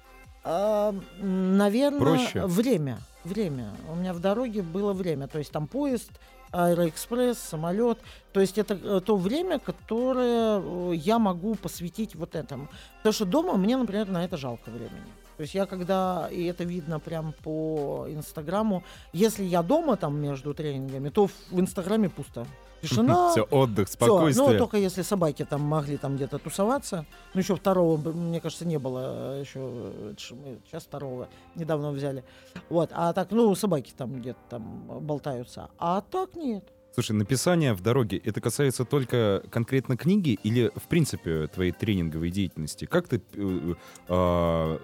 наверное, 0.46 2.00
Проще? 2.00 2.46
время. 2.46 3.00
Время. 3.26 3.74
У 3.92 3.96
меня 3.96 4.14
в 4.14 4.22
дороге 4.22 4.62
было 4.62 4.94
время. 4.94 5.28
То 5.28 5.40
есть 5.40 5.52
там 5.52 5.68
поезд, 5.68 6.12
аэроэкспресс, 6.54 7.40
самолет. 7.40 8.00
То 8.32 8.40
есть 8.40 8.58
это 8.58 8.76
э, 8.76 9.02
то 9.02 9.18
время, 9.18 9.60
которое 9.60 10.62
э, 10.62 10.96
я 10.96 11.20
могу 11.20 11.56
посвятить 11.56 12.16
вот 12.16 12.36
этому. 12.36 12.70
Потому 12.98 13.14
что 13.14 13.26
дома 13.26 13.58
мне, 13.58 13.76
например, 13.76 14.08
на 14.08 14.24
это 14.24 14.38
жалко 14.38 14.70
времени. 14.70 15.12
То 15.38 15.42
есть 15.42 15.56
я 15.56 15.66
когда, 15.66 16.28
и 16.32 16.46
это 16.46 16.64
видно 16.64 17.00
прям 17.00 17.34
по 17.44 18.06
Инстаграму, 18.10 18.84
если 19.14 19.44
я 19.44 19.64
дома 19.64 19.98
там 19.98 20.20
между 20.20 20.54
тренингами, 20.54 21.10
то 21.10 21.28
в 21.28 21.60
Инстаграме 21.60 22.10
пусто. 22.10 22.46
Тишина. 22.84 23.30
Все, 23.32 23.44
отдых, 23.44 23.88
Всё. 23.88 23.94
спокойствие. 23.94 24.52
Ну, 24.52 24.58
только 24.58 24.78
если 24.78 25.02
собаки 25.02 25.46
там 25.46 25.62
могли 25.62 25.98
там 25.98 26.16
где-то 26.16 26.38
тусоваться. 26.38 27.06
Ну, 27.34 27.40
еще 27.40 27.56
второго, 27.56 27.98
мне 28.12 28.42
кажется, 28.42 28.66
не 28.66 28.78
было. 28.78 29.40
Еще 29.40 29.60
э, 29.60 30.14
ж 30.18 30.32
мы 30.32 30.60
сейчас 30.68 30.84
второго 30.84 31.30
недавно 31.56 31.92
взяли. 31.92 32.24
Вот. 32.70 32.90
А 32.94 33.14
так, 33.14 33.32
ну, 33.32 33.56
собаки 33.56 33.94
там 33.98 34.20
где-то 34.20 34.40
там 34.50 34.86
болтаются. 35.02 35.70
А 35.78 36.02
так 36.02 36.36
нет. 36.36 36.66
Слушай, 36.94 37.14
написание 37.14 37.74
в 37.74 37.82
дороге, 37.82 38.22
это 38.24 38.40
касается 38.40 38.86
только 38.86 39.44
конкретно 39.50 39.98
книги 39.98 40.38
или, 40.44 40.72
в 40.76 40.84
принципе, 40.84 41.48
твоей 41.48 41.72
тренинговой 41.72 42.30
деятельности? 42.30 42.86
Как 42.86 43.08
ты 43.08 43.20
э, 43.34 43.74
а, 44.08 44.80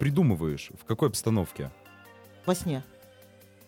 придумываешь? 0.00 0.70
В 0.80 0.84
какой 0.84 1.08
обстановке? 1.08 1.70
Во 2.46 2.54
сне. 2.54 2.82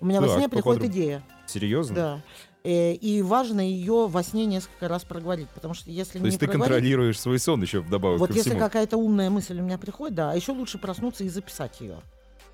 У 0.01 0.07
меня 0.07 0.21
во 0.21 0.27
Так, 0.27 0.39
сне 0.39 0.49
приходит 0.49 0.81
поподробнее. 0.83 1.05
идея. 1.19 1.23
Серьезно? 1.47 1.95
Да. 1.95 2.21
Э, 2.65 2.95
И 2.95 3.23
важно 3.23 3.61
ее 3.61 4.09
во 4.09 4.23
сне 4.23 4.47
несколько 4.47 4.89
раз 4.89 5.05
проговорить, 5.05 5.49
потому 5.51 5.75
что 5.75 5.91
если 5.91 6.15
То 6.19 6.21
не 6.21 6.27
есть 6.27 6.41
ты 6.41 6.47
контролируешь 6.49 7.21
свой 7.21 7.39
сон 7.39 7.61
еще 7.63 7.81
вдобавок 7.81 8.19
вот 8.19 8.35
если 8.35 8.59
какая-то 8.59 8.97
умная 8.97 9.31
мысль 9.31 9.61
у 9.61 9.63
меня 9.63 9.79
приходит, 9.79 10.15
да, 10.15 10.33
а 10.33 10.35
еще 10.35 10.53
лучше 10.53 10.79
проснуться 10.79 11.23
и 11.23 11.29
записать 11.29 11.81
ее. 11.81 11.99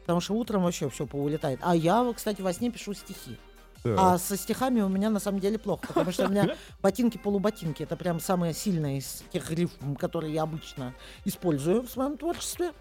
Потому 0.00 0.20
что 0.20 0.34
утром 0.34 0.64
вообще 0.64 0.88
все 0.90 1.06
поулетает. 1.06 1.60
А 1.62 1.76
я, 1.76 2.10
кстати, 2.16 2.40
во 2.40 2.52
сне 2.52 2.70
пишу 2.70 2.94
стихи. 2.94 3.36
А 3.84 4.18
со 4.18 4.36
стихами 4.36 4.80
у 4.80 4.88
меня 4.88 5.10
на 5.10 5.20
самом 5.20 5.40
деле 5.40 5.58
плохо, 5.58 5.86
потому 5.88 6.12
что 6.12 6.26
у 6.26 6.28
меня 6.28 6.54
ботинки-полуботинки. 6.82 7.82
Это 7.82 7.96
прям 7.96 8.20
самое 8.20 8.54
сильное 8.54 8.98
из 8.98 9.22
тех 9.32 9.50
рифм, 9.50 9.94
которые 9.94 10.34
я 10.34 10.42
обычно 10.42 10.94
использую 11.24 11.82
в 11.82 11.90
своем 11.90 12.16
творчестве. 12.16 12.72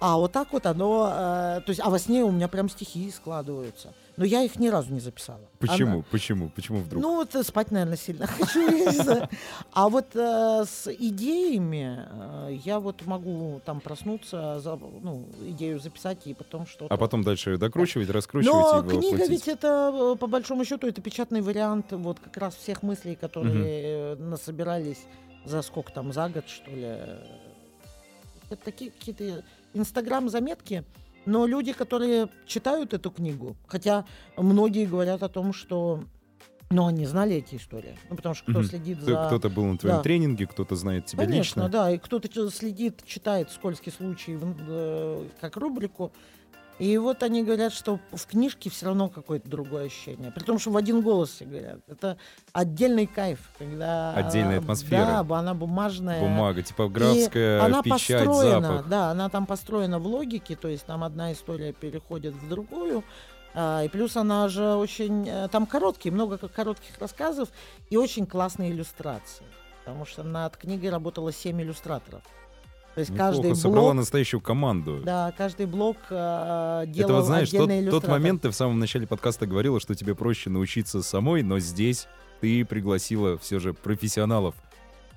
А 0.00 0.16
вот 0.16 0.32
так 0.32 0.52
вот 0.52 0.66
оно... 0.66 1.10
э, 1.12 1.60
то 1.64 1.70
есть, 1.70 1.80
а 1.80 1.90
во 1.90 1.98
сне 1.98 2.22
у 2.24 2.30
меня 2.30 2.48
прям 2.48 2.68
стихи 2.68 3.10
складываются. 3.10 3.94
Но 4.16 4.24
я 4.26 4.42
их 4.42 4.58
ни 4.58 4.68
разу 4.68 4.92
не 4.92 5.00
записала. 5.00 5.48
Почему? 5.58 5.92
Она- 5.92 6.04
Почему? 6.10 6.50
Почему 6.50 6.80
вдруг? 6.80 7.02
ну, 7.02 7.16
вот 7.16 7.34
э, 7.34 7.42
спать, 7.42 7.70
наверное, 7.70 7.96
сильно 7.96 8.26
хочу. 8.38 9.28
А 9.72 9.88
вот 9.88 10.14
э, 10.14 10.64
с 10.66 10.92
идеями 10.92 12.06
э, 12.10 12.58
я 12.64 12.78
вот 12.78 13.06
могу 13.06 13.60
там 13.64 13.80
проснуться, 13.80 14.60
ну, 15.02 15.28
идею 15.46 15.80
записать 15.80 16.26
и 16.26 16.34
потом 16.34 16.66
что-то... 16.66 16.92
а 16.92 16.98
потом 16.98 17.22
дальше 17.22 17.56
докручивать, 17.56 18.10
раскручивать 18.10 18.54
Но 18.54 18.82
книга 18.82 19.26
ведь 19.26 19.48
это, 19.48 20.16
по 20.20 20.26
большому 20.26 20.64
счету, 20.64 20.86
это 20.86 21.00
печатный 21.00 21.40
вариант 21.40 21.92
вот 21.92 22.20
как 22.20 22.36
раз 22.36 22.54
всех 22.54 22.82
мыслей, 22.82 23.14
которые 23.16 24.16
насобирались 24.16 25.06
за 25.44 25.62
сколько 25.62 25.90
там, 25.92 26.12
за 26.12 26.28
год, 26.28 26.48
что 26.48 26.70
ли. 26.70 26.84
Это 28.50 28.62
такие 28.64 28.90
какие-то 28.90 29.42
инстаграм-заметки, 29.74 30.84
но 31.26 31.46
люди, 31.46 31.72
которые 31.72 32.28
читают 32.46 32.94
эту 32.94 33.10
книгу, 33.10 33.56
хотя 33.66 34.04
многие 34.36 34.86
говорят 34.86 35.22
о 35.22 35.28
том, 35.28 35.52
что 35.52 36.04
ну, 36.70 36.86
они 36.86 37.04
знали 37.04 37.36
эти 37.36 37.56
истории. 37.56 37.98
Ну, 38.08 38.16
потому 38.16 38.34
что 38.34 38.44
кто 38.50 38.60
Мгм. 38.60 38.68
следит 38.68 38.98
Ты- 39.00 39.04
за... 39.04 39.26
Кто-то 39.26 39.50
был 39.50 39.64
на 39.66 39.76
твоем 39.76 39.98
Да. 39.98 40.02
тренинге, 40.02 40.46
кто-то 40.46 40.74
знает 40.74 41.04
тебя 41.04 41.24
Конечно, 41.26 41.60
лично. 41.60 41.68
да, 41.68 41.90
и 41.90 41.98
кто-то 41.98 42.50
следит, 42.50 43.04
читает 43.04 43.50
«Скользкий 43.50 43.92
случай» 43.92 44.36
в- 44.36 44.54
э, 44.68 45.28
как 45.40 45.58
рубрику, 45.58 46.12
и 46.82 46.98
вот 46.98 47.22
они 47.22 47.44
говорят, 47.44 47.72
что 47.72 48.00
в 48.10 48.26
книжке 48.26 48.68
все 48.68 48.86
равно 48.86 49.08
какое-то 49.08 49.48
другое 49.48 49.86
ощущение. 49.86 50.32
При 50.32 50.42
том, 50.42 50.58
что 50.58 50.70
в 50.70 50.76
один 50.76 51.00
голос 51.00 51.30
все 51.30 51.44
говорят. 51.44 51.78
Это 51.86 52.16
отдельный 52.52 53.06
кайф, 53.06 53.38
когда... 53.56 54.12
Отдельная 54.14 54.56
а, 54.56 54.58
атмосфера. 54.58 55.22
Да, 55.22 55.38
она 55.38 55.54
бумажная. 55.54 56.20
Бумага, 56.20 56.60
типографская, 56.62 57.58
И 57.58 57.60
она 57.60 57.82
печать, 57.82 58.26
построена, 58.26 58.68
запах. 58.68 58.88
да, 58.88 59.10
она 59.12 59.28
там 59.28 59.46
построена 59.46 60.00
в 60.00 60.06
логике, 60.08 60.56
то 60.56 60.66
есть 60.66 60.84
там 60.84 61.04
одна 61.04 61.32
история 61.32 61.72
переходит 61.72 62.34
в 62.34 62.48
другую. 62.48 63.04
а, 63.54 63.84
и 63.84 63.88
плюс 63.88 64.16
она 64.16 64.48
же 64.48 64.74
очень... 64.74 65.28
э, 65.28 65.46
Там 65.52 65.66
короткие, 65.66 66.12
много 66.12 66.36
коротких 66.36 66.98
рассказов 66.98 67.48
и 67.90 67.96
очень 67.96 68.26
классные 68.26 68.72
иллюстрации. 68.72 69.44
Потому 69.84 70.04
что 70.04 70.24
над 70.24 70.56
книгой 70.56 70.90
работало 70.90 71.32
7 71.32 71.62
иллюстраторов. 71.62 72.22
То 72.94 73.00
есть 73.00 73.10
Неплохо, 73.10 73.32
каждый 73.32 73.56
собрала 73.56 73.86
блок... 73.86 73.96
настоящую 73.96 74.40
команду. 74.40 75.00
Да, 75.02 75.32
каждый 75.36 75.66
блок 75.66 75.96
э, 76.10 76.84
делал 76.88 77.10
Это 77.10 77.12
вот 77.14 77.24
знаешь, 77.24 77.50
тот, 77.50 77.70
тот 77.90 78.08
момент 78.08 78.42
ты 78.42 78.50
в 78.50 78.54
самом 78.54 78.78
начале 78.78 79.06
подкаста 79.06 79.46
говорила, 79.46 79.80
что 79.80 79.94
тебе 79.94 80.14
проще 80.14 80.50
научиться 80.50 81.02
самой, 81.02 81.42
но 81.42 81.58
здесь 81.58 82.06
ты 82.42 82.64
пригласила 82.66 83.38
все 83.38 83.58
же 83.60 83.72
профессионалов, 83.72 84.54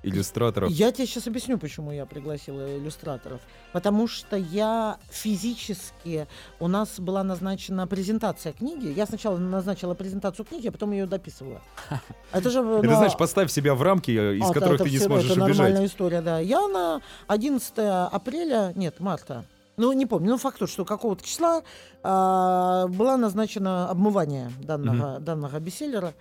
иллюстраторов. 0.06 0.70
Я 0.70 0.92
тебе 0.92 1.06
сейчас 1.06 1.26
объясню, 1.26 1.58
почему 1.58 1.92
я 1.92 2.06
пригласила 2.06 2.78
иллюстраторов. 2.78 3.40
Потому 3.72 4.06
что 4.08 4.36
я 4.36 4.98
физически... 5.10 6.26
У 6.60 6.68
нас 6.68 6.98
была 6.98 7.22
назначена 7.24 7.86
презентация 7.86 8.52
книги. 8.52 8.88
Я 8.88 9.06
сначала 9.06 9.36
назначила 9.38 9.94
презентацию 9.94 10.46
книги, 10.46 10.68
а 10.68 10.72
потом 10.72 10.92
ее 10.92 11.06
дописывала. 11.06 11.60
Это 12.32 12.50
же... 12.50 12.60
Это 12.60 12.82
ну, 12.82 12.96
знаешь, 12.96 13.16
поставь 13.16 13.50
себя 13.50 13.74
в 13.74 13.82
рамки, 13.82 14.10
э, 14.10 14.36
из 14.36 14.50
а, 14.50 14.52
которых 14.52 14.80
это 14.80 14.84
ты 14.84 14.90
не 14.90 14.98
всё- 14.98 15.06
сможешь 15.06 15.30
Это 15.30 15.42
убежать. 15.42 15.58
нормальная 15.58 15.86
история, 15.86 16.20
да. 16.20 16.38
Я 16.38 16.68
на 16.68 17.00
11 17.26 17.72
апреля, 17.76 18.72
нет, 18.74 19.00
марта, 19.00 19.44
ну, 19.76 19.92
не 19.92 20.06
помню, 20.06 20.30
ну, 20.30 20.38
факт 20.38 20.58
тот, 20.58 20.70
что 20.70 20.84
какого-то 20.84 21.24
числа 21.24 21.62
а, 22.02 22.86
была 22.88 23.16
назначена 23.16 23.90
обмывание 23.90 24.50
данного, 24.62 25.20
данного 25.20 25.58
бестселлера. 25.60 26.14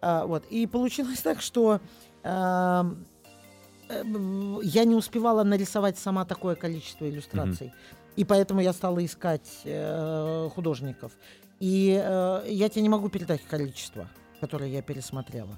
А, 0.00 0.26
вот. 0.26 0.44
И 0.46 0.66
получилось 0.66 1.20
так, 1.20 1.40
что 1.40 1.80
а, 2.24 2.86
я 4.62 4.84
не 4.84 4.94
успевала 4.94 5.44
нарисовать 5.44 5.98
сама 5.98 6.24
такое 6.24 6.54
количество 6.54 7.08
иллюстраций. 7.08 7.72
И 8.16 8.24
поэтому 8.24 8.60
я 8.60 8.72
стала 8.72 9.04
искать 9.04 9.60
э, 9.64 10.48
художников. 10.54 11.12
И 11.60 12.00
э, 12.02 12.44
я 12.48 12.68
тебе 12.68 12.82
не 12.82 12.88
могу 12.88 13.08
передать 13.08 13.42
количество, 13.42 14.08
которое 14.40 14.70
я 14.70 14.82
пересмотрела. 14.82 15.56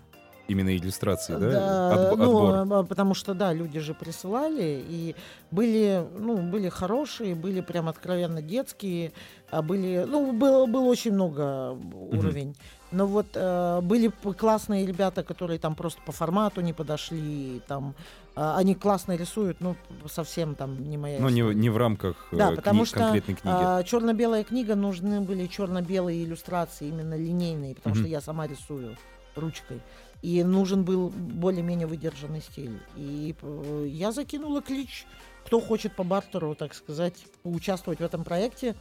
Именно 0.49 0.75
иллюстрации, 0.75 1.35
да? 1.35 1.51
Да, 1.51 1.95
Отбо- 1.95 2.17
ну, 2.17 2.49
отбор. 2.49 2.79
а, 2.79 2.83
потому 2.85 3.13
что, 3.15 3.35
да, 3.35 3.53
люди 3.53 3.81
же 3.81 3.93
присылали, 3.93 4.83
и 4.89 5.15
были, 5.51 6.03
ну, 6.19 6.39
были 6.39 6.71
хорошие, 6.71 7.35
были 7.35 7.61
прям 7.61 7.87
откровенно 7.87 8.41
детские, 8.41 9.13
а 9.51 9.61
были, 9.61 10.07
ну, 10.09 10.33
было, 10.33 10.65
было 10.65 10.85
очень 10.85 11.13
много 11.13 11.73
уровень. 11.73 12.57
Но 12.91 13.07
вот 13.07 13.27
э, 13.35 13.81
были 13.83 14.09
классные 14.09 14.87
ребята, 14.87 15.23
которые 15.23 15.59
там 15.59 15.75
просто 15.75 16.01
по 16.07 16.13
формату 16.13 16.63
не 16.63 16.73
подошли, 16.73 17.61
там, 17.69 17.95
а, 18.35 18.57
они 18.57 18.75
классно 18.75 19.15
рисуют, 19.17 19.61
ну, 19.61 19.77
совсем 20.07 20.55
там 20.55 20.89
не 20.89 20.97
моя 20.97 21.21
Ну, 21.21 21.29
не, 21.29 21.43
не 21.55 21.69
в 21.69 21.77
рамках 21.77 22.29
э, 22.33 22.37
Да, 22.37 22.53
кни- 22.53 22.57
потому 22.57 22.85
что 22.87 22.99
конкретной 22.99 23.35
книги. 23.35 23.85
черно-белая 23.87 24.43
книга 24.45 24.75
нужны 24.75 25.21
были 25.21 25.47
черно-белые 25.47 26.25
иллюстрации, 26.25 26.89
именно 26.89 27.15
линейные, 27.15 27.75
потому 27.75 27.95
Мгм. 27.95 28.05
что 28.05 28.09
я 28.11 28.21
сама 28.23 28.47
рисую 28.47 28.97
ручкой. 29.37 29.81
И 30.23 30.43
нужен 30.43 30.83
был 30.85 31.11
более-менее 31.11 31.87
выдержанный 31.87 32.41
стиль. 32.41 32.81
И 32.97 33.37
э, 33.43 33.85
я 33.89 34.13
закинула 34.13 34.63
клич, 34.63 35.07
кто 35.45 35.61
хочет 35.61 35.95
по 35.95 36.05
бартеру, 36.05 36.55
так 36.55 36.75
сказать, 36.75 37.27
поучаствовать 37.43 38.01
в 38.01 38.03
этом 38.03 38.25
проекте 38.25 38.75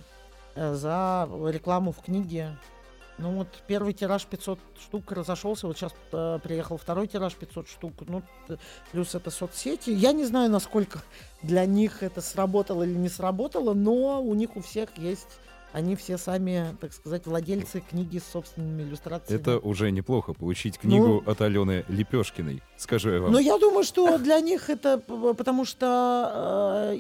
э, 0.56 0.74
за 0.76 1.28
рекламу 1.50 1.92
в 1.92 1.98
книге. 2.02 2.58
Ну 3.18 3.32
вот 3.32 3.48
первый 3.66 3.94
тираж 3.94 4.26
500 4.26 4.60
штук 4.80 5.12
разошелся, 5.12 5.66
вот 5.68 5.78
сейчас 5.78 5.94
э, 6.12 6.40
приехал 6.44 6.78
второй 6.78 7.08
тираж 7.08 7.34
500 7.34 7.68
штук, 7.68 7.94
ну 8.08 8.22
плюс 8.92 9.16
это 9.16 9.32
соцсети. 9.32 9.90
Я 9.90 10.12
не 10.12 10.26
знаю, 10.26 10.52
насколько 10.52 11.02
для 11.42 11.66
них 11.66 12.04
это 12.04 12.22
сработало 12.22 12.84
или 12.84 12.94
не 12.94 13.10
сработало, 13.10 13.74
но 13.74 14.22
у 14.22 14.34
них 14.36 14.56
у 14.56 14.62
всех 14.62 14.90
есть, 14.98 15.40
они 15.74 15.96
все 15.96 16.18
сами, 16.18 16.76
так 16.80 16.94
сказать, 16.94 17.26
владельцы 17.26 17.82
книги 17.82 18.20
с 18.20 18.26
собственными 18.32 18.84
иллюстрациями. 18.84 19.40
Это 19.40 19.60
уже 19.60 19.92
неплохо, 19.92 20.34
получить 20.34 20.78
книгу 20.78 21.24
Ну, 21.26 21.32
от 21.32 21.42
Алены 21.42 21.86
Лепешкиной. 21.88 22.62
Скажу 22.78 23.12
я 23.12 23.22
вам. 23.22 23.32
Но 23.32 23.40
я 23.40 23.58
думаю, 23.58 23.84
что 23.84 24.18
для 24.18 24.40
них 24.40 24.70
это, 24.70 25.00
потому 25.00 25.66
что 25.66 26.94
э, 26.94 27.00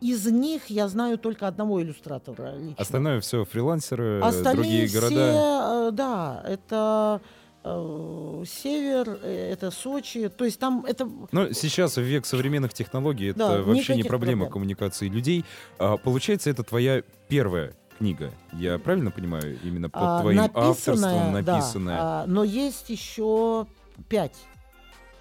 из 0.00 0.26
них 0.26 0.62
я 0.68 0.88
знаю 0.88 1.18
только 1.18 1.46
одного 1.46 1.82
иллюстратора 1.82 2.54
лично. 2.56 2.76
Остальное 2.78 3.20
все 3.20 3.44
фрилансеры, 3.44 4.20
Остальные 4.20 4.54
другие 4.54 4.88
города. 4.88 5.88
э, 5.88 5.90
да, 5.92 6.42
это 6.46 7.20
э, 7.64 8.44
север, 8.46 9.18
э, 9.22 9.50
это 9.52 9.70
Сочи, 9.70 10.28
то 10.28 10.44
есть 10.44 10.58
там 10.58 10.84
это 10.86 11.08
Но 11.32 11.52
сейчас 11.52 11.96
в 11.96 12.00
век 12.02 12.26
современных 12.26 12.72
технологий 12.74 13.30
это 13.30 13.38
Да, 13.38 13.62
вообще 13.62 13.96
не 13.96 14.02
проблема 14.04 14.42
проблем. 14.46 14.52
коммуникации 14.52 15.08
людей. 15.08 15.44
А, 15.78 15.96
получается, 15.96 16.50
это 16.50 16.62
твоя 16.62 17.02
первая 17.28 17.74
книга. 17.98 18.30
Я 18.54 18.78
правильно 18.78 19.10
понимаю? 19.10 19.58
Именно 19.62 19.90
под 19.90 20.02
а, 20.02 20.20
твоим 20.22 20.38
написанная, 20.38 20.70
авторством 20.70 21.02
да, 21.44 21.52
написанная. 21.54 21.98
а, 22.00 22.24
но 22.26 22.44
есть 22.44 22.88
еще 22.88 23.66
пять. 24.08 24.36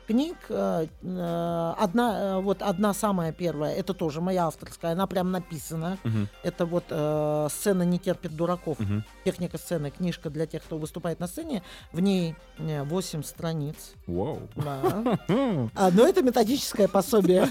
Книг. 0.10 0.38
э, 0.50 0.88
э, 1.04 1.74
Одна, 1.78 2.38
э, 2.38 2.42
вот 2.42 2.62
одна 2.64 2.94
самая 2.94 3.32
первая, 3.32 3.76
это 3.76 3.94
тоже 3.94 4.22
моя 4.22 4.48
авторская, 4.48 4.94
она 4.94 5.06
прям 5.06 5.32
написана. 5.32 5.98
Мгм, 6.04 6.28
Это 6.44 6.66
вот 6.66 6.86
э, 6.90 7.48
сцена 7.52 7.84
не 7.84 8.00
терпит 8.00 8.36
дураков. 8.36 8.80
мгм. 8.80 9.04
Техника 9.24 9.58
сцены, 9.60 9.92
книжка 9.92 10.30
для 10.32 10.46
тех, 10.48 10.64
кто 10.64 10.78
выступает 10.80 11.20
на 11.20 11.28
сцене. 11.28 11.62
В 11.94 12.00
ней 12.00 12.36
8 12.58 13.22
страниц. 13.24 13.94
Вау. 14.08 14.40
Да. 14.56 14.80
А, 15.76 15.92
но 15.92 16.08
это 16.08 16.22
методическое 16.24 16.88
пособие. 16.88 17.48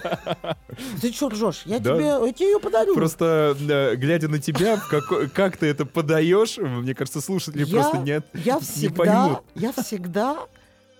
Ты 1.00 1.12
что 1.12 1.28
ржешь? 1.28 1.62
Я 1.64 1.78
Да. 1.78 1.94
тебе, 1.94 2.06
я 2.06 2.32
тебе 2.32 2.50
ее 2.52 2.58
подарю. 2.60 2.94
Просто 2.94 3.54
глядя 3.96 4.28
на 4.28 4.38
тебя, 4.40 4.76
в 4.76 4.88
како- 4.88 5.28
как 5.32 5.56
ты 5.56 5.66
это 5.66 5.86
подаешь, 5.86 6.58
мне 6.58 6.94
кажется, 6.94 7.20
слушатели 7.20 7.64
Я- 7.64 7.72
просто 7.74 7.98
нет. 7.98 8.26
Я 8.34 8.58
не 8.76 8.88
поймут. 8.88 9.38
я 9.54 9.72
всегда 9.72 10.38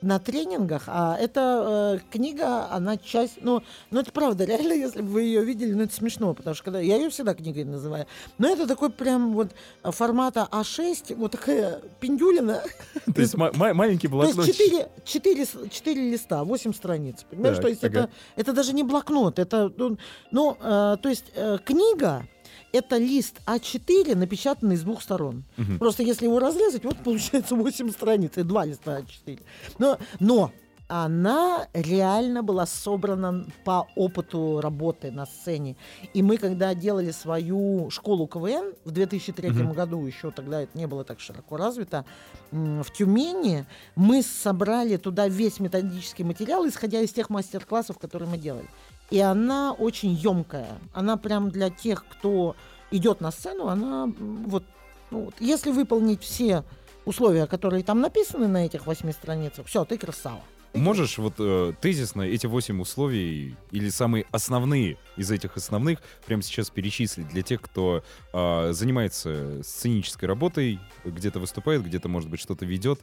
на 0.01 0.18
тренингах, 0.18 0.84
а 0.86 1.16
эта 1.18 1.99
э, 1.99 2.11
книга, 2.11 2.70
она 2.70 2.96
часть, 2.96 3.38
ну, 3.40 3.62
ну 3.90 4.01
это 4.01 4.12
правда, 4.12 4.44
реально, 4.46 4.72
если 4.72 5.03
бы 5.03 5.09
вы 5.09 5.22
ее 5.22 5.44
видели, 5.44 5.72
ну 5.72 5.82
это 5.82 5.94
смешно, 5.94 6.34
потому 6.34 6.55
что 6.55 6.64
когда 6.64 6.80
я 6.80 6.96
ее 6.96 7.11
всегда 7.11 7.34
книгой 7.34 7.64
называю, 7.64 8.07
но 8.38 8.49
это 8.49 8.66
такой 8.66 8.90
прям 8.90 9.32
вот 9.32 9.51
формата 9.82 10.46
А6, 10.51 11.14
вот 11.16 11.32
такая 11.32 11.80
пиндюлина, 12.01 12.62
То 13.14 13.20
есть 13.20 13.36
ма- 13.36 13.51
ма- 13.55 13.74
маленький 13.74 14.09
то 14.09 14.22
есть 14.22 14.34
блокнот. 14.36 14.55
4, 14.57 14.88
4, 15.05 15.46
4 15.70 16.11
листа, 16.11 16.44
8 16.44 16.72
страниц, 16.74 17.24
понимаешь, 17.28 17.57
Так, 17.57 17.62
то 17.62 17.68
есть 17.68 17.84
ага. 17.84 17.99
это, 18.01 18.11
это 18.36 18.53
даже 18.53 18.72
не 18.74 18.82
блокнот, 18.84 19.38
это, 19.38 19.72
ну, 19.76 19.99
ну, 20.30 20.57
э, 20.61 20.96
то 21.03 21.09
есть 21.09 21.26
э, 21.34 21.59
книга, 21.64 22.26
это 22.72 22.96
лист 22.96 23.40
А4, 23.46 24.14
напечатанный 24.14 24.76
с 24.76 24.82
двух 24.82 25.02
сторон. 25.02 25.44
Мгм. 25.56 25.78
Просто 25.78 26.02
если 26.02 26.24
его 26.24 26.38
разрезать, 26.38 26.84
вот 26.84 26.96
получается 26.98 27.54
8 27.54 27.90
страниц 27.90 28.32
и 28.36 28.42
2 28.42 28.64
листа 28.66 29.00
А4. 29.00 29.40
Но, 29.78 29.98
но 30.20 30.52
она 30.89 31.68
реально 31.74 32.43
была 32.43 32.64
собрана 32.66 33.47
по 33.64 33.86
опыту 33.95 34.61
работы 34.62 35.11
на 35.11 35.26
сцене. 35.26 35.76
И 36.14 36.22
мы, 36.22 36.39
когда 36.39 36.74
делали 36.74 37.11
свою 37.11 37.91
школу 37.91 38.26
КВН 38.26 38.72
в 38.84 38.91
2003 38.91 39.51
Мгм. 39.51 39.72
году, 39.72 40.05
еще 40.07 40.30
тогда 40.30 40.62
это 40.62 40.76
не 40.76 40.86
было 40.86 41.05
так 41.05 41.20
широко 41.20 41.59
развито, 41.59 42.07
в 42.51 42.86
Тюмени 42.97 43.66
мы 43.97 44.22
собрали 44.22 44.97
туда 44.97 45.28
весь 45.28 45.61
методический 45.61 46.24
материал, 46.24 46.66
исходя 46.66 47.01
из 47.01 47.12
тех 47.12 47.28
мастер-классов, 47.28 47.99
которые 47.99 48.28
мы 48.28 48.39
делали. 48.39 48.66
И 49.11 49.20
она 49.20 49.72
очень 49.72 50.12
емкая. 50.12 50.78
Она 50.95 51.16
прям 51.18 51.51
для 51.51 51.68
тех, 51.70 52.05
кто 52.09 52.57
идет 52.91 53.20
на 53.20 53.30
сцену, 53.30 53.68
она 53.68 54.11
вот, 54.18 54.64
ну, 55.11 55.24
вот 55.26 55.34
если 55.41 55.70
выполнить 55.70 56.22
все 56.22 56.64
условия, 57.05 57.47
которые 57.47 57.84
там 57.84 58.01
написаны 58.01 58.49
на 58.49 58.64
этих 58.64 58.86
восьми 58.86 59.12
страницах, 59.12 59.66
все, 59.66 59.84
ты 59.84 59.99
красава. 59.99 60.41
Можешь 60.74 61.18
вот 61.18 61.34
э, 61.38 61.72
тезисно 61.80 62.22
эти 62.22 62.46
восемь 62.46 62.80
условий 62.80 63.56
или 63.70 63.88
самые 63.88 64.26
основные 64.30 64.96
из 65.16 65.30
этих 65.30 65.56
основных 65.56 65.98
прямо 66.26 66.42
сейчас 66.42 66.70
перечислить 66.70 67.28
для 67.28 67.42
тех, 67.42 67.60
кто 67.62 68.04
а, 68.32 68.72
занимается 68.72 69.62
сценической 69.64 70.28
работой, 70.28 70.78
где-то 71.04 71.40
выступает, 71.40 71.84
где-то, 71.84 72.08
может 72.08 72.28
быть, 72.28 72.40
что-то 72.40 72.64
ведет? 72.66 73.00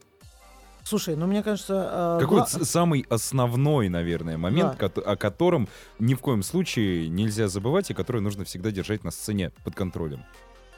Слушай, 0.83 1.15
ну 1.15 1.25
мне 1.25 1.41
кажется... 1.41 2.17
э, 2.19 2.21
Какой 2.21 2.37
гла- 2.37 2.45
самый 2.47 3.05
основной, 3.09 3.89
наверное, 3.89 4.37
момент, 4.37 4.77
Да. 4.79 4.85
о 4.87 5.15
котором 5.15 5.67
ни 5.97 6.13
в 6.13 6.19
коем 6.19 6.43
случае 6.43 7.09
нельзя 7.09 7.47
забывать 7.47 7.89
и 7.89 7.95
который 7.95 8.21
нужно 8.21 8.45
всегда 8.45 8.69
держать 8.69 9.03
на 9.03 9.09
сцене 9.09 9.51
под 9.63 9.73
контролем? 9.73 10.23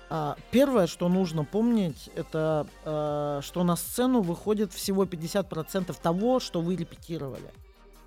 А, 0.10 0.36
Первое, 0.52 0.88
что 0.88 1.10
нужно 1.10 1.44
помнить, 1.44 2.10
это 2.16 2.66
э, 2.86 3.42
что 3.44 3.64
на 3.64 3.76
сцену 3.76 4.22
выходит 4.22 4.74
всего 4.74 5.06
50% 5.06 5.96
того, 6.02 6.40
что 6.40 6.62
вы 6.62 6.76
репетировали. 6.76 7.52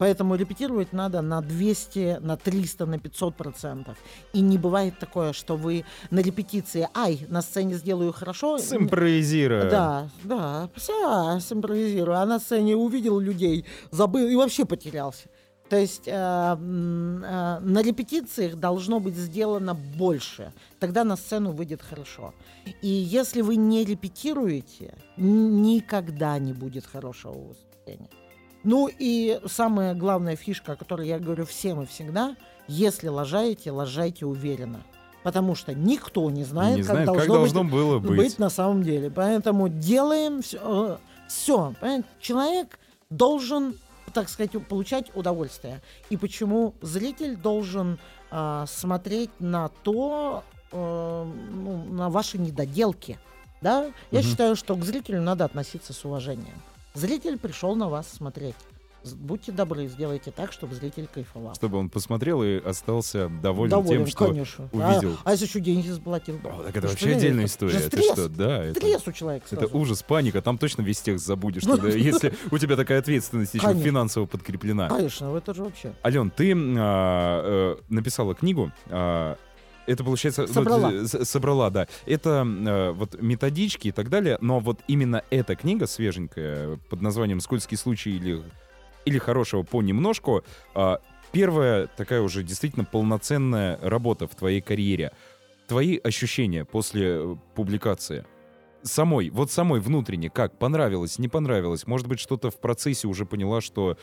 Поэтому 0.01 0.35
репетировать 0.35 0.95
надо 0.95 1.21
на 1.21 1.43
200, 1.43 2.21
на 2.23 2.39
300, 2.39 2.87
на 2.87 2.99
500 2.99 3.37
процентов. 3.37 3.99
И 4.33 4.41
не 4.41 4.57
бывает 4.57 4.99
такое, 4.99 5.35
что 5.35 5.57
вы 5.57 5.85
на 6.11 6.21
репетиции, 6.21 6.89
ай, 6.95 7.27
на 7.29 7.43
сцене 7.43 7.75
сделаю 7.75 8.15
хорошо. 8.15 8.57
Симпровизируя. 8.57 9.71
Да, 9.71 10.09
да, 10.25 10.71
вся 10.75 11.39
симпровизирую. 11.41 12.17
А 12.17 12.25
на 12.25 12.39
сцене 12.39 12.77
увидел 12.77 13.21
людей, 13.21 13.67
забыл 13.91 14.27
и 14.27 14.37
вообще 14.37 14.65
потерялся. 14.65 15.29
То 15.71 15.77
есть 15.77 16.09
э, 16.09 16.11
э, 16.13 16.57
на 16.57 17.83
репетициях 17.83 18.57
должно 18.57 18.99
быть 18.99 19.15
сделано 19.15 19.75
больше. 19.75 20.53
Тогда 20.81 21.05
на 21.05 21.17
сцену 21.17 21.53
выйдет 21.53 21.81
хорошо. 21.81 22.35
И 22.83 22.89
если 22.89 23.41
вы 23.41 23.55
не 23.55 23.85
репетируете, 23.85 24.95
никогда 25.17 26.39
не 26.41 26.53
будет 26.53 26.87
хорошего 26.87 27.35
выступления. 27.35 28.11
Ну 28.65 28.91
и 28.99 29.41
самая 29.47 29.95
главная 29.95 30.35
фишка, 30.35 30.73
о 30.73 30.77
которой 30.77 31.07
я 31.07 31.21
говорю 31.21 31.47
всем 31.47 31.81
и 31.83 31.87
всегда, 31.87 32.37
если 32.67 33.07
лажаете, 33.07 33.71
лажайте 33.71 34.27
уверенно. 34.27 34.83
Потому 35.23 35.55
что 35.55 35.73
никто 35.73 36.29
не 36.31 36.45
знает, 36.45 36.79
Не 36.79 36.83
как 36.83 36.91
знаю, 36.93 37.07
должно, 37.07 37.23
как 37.23 37.33
должно 37.33 37.63
быть, 37.63 37.73
было 37.73 37.99
быть. 38.01 38.17
быть. 38.17 38.39
на 38.39 38.51
самом 38.51 38.83
деле. 38.83 39.11
Поэтому 39.11 39.69
делаем 39.69 40.43
все. 40.43 40.99
все 41.29 41.75
Человек 42.21 42.79
должен, 43.09 43.75
так 44.13 44.29
сказать, 44.29 44.53
получать 44.67 45.15
удовольствие. 45.17 45.81
И 46.11 46.17
почему 46.17 46.75
зритель 46.83 47.37
должен 47.37 47.99
а, 48.31 48.65
смотреть 48.67 49.31
на 49.41 49.71
то, 49.83 50.45
э, 50.71 51.25
ну, 51.51 51.85
на 51.85 52.09
ваши 52.11 52.39
недоделки. 52.39 53.19
Да? 53.61 53.91
Я 54.13 54.21
Мгм. 54.21 54.29
считаю, 54.29 54.57
что 54.57 54.77
к 54.77 54.85
зрителю 54.85 55.21
надо 55.21 55.45
относиться 55.45 55.93
с 55.93 56.05
уважением. 56.05 56.63
Зритель 56.95 57.39
пришел 57.39 57.75
на 57.75 57.89
вас 57.89 58.09
смотреть. 58.09 58.55
Будьте 59.17 59.51
добры, 59.53 59.87
сделайте 59.87 60.31
так, 60.31 60.53
чтобы 60.53 60.75
зритель 60.75 61.07
кайфовал. 61.13 61.55
Чтобы 61.55 61.79
он 61.79 61.89
посмотрел 61.89 62.43
и 62.43 62.63
остался 62.63 63.29
доволен, 63.43 63.71
Доволен, 63.71 63.99
тем, 64.05 64.07
что 64.09 64.27
конечно. 64.27 64.69
увидел. 64.73 65.13
А, 65.25 65.31
а 65.31 65.33
если 65.33 65.47
еще 65.47 65.61
деньги 65.61 65.89
заплатил? 65.89 66.37
О, 66.45 66.63
так 66.65 66.77
это 66.77 66.81
Вы 66.83 66.89
вообще 66.89 67.07
что, 67.09 67.17
отдельная 67.17 67.45
это 67.45 67.53
история. 67.53 67.77
Это 67.79 67.87
стресс. 67.87 68.13
что, 68.13 68.29
да, 68.29 68.65
это, 68.65 68.79
Стресс 68.81 69.07
у 69.09 69.13
человека 69.13 69.47
это 69.51 69.57
сразу. 69.61 69.79
ужас, 69.79 70.03
паника. 70.03 70.43
Там 70.43 70.59
точно 70.59 70.83
весь 70.83 71.01
текст 71.01 71.25
забудешь, 71.25 71.63
Ну, 71.65 71.77
тогда, 71.79 71.89
если 71.97 72.35
у 72.51 72.59
тебя 72.59 72.77
такая 72.77 72.99
ответственность 72.99 73.55
еще 73.55 73.65
Конечно. 73.67 73.85
финансово 73.85 74.27
подкреплена. 74.27 74.89
Конечно, 74.89 75.35
это 75.35 75.55
же 75.55 75.65
вообще. 75.65 75.95
Ален, 76.05 76.31
ты 76.31 76.53
а, 76.55 77.77
э, 77.79 77.83
написала 77.89 78.35
книгу. 78.35 78.71
а, 78.89 79.37
это 79.87 80.05
получается 80.05 80.43
вот, 80.43 80.51
Собрала. 80.53 80.93
э, 80.93 81.05
с- 81.07 81.25
собрала, 81.25 81.71
да. 81.71 81.89
Это 82.07 82.47
э, 82.47 82.91
вот 82.93 83.21
методички 83.21 83.89
и 83.89 83.93
так 83.93 84.09
далее. 84.11 84.37
Но 84.41 84.61
вот 84.61 84.79
именно 84.87 85.25
эта 85.31 85.57
книга 85.57 85.87
свеженькая 85.87 86.77
под 86.91 87.01
названием 87.01 87.41
"Скользкий 87.41 87.77
случай" 87.77 88.11
или 88.15 88.43
или 89.05 89.19
хорошего 89.19 89.63
понемножку. 89.63 90.45
а, 90.75 91.01
Первая 91.33 91.87
такая 91.87 92.23
уже 92.23 92.43
действительно 92.43 92.85
полноценная 92.85 93.79
работа 93.81 94.27
в 94.27 94.35
твоей 94.35 94.61
карьере. 94.61 95.13
Твои 95.69 95.97
ощущения 95.99 96.65
после 96.65 97.07
э, 97.07 97.37
публикации? 97.55 98.27
Самой, 98.83 99.31
вот 99.31 99.53
самой 99.53 99.79
внутренне, 99.79 100.29
как? 100.29 100.59
Понравилось, 100.59 101.21
не 101.21 101.29
понравилось? 101.29 101.87
Может 101.87 102.09
быть, 102.09 102.19
что-то 102.19 102.51
в 102.51 102.59
процессе 102.59 103.07
уже 103.07 103.27
поняла, 103.27 103.61
что 103.61 103.97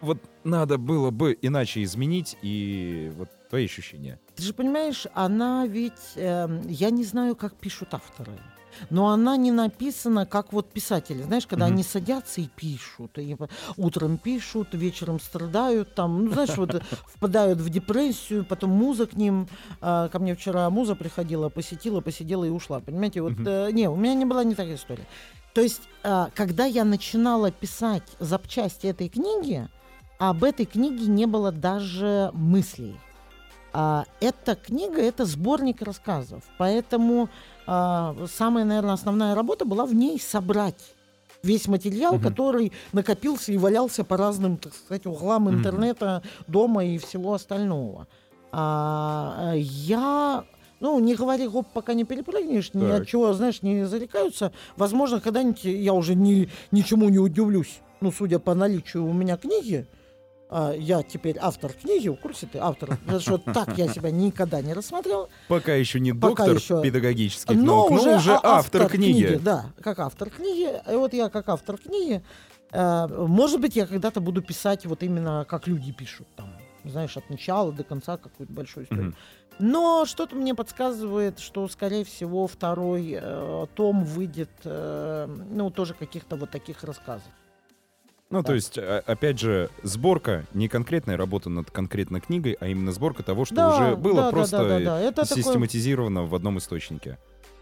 вот 0.00 0.18
надо 0.42 0.78
было 0.78 1.10
бы 1.10 1.38
иначе 1.40 1.84
изменить, 1.84 2.36
и 2.42 3.12
вот 3.16 3.28
твои 3.48 3.66
ощущения. 3.66 4.18
Ты 4.34 4.42
же 4.42 4.52
понимаешь, 4.52 5.06
она 5.14 5.64
ведь, 5.68 6.14
эм, 6.16 6.62
я 6.66 6.90
не 6.90 7.04
знаю, 7.04 7.36
как 7.36 7.54
пишут 7.54 7.94
авторы, 7.94 8.32
но 8.90 9.08
она 9.08 9.36
не 9.36 9.50
написана, 9.50 10.26
как 10.26 10.52
вот 10.52 10.70
писатели. 10.72 11.22
Знаешь, 11.22 11.46
когда 11.46 11.66
Мгм. 11.66 11.74
они 11.74 11.82
садятся 11.82 12.40
и 12.40 12.48
пишут, 12.48 13.18
и 13.18 13.36
утром 13.76 14.18
пишут, 14.18 14.68
вечером 14.72 15.20
страдают, 15.20 15.94
там, 15.94 16.24
ну, 16.24 16.32
знаешь, 16.32 16.56
вот 16.56 16.74
э, 16.74 16.80
впадают 17.06 17.60
в 17.60 17.68
депрессию, 17.68 18.44
потом 18.44 18.70
муза 18.70 19.06
к 19.06 19.14
ним, 19.14 19.48
а, 19.80 20.08
ко 20.08 20.18
мне 20.18 20.34
вчера 20.34 20.68
муза 20.70 20.94
приходила, 20.94 21.48
посетила, 21.48 22.00
посидела 22.00 22.44
и 22.44 22.50
ушла, 22.50 22.80
понимаете? 22.80 23.22
Вот, 23.22 23.32
Мгм. 23.32 23.46
э, 23.46 23.70
не, 23.72 23.88
у 23.88 23.96
меня 23.96 24.14
не 24.14 24.24
была 24.24 24.44
не 24.44 24.54
такая 24.54 24.76
история. 24.76 25.06
То 25.54 25.60
есть, 25.60 25.82
а, 26.02 26.30
когда 26.34 26.64
я 26.64 26.84
начинала 26.84 27.50
писать 27.50 28.04
запчасти 28.18 28.86
этой 28.86 29.08
книги, 29.08 29.68
об 30.18 30.44
этой 30.44 30.66
книге 30.66 31.06
не 31.06 31.26
было 31.26 31.50
даже 31.52 32.30
мыслей. 32.32 32.98
А, 33.72 34.04
эта 34.20 34.54
книга 34.54 35.00
это 35.00 35.24
сборник 35.24 35.80
рассказов, 35.82 36.42
поэтому 36.58 37.30
а, 37.66 38.14
самая, 38.30 38.64
наверное, 38.64 38.94
основная 38.94 39.34
работа 39.34 39.64
была 39.64 39.86
в 39.86 39.94
ней 39.94 40.20
собрать 40.20 40.94
весь 41.42 41.66
материал, 41.68 42.14
Мгм. 42.14 42.22
который 42.22 42.72
накопился 42.92 43.50
и 43.52 43.56
валялся 43.56 44.04
по 44.04 44.16
разным, 44.16 44.58
так 44.58 44.74
сказать, 44.74 45.06
углам 45.06 45.48
интернета, 45.50 46.22
дома 46.46 46.84
и 46.84 46.98
всего 46.98 47.34
остального. 47.34 48.06
А, 48.52 49.52
я 49.56 50.44
ну, 50.80 50.98
не 50.98 51.14
говори 51.14 51.46
гоп, 51.46 51.68
пока 51.72 51.94
не 51.94 52.04
перепрыгнешь, 52.04 52.74
ни 52.74 52.80
Так. 52.80 53.02
от 53.02 53.08
чего, 53.08 53.32
знаешь, 53.32 53.62
не 53.62 53.86
зарекаются. 53.86 54.52
Возможно, 54.76 55.20
когда-нибудь 55.20 55.64
я 55.64 55.94
уже 55.94 56.16
ни, 56.16 56.50
ничему 56.72 57.08
не 57.08 57.20
удивлюсь. 57.20 57.80
Ну, 58.00 58.10
судя 58.10 58.40
по 58.40 58.52
наличию 58.54 59.06
у 59.06 59.12
меня 59.12 59.36
книги, 59.36 59.86
я 60.78 61.02
теперь 61.02 61.36
автор 61.40 61.72
книги, 61.72 62.08
в 62.08 62.16
курсе 62.16 62.46
ты, 62.46 62.58
автор, 62.58 62.96
потому 62.98 63.20
что 63.20 63.38
так 63.38 63.78
я 63.78 63.88
себя 63.88 64.10
никогда 64.10 64.60
не 64.60 64.72
рассмотрел. 64.72 65.28
Пока 65.48 65.74
еще 65.74 66.00
не 66.00 66.12
Пока 66.12 66.44
доктор 66.44 66.56
еще- 66.56 66.82
педагогических 66.82 67.56
но 67.56 67.62
наук, 67.62 67.90
но 67.90 67.96
уже, 67.96 68.16
уже 68.16 68.34
а- 68.34 68.58
автор, 68.58 68.88
книги. 68.88 69.38
Да, 69.42 69.66
как 69.80 69.98
автор 69.98 70.30
книги. 70.30 70.68
И 70.90 70.94
вот 70.96 71.12
я 71.14 71.28
как 71.28 71.48
автор 71.48 71.78
книги 71.78 72.22
Э, 72.72 73.06
может 73.06 73.60
быть, 73.60 73.76
я 73.76 73.86
когда-то 73.86 74.20
буду 74.20 74.42
писать 74.42 74.86
вот 74.86 75.02
именно 75.02 75.44
как 75.48 75.66
люди 75.66 75.92
пишут, 75.92 76.26
там, 76.36 76.54
знаешь, 76.84 77.16
от 77.16 77.28
начала 77.28 77.70
до 77.70 77.84
конца 77.84 78.16
какую-то 78.16 78.52
большую 78.52 78.84
историю. 78.84 79.06
Мгм. 79.08 79.16
Но 79.58 80.06
что-то 80.06 80.34
мне 80.34 80.54
подсказывает, 80.54 81.38
что, 81.38 81.68
скорее 81.68 82.04
всего, 82.04 82.46
второй 82.46 83.18
э, 83.20 83.66
том 83.74 84.04
выйдет, 84.04 84.50
э, 84.64 85.26
ну, 85.50 85.70
тоже 85.70 85.92
каких-то 85.92 86.36
вот 86.36 86.50
таких 86.50 86.82
рассказов. 86.82 87.28
Ну, 88.32 88.40
Да. 88.40 88.46
то 88.46 88.54
есть, 88.54 88.78
а- 88.78 89.02
опять 89.06 89.38
же, 89.38 89.68
сборка 89.82 90.46
не 90.54 90.66
конкретная 90.66 91.18
работа 91.18 91.50
над 91.50 91.70
конкретной 91.70 92.20
книгой, 92.20 92.56
а 92.60 92.66
именно 92.66 92.90
сборка 92.90 93.22
того, 93.22 93.44
что 93.44 93.54
Да, 93.54 93.76
уже 93.76 93.96
было 93.96 94.16
да, 94.16 94.22
да, 94.22 94.30
просто 94.30 94.56
да, 94.58 94.64
да, 94.68 94.78
да. 94.80 95.00
Это 95.00 95.22
такой- 95.28 95.42
систематизировано 95.42 96.24
в 96.24 96.34
одном 96.34 96.56
источнике. 96.56 97.18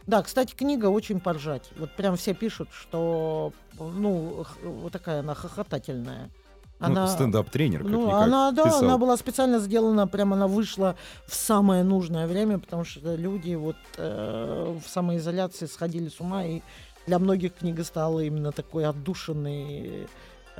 Да, 0.06 0.22
кстати, 0.22 0.54
книга 0.54 0.86
очень 0.86 1.18
поржать. 1.18 1.68
Вот 1.76 1.90
прям 1.96 2.16
все 2.16 2.34
пишут, 2.34 2.68
что, 2.72 3.52
ну, 3.80 4.46
вот 4.62 4.92
такая 4.92 5.20
она 5.20 5.34
хохотательная. 5.34 6.30
Ну, 6.78 7.06
стендап-тренер, 7.08 7.82
как 7.82 7.90
Ну, 7.90 8.06
никак, 8.06 8.22
она, 8.22 8.52
да, 8.52 8.64
писал. 8.64 8.84
она 8.84 8.96
была 8.96 9.16
специально 9.16 9.58
сделана, 9.58 10.06
прям 10.06 10.32
она 10.32 10.46
вышла 10.46 10.94
в 11.26 11.34
самое 11.34 11.82
нужное 11.82 12.26
время, 12.28 12.58
потому 12.60 12.84
что 12.84 13.16
люди 13.16 13.54
вот 13.54 13.76
э, 13.98 14.76
в 14.82 14.88
самоизоляции 14.88 15.66
сходили 15.66 16.08
с 16.08 16.20
ума, 16.20 16.44
и 16.44 16.62
для 17.06 17.18
многих 17.18 17.54
книга 17.56 17.82
стала 17.84 18.20
именно 18.20 18.52
такой 18.52 18.84
отдушенной. 18.86 20.06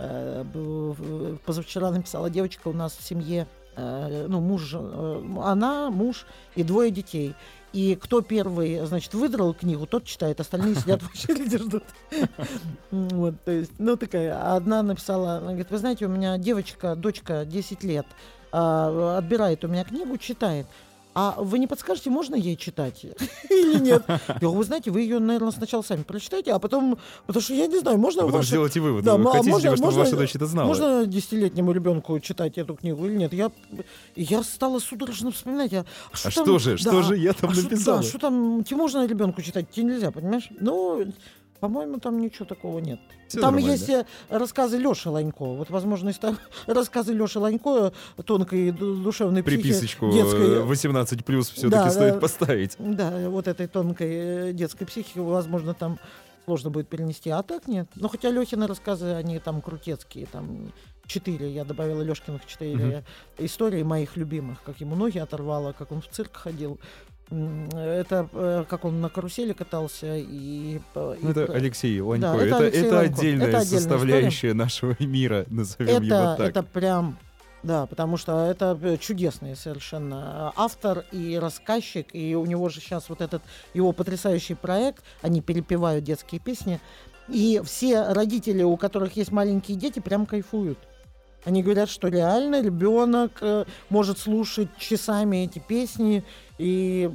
Э, 0.03 1.37
позавчера 1.45 1.91
написала 1.91 2.31
девочка 2.31 2.69
у 2.69 2.73
нас 2.73 2.97
в 2.97 3.03
семье, 3.03 3.47
э, 3.77 4.27
ну, 4.29 4.41
муж, 4.41 4.71
э, 4.75 5.23
она, 5.43 5.91
муж 5.91 6.27
и 6.55 6.63
двое 6.63 6.91
детей. 6.91 7.35
И 7.73 7.97
кто 8.01 8.21
первый, 8.23 8.85
значит, 8.87 9.15
выдрал 9.15 9.53
книгу, 9.55 9.87
тот 9.87 10.05
читает, 10.05 10.41
остальные 10.41 10.75
сидят 10.77 11.03
в 11.03 11.11
очереди 11.11 11.59
ждут. 11.59 11.85
Вот, 12.91 13.35
то 13.45 13.53
есть, 13.53 13.73
ну, 13.79 13.97
такая, 13.97 14.57
одна 14.57 14.83
написала, 14.83 15.35
она 15.35 15.49
говорит, 15.49 15.71
вы 15.71 15.79
знаете, 15.79 16.07
у 16.07 16.09
меня 16.09 16.39
девочка, 16.39 16.97
дочка 16.97 17.45
10 17.45 17.85
лет, 17.85 18.07
а, 18.53 19.19
отбирает 19.19 19.65
у 19.65 19.69
меня 19.69 19.85
книгу, 19.85 20.17
читает. 20.17 20.67
А 21.13 21.35
вы 21.39 21.59
не 21.59 21.67
подскажете, 21.67 22.09
можно 22.09 22.37
ей 22.37 22.55
читать 22.57 23.05
или 23.51 23.81
нет? 23.81 24.05
Я 24.09 24.21
говорю, 24.29 24.53
вы 24.53 24.65
знаете, 24.65 24.91
вы 24.93 25.01
ее, 25.01 25.19
наверное, 25.19 25.51
сначала 25.51 25.83
сами 25.83 26.03
прочитайте, 26.05 26.53
а 26.53 26.59
потом, 26.61 26.99
потому 27.27 27.43
что 27.43 27.53
я 27.55 27.67
не 27.67 27.79
знаю, 27.81 27.99
можно 27.99 28.23
А 28.23 28.27
потом 28.27 28.39
ваше- 28.41 28.49
сделайте 28.51 28.79
вывод. 28.81 29.05
Да, 29.05 29.17
Вы 29.17 29.25
Хотите 29.31 29.51
можно- 29.51 29.71
чтобы 29.77 29.85
можно- 29.87 30.01
ваша 30.05 30.17
дочь 30.17 30.35
это 30.37 30.47
знала? 30.47 30.67
Можно 30.69 31.07
десятилетнему 31.07 31.73
ребенку 31.73 32.19
читать 32.21 32.59
эту 32.59 32.77
книгу 32.77 33.05
или 33.07 33.17
нет? 33.17 33.33
Я, 33.33 33.51
я 34.15 34.43
стала 34.45 34.79
судорожно 34.79 35.33
вспоминать. 35.33 35.73
А, 35.75 35.85
А 36.13 36.19
там- 36.23 36.31
что 36.33 36.59
же, 36.61 36.77
что 36.79 36.93
да, 36.93 37.03
же 37.03 37.17
я 37.17 37.33
там 37.33 37.51
а 37.51 37.55
что- 37.55 37.63
написала? 37.65 38.03
да, 38.03 38.03
что 38.09 38.19
там, 38.19 38.63
тебе 38.63 38.77
можно 38.77 39.05
ребенку 39.05 39.43
читать, 39.43 39.69
тебе 39.71 39.87
нельзя, 39.87 40.13
понимаешь? 40.13 40.49
Ну, 40.61 41.07
по-моему, 41.61 41.99
там 42.01 42.21
ничего 42.21 42.45
такого 42.47 42.79
нет. 42.79 42.99
Всё 43.29 43.41
там 43.41 43.55
нормально. 43.55 43.73
есть 43.73 43.89
э, 43.89 44.05
рассказы 44.29 44.79
Лёши 44.79 45.11
Ланько. 45.11 45.45
Вот, 45.45 45.71
возможно, 45.71 46.09
из 46.09 46.19
того- 46.19 46.37
рассказы 46.67 47.13
Лёши 47.13 47.39
Ланько 47.39 47.93
э, 48.17 48.23
тонкой 48.23 48.71
душевной 48.73 49.43
психи 49.43 49.63
Приписочку 49.63 50.11
детской. 50.11 50.57
э, 50.57 50.61
18 50.63 51.25
плюс 51.25 51.51
все-таки 51.51 51.71
Да, 51.85 51.91
стоит 51.91 52.15
да. 52.15 52.21
поставить. 52.21 52.77
Да, 52.79 53.29
вот 53.29 53.47
этой 53.47 53.67
тонкой 53.67 54.53
детской 54.55 54.87
психики, 54.87 55.19
возможно, 55.19 55.75
там 55.75 55.99
сложно 56.47 56.71
будет 56.71 56.89
перенести. 56.89 57.31
А 57.31 57.43
так 57.43 57.69
нет. 57.69 57.87
Но 57.95 58.09
хотя 58.09 58.31
Лехины 58.31 58.67
рассказы, 58.67 59.13
они 59.15 59.39
там 59.39 59.61
крутецкие, 59.61 60.27
там 60.27 60.73
четыре, 61.07 61.53
я 61.53 61.65
добавила 61.65 62.03
Лешкиных 62.03 62.47
четыре 62.47 63.05
истории 63.39 63.83
моих 63.83 64.17
любимых, 64.17 64.63
как 64.63 64.81
ему 64.81 64.97
ноги 64.97 65.19
оторвало, 65.19 65.73
как 65.73 65.93
он 65.93 66.01
в 66.01 66.09
цирк 66.09 66.37
ходил. 66.37 66.81
Это 67.31 68.29
э, 68.33 68.65
как 68.69 68.85
он 68.85 69.01
на 69.01 69.09
карусели 69.09 69.53
катался 69.53 70.17
и... 70.17 70.81
э, 70.95 71.17
и 71.23 71.27
это 71.29 71.45
Алексей 71.45 72.01
Ланько. 72.01 72.27
Да, 72.27 72.35
это 72.35 72.45
это, 72.45 72.59
Алексей 72.59 72.81
это 72.83 72.95
Ланько. 72.97 73.15
отдельная 73.15 73.47
Это 73.47 73.59
отдельная 73.59 73.81
составляющая 73.81 74.55
нашего 74.55 74.97
мира, 75.05 75.45
назовем 75.49 76.03
его 76.03 76.17
это, 76.17 76.35
так. 76.37 76.51
это 76.51 76.63
прям, 76.65 77.19
да, 77.63 77.87
потому 77.87 78.17
что 78.17 78.47
это 78.47 78.77
э, 78.83 78.97
чудесный 78.97 79.55
совершенно 79.55 80.53
автор 80.57 81.05
и 81.13 81.39
рассказчик, 81.41 82.09
и 82.13 82.35
у 82.35 82.45
него 82.47 82.69
же 82.69 82.81
сейчас 82.81 83.09
вот 83.09 83.21
этот 83.21 83.43
его 83.75 83.93
потрясающий 83.93 84.55
проект, 84.55 85.05
они 85.23 85.41
перепевают 85.41 86.03
детские 86.03 86.41
песни, 86.41 86.81
и 87.29 87.63
все 87.65 88.09
родители, 88.09 88.65
у 88.65 88.77
которых 88.77 89.15
есть 89.15 89.31
маленькие 89.31 89.77
дети, 89.77 90.01
прям 90.01 90.27
кайфуют. 90.27 90.81
Они 91.45 91.63
говорят, 91.63 91.89
что 91.89 92.09
реально 92.09 92.61
ребенок 92.61 93.41
может 93.89 94.19
слушать 94.19 94.69
часами 94.77 95.45
эти 95.45 95.59
песни, 95.59 96.23
и 96.61 97.11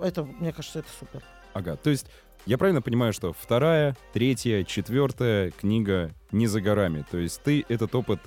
это, 0.00 0.22
мне 0.24 0.52
кажется, 0.52 0.78
это 0.78 0.88
супер. 0.98 1.22
Ага, 1.54 1.76
то 1.76 1.90
есть 1.90 2.06
я 2.46 2.56
правильно 2.56 2.80
понимаю, 2.80 3.12
что 3.12 3.32
вторая, 3.32 3.96
третья, 4.12 4.62
четвертая 4.62 5.50
книга 5.50 6.12
не 6.30 6.46
за 6.46 6.60
горами. 6.60 7.04
То 7.10 7.18
есть 7.18 7.42
ты 7.42 7.64
этот 7.68 7.94
опыт 7.96 8.20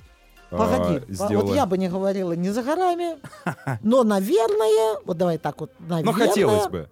а, 0.50 0.58
Погоди, 0.58 1.00
по- 1.00 1.12
сделала... 1.12 1.46
вот 1.46 1.54
я 1.54 1.64
бы 1.64 1.78
не 1.78 1.88
говорила 1.88 2.32
не 2.32 2.50
за 2.50 2.62
горами, 2.62 3.16
но, 3.82 4.04
наверное, 4.04 4.98
вот 5.04 5.16
давай 5.16 5.38
так 5.38 5.60
вот, 5.60 5.72
Но 5.78 5.96
наверное, 5.96 6.26
хотелось 6.28 6.68
бы. 6.68 6.90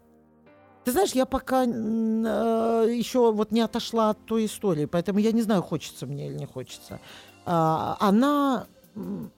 Ты 0.85 0.93
знаешь, 0.93 1.13
я 1.13 1.27
пока 1.27 1.63
еще 1.63 3.33
вот 3.33 3.53
не 3.53 3.61
отошла 3.61 4.11
от 4.11 4.25
той 4.25 4.47
истории, 4.47 4.87
поэтому 4.87 5.19
я 5.19 5.33
не 5.33 5.43
знаю, 5.43 5.63
хочется 5.63 6.07
мне 6.07 6.29
или 6.29 6.35
не 6.35 6.47
хочется. 6.47 7.01
А, 7.45 7.97
она, 8.01 8.67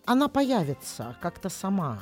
она 0.04 0.28
появится 0.28 1.16
как-то 1.20 1.48
сама. 1.48 2.00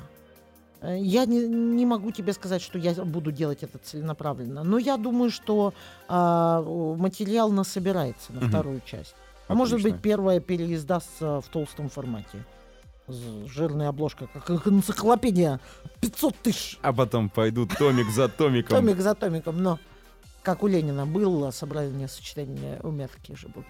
Э, 0.85 0.99
Я 1.01 1.25
не, 1.27 1.47
не 1.49 1.87
могу 1.87 2.11
тебе 2.13 2.33
сказать, 2.33 2.61
что 2.63 2.79
я 2.79 2.93
буду 2.95 3.33
делать 3.33 3.63
это 3.63 3.79
целенаправленно, 3.79 4.63
но 4.65 4.79
я 4.79 4.97
думаю, 4.97 5.31
что 5.31 5.73
о, 6.09 6.95
материал 6.99 7.51
насобирается 7.51 8.33
на 8.33 8.41
Мгм. 8.41 8.49
вторую 8.51 8.81
часть. 8.85 9.15
А 9.49 9.55
может 9.55 9.75
Отлично. 9.75 9.91
быть, 9.93 10.03
первая 10.03 10.41
переиздастся 10.41 11.41
в 11.41 11.49
толстом 11.49 11.89
формате. 11.89 12.45
Жирная 13.09 13.89
обложка, 13.89 14.27
как 14.29 14.67
энциклопедия. 14.67 15.61
500 16.01 16.35
тысяч 16.37 16.79
А 16.83 16.93
потом 16.93 17.29
пойдут 17.29 17.77
томик 17.77 18.09
за 18.11 18.29
томиком. 18.29 18.77
Томик 18.79 18.99
за 19.01 19.15
томиком, 19.15 19.63
но 19.63 19.79
как 20.43 20.63
у 20.63 20.67
Ленина 20.67 21.05
было 21.07 21.51
собрание 21.51 22.09
сочетания 22.09 22.81
у 22.83 22.91
меня 22.91 23.09
такие 23.09 23.37
же 23.37 23.49
были. 23.49 23.67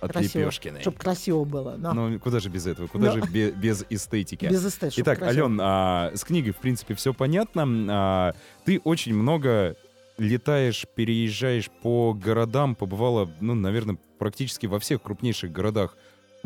От 0.00 0.12
красиво. 0.12 0.42
Лепешкиной. 0.42 0.80
Чтобы 0.82 0.96
красиво 0.98 1.44
было. 1.44 1.76
Но 1.78 1.92
Ну, 1.94 2.18
куда 2.20 2.40
же 2.40 2.48
без 2.48 2.66
этого? 2.66 2.86
Куда 2.86 3.06
Да. 3.06 3.12
же 3.12 3.20
бе- 3.32 3.50
без 3.50 3.84
эстетики? 3.88 4.46
без 4.46 4.64
эстет, 4.66 4.92
чтоб 4.92 5.02
Итак, 5.04 5.18
красиво. 5.18 5.46
Ален, 5.46 5.58
а, 5.62 6.12
с 6.14 6.22
книгой, 6.24 6.52
в 6.52 6.56
принципе, 6.58 6.94
все 6.94 7.14
понятно. 7.14 7.64
А, 7.88 8.32
ты 8.64 8.80
очень 8.84 9.14
много 9.14 9.76
летаешь, 10.18 10.86
переезжаешь 10.94 11.70
по 11.82 12.12
городам, 12.14 12.74
побывала, 12.74 13.30
ну, 13.40 13.54
наверное, 13.54 13.98
практически 14.18 14.66
во 14.66 14.78
всех 14.78 15.02
крупнейших 15.02 15.52
городах 15.52 15.96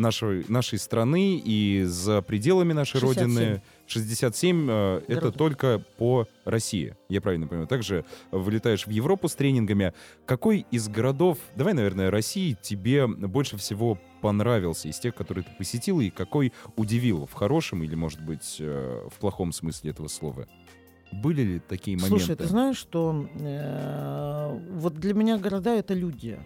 нашей, 0.01 0.45
нашей 0.49 0.79
страны 0.79 1.41
и 1.45 1.85
за 1.85 2.23
пределами 2.23 2.73
нашей 2.73 3.01
67. 3.01 3.29
родины. 3.29 3.63
67 3.87 4.69
э, 4.71 5.01
это 5.09 5.33
только 5.33 5.83
по 5.99 6.27
России, 6.45 6.97
я 7.09 7.21
правильно 7.21 7.47
понимаю. 7.47 7.69
Также 7.69 8.05
вылетаешь 8.31 8.87
в 8.87 8.91
Европу 8.91 9.29
с 9.29 9.35
тренингами. 9.35 9.93
Какой 10.27 10.67
из 10.71 10.89
городов, 10.89 11.39
давай, 11.57 11.75
наверное, 11.75 12.11
России 12.11 12.57
тебе 12.61 13.07
больше 13.07 13.57
всего 13.57 13.99
понравился 14.21 14.89
из 14.89 14.99
тех, 14.99 15.15
которые 15.15 15.45
ты 15.45 15.51
посетил, 15.57 16.01
и 16.01 16.11
какой 16.11 16.53
удивил 16.77 17.27
в 17.27 17.33
хорошем 17.33 17.83
или, 17.83 17.95
может 17.95 18.21
быть, 18.21 18.57
э, 18.59 19.09
в 19.11 19.19
плохом 19.19 19.53
смысле 19.53 19.91
этого 19.91 20.09
слова? 20.09 20.47
Были 21.13 21.43
ли 21.43 21.59
такие 21.59 21.97
моменты? 21.97 22.19
Слушай, 22.19 22.37
ты 22.37 22.47
знаешь, 22.47 22.77
что 22.77 23.29
э, 23.35 24.59
вот 24.71 24.95
для 24.95 25.15
меня 25.15 25.39
города 25.39 25.75
это 25.75 25.93
люди. 25.95 26.39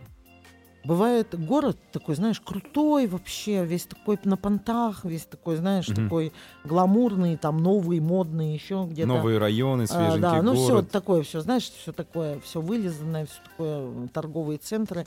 Бывает 0.85 1.35
город 1.47 1.79
такой, 1.93 2.15
знаешь, 2.15 2.41
крутой 2.41 3.07
вообще, 3.07 3.65
весь 3.65 3.85
такой 3.87 4.19
на 4.25 4.37
понтах, 4.37 5.05
весь 5.05 5.25
такой, 5.25 5.57
знаешь, 5.57 5.89
Мгм. 5.89 6.05
такой 6.05 6.33
гламурный, 6.65 7.37
там 7.37 7.63
новый, 7.63 8.01
модный, 8.01 8.53
еще 8.53 8.87
где-то. 8.89 9.09
Новые 9.09 9.39
районы, 9.39 9.85
А, 9.85 9.87
свеженький 9.87 10.21
да, 10.21 10.43
ну 10.43 10.55
все 10.55 10.83
такое, 10.83 11.23
все, 11.23 11.41
знаешь, 11.41 11.71
все 11.71 11.93
такое, 11.93 12.39
все 12.41 12.61
вылизанное, 12.61 13.25
все 13.27 13.39
такое, 13.45 14.09
торговые 14.09 14.59
центры, 14.59 15.07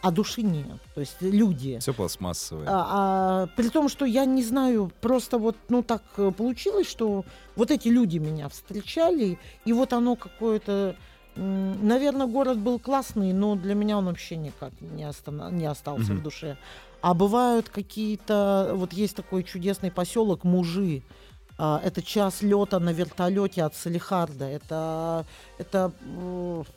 а 0.00 0.12
души 0.12 0.42
нет. 0.42 0.78
То 0.94 1.00
есть 1.00 1.16
люди. 1.20 1.78
Все 1.80 1.92
пластмассовое. 1.92 2.68
А, 2.68 2.86
а, 2.88 3.46
при 3.56 3.68
том, 3.68 3.88
что 3.88 4.04
я 4.04 4.24
не 4.24 4.44
знаю, 4.44 4.92
просто 5.00 5.38
вот, 5.38 5.56
ну 5.68 5.82
так 5.82 6.02
э, 6.18 6.30
получилось, 6.30 6.88
что 6.88 7.24
вот 7.56 7.72
эти 7.72 7.88
люди 7.88 8.18
меня 8.18 8.48
встречали, 8.48 9.38
и 9.64 9.72
вот 9.72 9.92
оно 9.92 10.14
какое-то, 10.14 10.94
наверное, 11.36 12.26
город 12.26 12.58
был 12.58 12.78
классный, 12.78 13.32
но 13.32 13.54
для 13.56 13.74
меня 13.74 13.98
он 13.98 14.06
вообще 14.06 14.36
никак 14.36 14.72
не, 14.80 15.04
остана- 15.04 15.50
не 15.52 15.66
остался 15.66 16.12
Мгм. 16.12 16.20
в 16.20 16.22
душе. 16.22 16.56
А 17.02 17.14
бывают 17.14 17.68
какие-то, 17.68 18.72
вот 18.74 18.92
есть 18.92 19.14
такой 19.16 19.44
чудесный 19.44 19.90
поселок 19.90 20.44
Мужи. 20.44 21.02
А, 21.58 21.80
это 21.84 22.02
час 22.02 22.42
лета 22.42 22.78
на 22.80 22.90
вертолете 22.92 23.62
от 23.64 23.74
Салихарда. 23.74 24.44
Это, 24.44 25.24
это, 25.58 25.92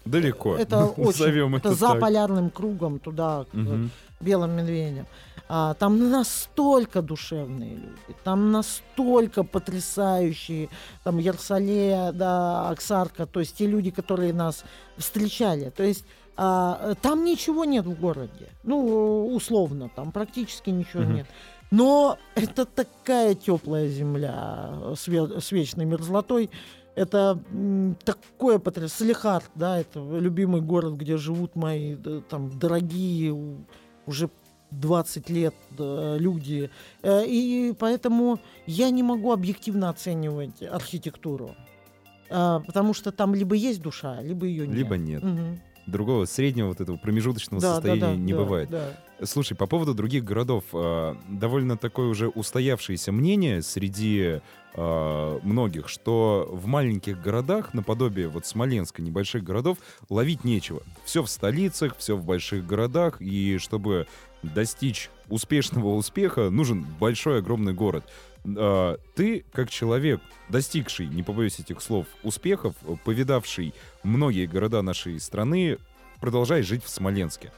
Далеко. 0.06 0.56
это 0.56 0.86
очень, 0.98 1.26
это 1.56 1.70
это 1.70 1.74
за 1.74 1.88
так. 1.88 2.00
полярным 2.00 2.50
кругом 2.50 3.00
туда, 3.00 3.46
Мгм. 3.54 3.92
Белым 4.20 4.52
медведем. 4.52 5.06
А, 5.52 5.74
там 5.74 6.10
настолько 6.12 7.02
душевные 7.02 7.76
люди, 7.76 8.16
там 8.24 8.52
настолько 8.52 9.44
потрясающие, 9.44 10.70
там 11.04 11.18
Ярсале, 11.18 12.12
да, 12.14 12.70
Оксарка, 12.70 13.26
то 13.26 13.40
есть 13.40 13.58
те 13.58 13.66
люди, 13.66 13.90
которые 13.92 14.34
нас 14.34 14.64
встречали. 14.98 15.70
То 15.70 15.84
есть 15.84 16.06
А, 16.42 16.96
там 17.02 17.26
ничего 17.26 17.66
нет 17.66 17.86
в 17.86 18.00
городе. 18.00 18.48
Ну, 18.64 19.28
условно, 19.36 19.90
там 19.94 20.14
практически 20.14 20.70
ничего 20.70 21.04
Мгм. 21.04 21.14
нет. 21.16 21.28
Но 21.70 22.18
это 22.36 22.64
такая 22.66 23.36
теплая 23.36 23.90
земля 23.90 24.72
с, 24.96 25.10
ве- 25.10 25.42
с 25.42 25.52
вечной 25.52 25.84
мерзлотой. 25.84 26.50
Это 26.96 27.38
такое 28.06 28.58
потрясающее. 28.60 28.98
Салихард, 29.16 29.52
да, 29.56 29.80
это 29.82 30.00
любимый 30.00 30.62
город, 30.62 30.94
где 30.94 31.18
живут 31.18 31.58
мои 31.58 31.98
там 32.30 32.58
дорогие 32.58 33.36
уже 34.10 34.30
20 34.72 35.30
лет 35.30 35.54
да, 35.78 36.18
люди. 36.18 36.70
Э, 37.04 37.24
И 37.26 37.74
поэтому 37.80 38.40
я 38.68 38.90
не 38.90 39.04
могу 39.04 39.32
объективно 39.32 39.90
оценивать 39.90 40.62
архитектуру. 40.62 41.56
А, 42.30 42.60
Потому 42.60 42.94
что 42.94 43.12
там 43.12 43.36
либо 43.36 43.56
есть 43.56 43.82
душа, 43.82 44.22
либо 44.22 44.46
ее 44.46 44.68
нет. 44.68 44.76
Либо 44.78 44.98
нет. 44.98 45.24
Мгм. 45.24 45.60
Другого 45.90 46.26
среднего 46.26 46.68
вот 46.68 46.82
этого 46.82 46.98
промежуточного 46.98 47.62
Да, 47.62 47.68
да, 47.70 47.76
состояния 47.76 48.02
да, 48.02 48.16
не 48.16 48.34
да, 48.34 48.40
бывает. 48.40 48.70
да. 48.70 48.98
Слушай, 49.24 49.56
по 49.58 49.66
поводу 49.68 49.94
других 49.94 50.24
городов, 50.24 50.64
э, 50.72 51.16
довольно 51.28 51.78
такое 51.78 52.08
уже 52.08 52.30
устоявшееся 52.30 53.12
мнение 53.12 53.62
среди 53.62 54.40
э, 54.76 55.40
многих, 55.44 55.90
что 55.90 56.48
в 56.50 56.68
маленьких 56.68 57.22
городах, 57.22 57.74
наподобие 57.74 58.30
вот 58.30 58.46
Смоленска, 58.46 59.02
небольших 59.02 59.44
городов, 59.44 59.78
ловить 60.10 60.46
нечего. 60.46 60.82
Все 61.04 61.22
в 61.22 61.30
столицах, 61.30 61.98
все 61.98 62.16
в 62.16 62.24
больших 62.24 62.66
городах, 62.66 63.22
и 63.22 63.58
чтобы 63.58 64.08
достичь 64.42 65.10
успешного 65.28 65.96
успеха, 65.96 66.50
нужен 66.50 66.86
большой, 67.00 67.40
огромный 67.40 67.74
город. 67.74 68.06
Э, 68.46 68.98
Ты, 69.16 69.46
как 69.52 69.70
человек, 69.70 70.22
достигший, 70.50 71.08
не 71.08 71.24
побоюсь 71.24 71.60
этих 71.60 71.82
слов, 71.82 72.08
успехов, 72.24 72.76
повидавший 73.06 73.74
многие 74.04 74.46
города 74.46 74.82
нашей 74.82 75.20
страны, 75.20 75.78
продолжаешь 76.20 76.66
жить 76.66 76.84
в 76.84 76.90
Смоленске. 76.90 77.52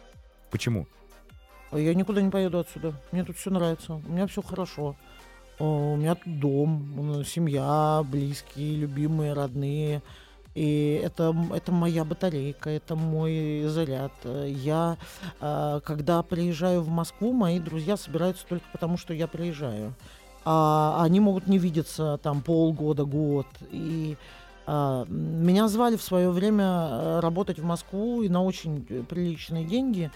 Почему? 0.50 0.88
А 1.72 1.80
Я 1.80 1.94
никуда 1.94 2.22
не 2.22 2.30
поеду 2.30 2.60
отсюда. 2.60 2.94
Мне 3.12 3.24
тут 3.24 3.38
все 3.38 3.50
нравится. 3.50 3.94
У 3.94 4.12
меня 4.12 4.28
все 4.28 4.42
хорошо. 4.42 4.96
О, 5.60 5.94
У 5.94 5.96
меня 5.96 6.16
тут 6.16 6.40
дом, 6.40 7.24
семья, 7.26 8.04
близкие, 8.06 8.76
любимые, 8.76 9.34
родные. 9.34 10.02
И 10.54 11.00
это, 11.02 11.34
это 11.54 11.72
моя 11.72 12.04
батарейка, 12.04 12.70
это 12.70 12.96
мой 12.96 13.64
заряд. 13.68 14.12
Я, 14.26 14.98
а, 15.40 15.80
когда 15.80 16.22
приезжаю 16.24 16.82
в 16.82 16.90
Москву, 16.90 17.32
мои 17.32 17.58
друзья 17.58 17.96
собираются 17.96 18.46
только 18.46 18.66
потому, 18.74 18.98
что 18.98 19.14
я 19.14 19.28
приезжаю. 19.28 19.94
А 20.44 21.04
они 21.04 21.20
могут 21.20 21.48
не 21.48 21.58
видеться 21.58 22.20
там 22.24 22.42
полгода, 22.42 23.06
год. 23.06 23.48
И 23.72 24.18
а, 24.66 25.06
меня 25.08 25.68
звали 25.68 25.98
в 25.98 26.02
свое 26.02 26.30
время 26.32 26.66
э, 26.66 27.20
работать 27.20 27.60
в 27.60 27.64
Москву 27.64 28.22
и 28.22 28.30
на 28.30 28.44
очень 28.44 28.86
э, 28.90 29.04
приличные 29.04 29.66
деньги. 29.66 30.12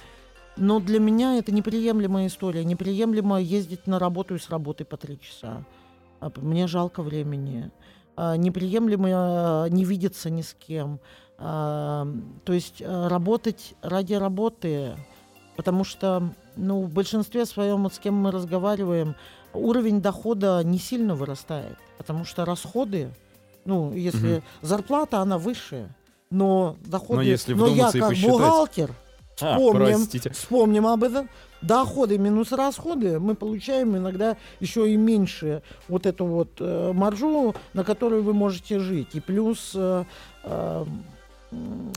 Но 0.57 0.79
для 0.79 0.99
меня 0.99 1.37
это 1.37 1.51
неприемлемая 1.51 2.27
история. 2.27 2.63
Неприемлемо 2.63 3.41
ездить 3.41 3.87
на 3.87 3.99
работу 3.99 4.35
и 4.35 4.39
с 4.39 4.49
работы 4.49 4.85
по 4.85 4.97
три 4.97 5.19
часа. 5.19 5.65
А 6.21 6.31
Мне 6.37 6.67
жалко 6.67 7.03
времени. 7.03 7.71
А, 8.15 8.37
Неприемлемо 8.37 9.65
э, 9.67 9.69
не 9.71 9.83
видеться 9.83 10.29
ни 10.29 10.41
с 10.41 10.53
кем. 10.53 10.99
А, 11.37 12.07
То 12.45 12.53
есть 12.53 12.81
работать 12.81 13.73
ради 13.81 14.13
работы, 14.13 14.95
потому 15.57 15.83
что 15.83 16.29
ну, 16.55 16.81
в 16.81 16.93
большинстве 16.93 17.45
своем, 17.45 17.83
вот 17.83 17.93
с 17.93 17.99
кем 17.99 18.15
мы 18.15 18.31
разговариваем, 18.31 19.15
уровень 19.55 20.01
дохода 20.01 20.61
не 20.63 20.77
сильно 20.79 21.15
вырастает, 21.15 21.77
потому 21.97 22.25
что 22.25 22.45
расходы, 22.45 23.09
ну, 23.65 23.93
если 23.93 24.35
Мгм. 24.35 24.43
зарплата, 24.61 25.19
она 25.19 25.37
выше, 25.37 25.89
но 26.29 26.75
доходы... 26.85 27.15
Но 27.17 27.21
если 27.21 27.53
но 27.53 27.67
я 27.67 27.91
как 27.91 28.09
посчитать- 28.09 28.29
бухгалтер, 28.31 28.91
А, 29.41 29.55
Вспомним. 29.57 29.85
простите. 29.97 30.29
Вспомним 30.29 30.87
об 30.87 31.03
этом. 31.03 31.29
Доходы 31.61 32.17
минус 32.17 32.53
расходы 32.53 33.19
мы 33.19 33.35
получаем 33.35 33.97
иногда 33.97 34.37
еще 34.61 34.89
и 34.89 34.95
меньше 34.95 35.61
вот 35.89 36.05
эту 36.05 36.25
вот 36.25 36.51
э, 36.61 36.93
маржу, 36.93 37.53
на 37.73 37.83
которую 37.83 38.23
вы 38.23 38.33
можете 38.33 38.79
жить. 38.79 39.09
И 39.13 39.19
плюс, 39.19 39.73
э, 39.75 40.05
э, 40.45 40.85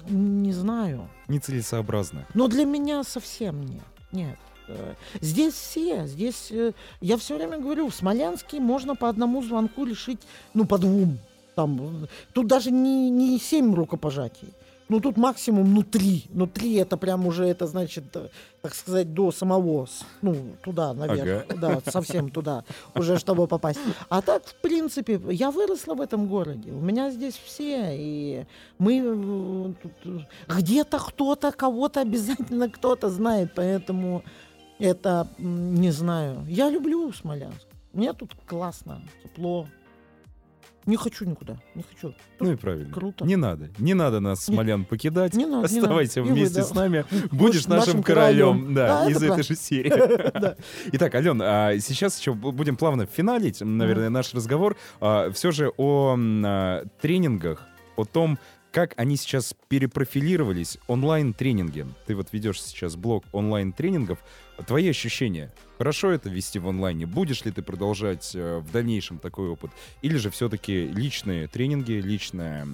не 0.09 0.53
знаю, 0.53 1.09
Нецелесообразно. 1.29 2.27
но 2.35 2.49
для 2.49 2.65
меня 2.65 3.05
совсем 3.05 3.65
нет. 3.65 3.83
Нет. 4.11 4.37
Э, 4.69 4.95
Здесь 5.21 5.55
все, 5.55 6.07
здесь, 6.07 6.49
э, 6.51 6.73
я 7.01 7.17
все 7.17 7.37
время 7.37 7.59
говорю, 7.59 7.89
в 7.89 7.95
Смоленске 7.95 8.61
можно 8.61 8.95
по 8.95 9.09
одному 9.09 9.43
звонку 9.43 9.85
решить, 9.85 10.21
ну, 10.55 10.65
по 10.67 10.79
двум. 10.79 11.19
Там, 11.55 12.05
э, 12.05 12.07
тут 12.33 12.47
даже 12.47 12.71
не, 12.71 13.11
не 13.11 13.39
семь 13.39 13.75
рукопожатий. 13.75 14.49
Ну, 14.89 15.01
тут 15.01 15.19
максимум, 15.19 15.75
ну, 15.75 15.83
три. 15.83 16.25
Ну, 16.31 16.47
три 16.47 16.75
это 16.77 16.97
прям 16.97 17.27
уже, 17.27 17.45
это 17.45 17.67
значит, 17.67 18.05
так 18.63 18.75
сказать, 18.75 19.13
до 19.13 19.31
самого, 19.31 19.87
ну, 20.23 20.35
туда, 20.63 20.95
наверх. 20.95 21.47
Да, 21.61 21.81
совсем 21.87 22.31
туда, 22.31 22.65
уже 22.95 23.19
чтобы 23.19 23.47
попасть. 23.47 23.81
А 24.09 24.23
так, 24.23 24.47
в 24.47 24.55
принципе, 24.55 25.21
я 25.31 25.51
выросла 25.51 25.95
в 25.95 26.01
этом 26.01 26.27
городе. 26.27 26.71
У 26.71 26.81
меня 26.81 27.11
здесь 27.11 27.35
все. 27.35 27.91
И 27.93 28.47
мы 28.79 29.75
где-то 30.49 30.99
кто-то, 30.99 31.53
кого-то 31.53 32.01
обязательно 32.01 32.71
кто-то 32.71 33.11
знает. 33.11 33.53
Поэтому 33.55 34.23
это, 34.79 35.29
не 35.39 35.91
знаю. 35.91 36.45
Я 36.49 36.71
люблю 36.71 37.13
Смоленск. 37.13 37.67
Мне 37.93 38.13
тут 38.13 38.35
классно, 38.47 39.03
тепло. 39.23 39.67
Не 40.87 40.97
хочу 40.97 41.27
никуда, 41.27 41.59
не 41.75 41.83
хочу. 41.83 42.15
Ну 42.41 42.53
и 42.53 42.57
правильно. 42.57 42.91
Круто. 42.91 43.27
Не 43.27 43.37
надо. 43.37 43.69
Не 43.79 43.93
надо 43.93 44.21
нас, 44.21 44.43
смолян, 44.43 44.87
покидать. 44.87 45.35
Не 45.35 45.45
надо, 45.45 45.71
не 45.71 45.81
Оставайся 45.81 46.21
надо. 46.21 46.33
Вы, 46.33 46.39
вместе 46.39 46.61
да. 46.61 46.65
с 46.65 46.75
нами. 46.75 47.05
Будешь 47.31 47.67
нашим 47.67 47.87
нашим 47.89 48.03
королем. 48.03 48.59
королем. 48.61 48.75
Да, 48.75 49.05
Да, 49.05 49.11
из 49.11 49.17
это 49.23 49.35
этой 49.35 49.45
же 49.45 49.55
серии. 49.55 49.93
Итак, 50.93 51.15
Ален, 51.15 51.43
а 51.43 51.79
сейчас 51.79 52.19
еще 52.19 52.31
бу- 52.31 52.53
будем 52.53 52.77
плавно 52.77 53.05
финалить, 53.05 53.61
наверное, 53.61 54.09
наш 54.09 54.33
разговор. 54.33 54.79
Все 54.99 55.51
же 55.51 55.73
о 55.77 56.17
а, 56.17 56.85
тренингах, 57.03 57.67
о 57.97 58.07
том, 58.07 58.39
как 58.73 58.95
они 58.97 59.17
сейчас 59.17 59.55
перепрофилировались 59.69 60.79
онлайн-тренинги. 60.87 61.87
Ты 62.07 62.15
вот 62.15 62.29
ведешь 62.33 62.63
сейчас 62.63 62.97
блог 62.97 63.25
онлайн-тренингов. 63.33 64.19
Твои 64.67 64.89
ощущения? 64.89 65.53
Хорошо 65.79 66.11
это 66.11 66.29
вести 66.29 66.59
в 66.59 66.69
онлайне? 66.69 67.07
Будешь 67.07 67.45
ли 67.45 67.53
ты 67.53 67.63
продолжать 67.63 68.33
э, 68.35 68.59
в 68.59 68.71
дальнейшем 68.71 69.19
такой 69.19 69.49
опыт? 69.49 69.71
Или 70.03 70.17
же 70.17 70.31
все-таки 70.31 70.87
личные 70.87 71.49
тренинги, 71.49 71.93
личная 71.93 72.67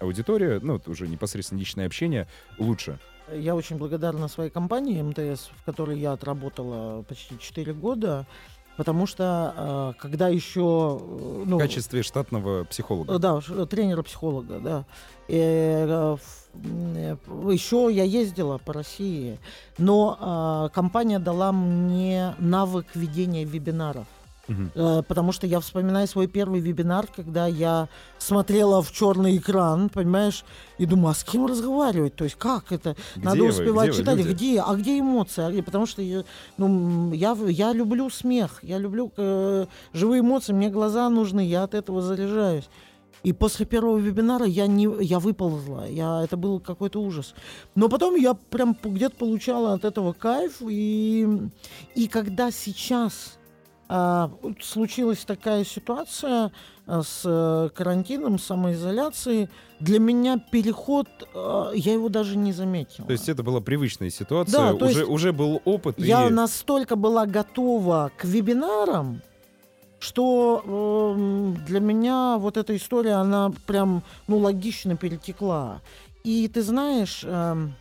аудитория, 0.00 0.58
ну, 0.62 0.76
это 0.76 0.90
уже 0.90 1.06
непосредственно 1.06 1.60
личное 1.60 1.86
общение 1.86 2.26
лучше? 2.58 2.98
Я 3.32 3.54
очень 3.54 3.76
благодарна 3.76 4.28
своей 4.28 4.50
компании 4.50 5.00
МТС, 5.00 5.50
в 5.56 5.64
которой 5.64 5.98
я 5.98 6.12
отработала 6.12 7.02
почти 7.02 7.38
4 7.38 7.72
года, 7.72 8.26
потому 8.76 9.06
что 9.06 9.92
э, 9.96 10.00
когда 10.00 10.28
еще... 10.28 10.98
э, 11.00 11.42
Ну, 11.46 11.56
В 11.56 11.60
качестве 11.60 12.02
штатного 12.02 12.64
психолога. 12.64 13.14
Э, 13.14 13.18
Да, 13.18 13.40
ш- 13.40 13.66
тренера-психолога, 13.66 14.58
да. 14.60 14.84
э, 15.28 16.16
еще 17.50 17.88
я 17.90 18.04
ездила 18.04 18.58
по 18.58 18.72
России, 18.72 19.38
но 19.78 20.70
компания 20.74 21.18
дала 21.18 21.50
мне 21.52 22.34
навык 22.38 22.86
ведения 22.94 23.44
вебинаров. 23.44 24.06
Э, 24.74 25.02
Потому 25.06 25.32
что 25.32 25.46
я 25.46 25.60
вспоминаю 25.60 26.06
свой 26.06 26.26
первый 26.26 26.60
вебинар, 26.60 27.06
когда 27.14 27.46
я 27.46 27.88
смотрела 28.18 28.82
в 28.82 28.92
черный 28.92 29.36
экран, 29.36 29.88
понимаешь, 29.88 30.44
и 30.78 30.86
думаю, 30.86 31.08
а 31.10 31.14
с 31.14 31.24
кем 31.24 31.46
разговаривать? 31.46 32.14
То 32.14 32.24
есть 32.24 32.36
как 32.36 32.72
это? 32.72 32.96
Где 33.16 33.24
Надо 33.24 33.42
вы? 33.42 33.48
успевать 33.48 33.90
Где 33.90 33.98
вы, 33.98 34.02
читать. 34.02 34.18
люди? 34.18 34.32
Где? 34.32 34.60
А 34.60 34.74
где 34.74 34.98
эмоции? 34.98 35.60
А 35.60 35.62
Потому 35.62 35.86
что 35.86 36.02
я, 36.02 36.24
ну, 36.58 37.12
я, 37.12 37.36
я 37.48 37.72
люблю 37.72 38.10
смех, 38.10 38.58
я 38.62 38.78
люблю 38.78 39.12
э, 39.16 39.66
живые 39.92 40.20
эмоции, 40.20 40.52
мне 40.52 40.70
глаза 40.70 41.08
нужны, 41.08 41.46
я 41.46 41.64
от 41.64 41.74
этого 41.74 42.02
заряжаюсь. 42.02 42.68
И 43.22 43.32
после 43.32 43.66
первого 43.66 43.98
вебинара 43.98 44.44
я, 44.46 44.66
не, 44.66 44.88
я 45.04 45.20
выползла, 45.20 45.88
я, 45.88 46.22
это 46.24 46.36
был 46.36 46.58
какой-то 46.58 47.00
ужас. 47.00 47.34
Но 47.76 47.88
потом 47.88 48.16
я 48.16 48.34
прям 48.34 48.76
где-то 48.82 49.14
получала 49.16 49.74
от 49.74 49.84
этого 49.84 50.12
кайф. 50.12 50.56
И, 50.68 51.28
и 51.94 52.08
когда 52.08 52.50
сейчас 52.50 53.38
случилась 54.60 55.24
такая 55.24 55.64
ситуация 55.64 56.50
а, 56.84 57.02
с 57.02 57.22
э, 57.24 57.68
карантином, 57.74 58.40
самоизоляцией, 58.40 59.48
для 59.78 60.00
меня 60.00 60.38
переход, 60.38 61.06
а, 61.32 61.70
я 61.72 61.92
его 61.92 62.08
даже 62.08 62.36
не 62.36 62.52
заметила. 62.52 63.06
То 63.06 63.12
есть 63.12 63.28
это 63.28 63.42
была 63.44 63.60
привычная 63.60 64.10
ситуация, 64.10 64.72
Да, 64.72 64.74
то 64.74 64.86
уже, 64.86 64.98
есть 64.98 65.10
уже 65.10 65.32
был 65.32 65.62
опыт. 65.64 65.98
Я 65.98 66.26
и... 66.26 66.30
настолько 66.30 66.96
была 66.96 67.26
готова 67.26 68.10
к 68.16 68.24
вебинарам, 68.24 69.22
что 70.00 71.14
эм, 71.16 71.54
для 71.66 71.78
меня 71.78 72.36
вот 72.38 72.56
эта 72.56 72.74
история, 72.74 73.14
она 73.14 73.52
прям, 73.66 74.02
ну, 74.26 74.38
логично 74.38 74.96
перетекла. 74.96 75.82
И 76.24 76.48
ты 76.48 76.62
знаешь, 76.62 77.22
эм, 77.24 77.74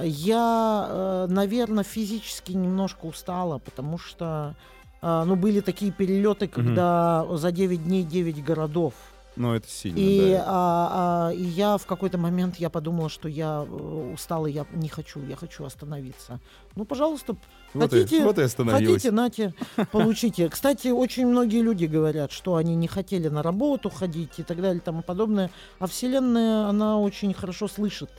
я, 0.00 1.26
наверное, 1.28 1.82
физически 1.82 2.52
немножко 2.52 3.06
устала, 3.06 3.58
потому 3.58 3.98
что, 3.98 4.54
э, 5.02 5.24
ну, 5.26 5.36
были 5.36 5.60
такие 5.60 5.92
перелеты, 5.92 6.48
когда 6.48 7.26
за 7.32 7.52
9 7.52 7.84
дней 7.84 8.02
9 8.04 8.44
городов. 8.44 8.94
Ну, 9.36 9.54
это 9.54 9.68
сильно, 9.68 9.98
И, 9.98 10.32
да. 10.32 10.44
а, 10.48 11.28
а, 11.28 11.32
и 11.32 11.44
я 11.44 11.78
в 11.78 11.86
какой-то 11.86 12.18
момент 12.18 12.56
я 12.56 12.70
подумала, 12.70 13.08
что 13.08 13.28
я 13.28 13.64
э, 13.68 14.10
устала, 14.12 14.46
я 14.46 14.66
не 14.72 14.88
хочу, 14.88 15.24
я 15.24 15.36
хочу 15.36 15.64
остановиться. 15.64 16.40
Ну, 16.74 16.84
пожалуйста, 16.84 17.36
Вот 17.72 17.92
и- 17.92 18.00
хотите, 18.02 18.24
вот 18.24 18.36
и 18.40 18.42
хотите, 18.48 19.10
нате, 19.12 19.54
получите. 19.92 20.48
Кстати, 20.48 20.88
очень 20.88 21.28
многие 21.28 21.62
люди 21.62 21.84
говорят, 21.84 22.32
что 22.32 22.56
они 22.56 22.74
не 22.74 22.88
хотели 22.88 23.28
на 23.28 23.44
работу 23.44 23.90
ходить 23.90 24.40
и 24.40 24.42
так 24.42 24.56
далее 24.60 24.78
и 24.78 24.84
тому 24.84 25.02
подобное. 25.02 25.50
А 25.78 25.86
Вселенная, 25.86 26.66
она 26.66 26.98
очень 26.98 27.32
хорошо 27.32 27.68
слышит 27.68 28.10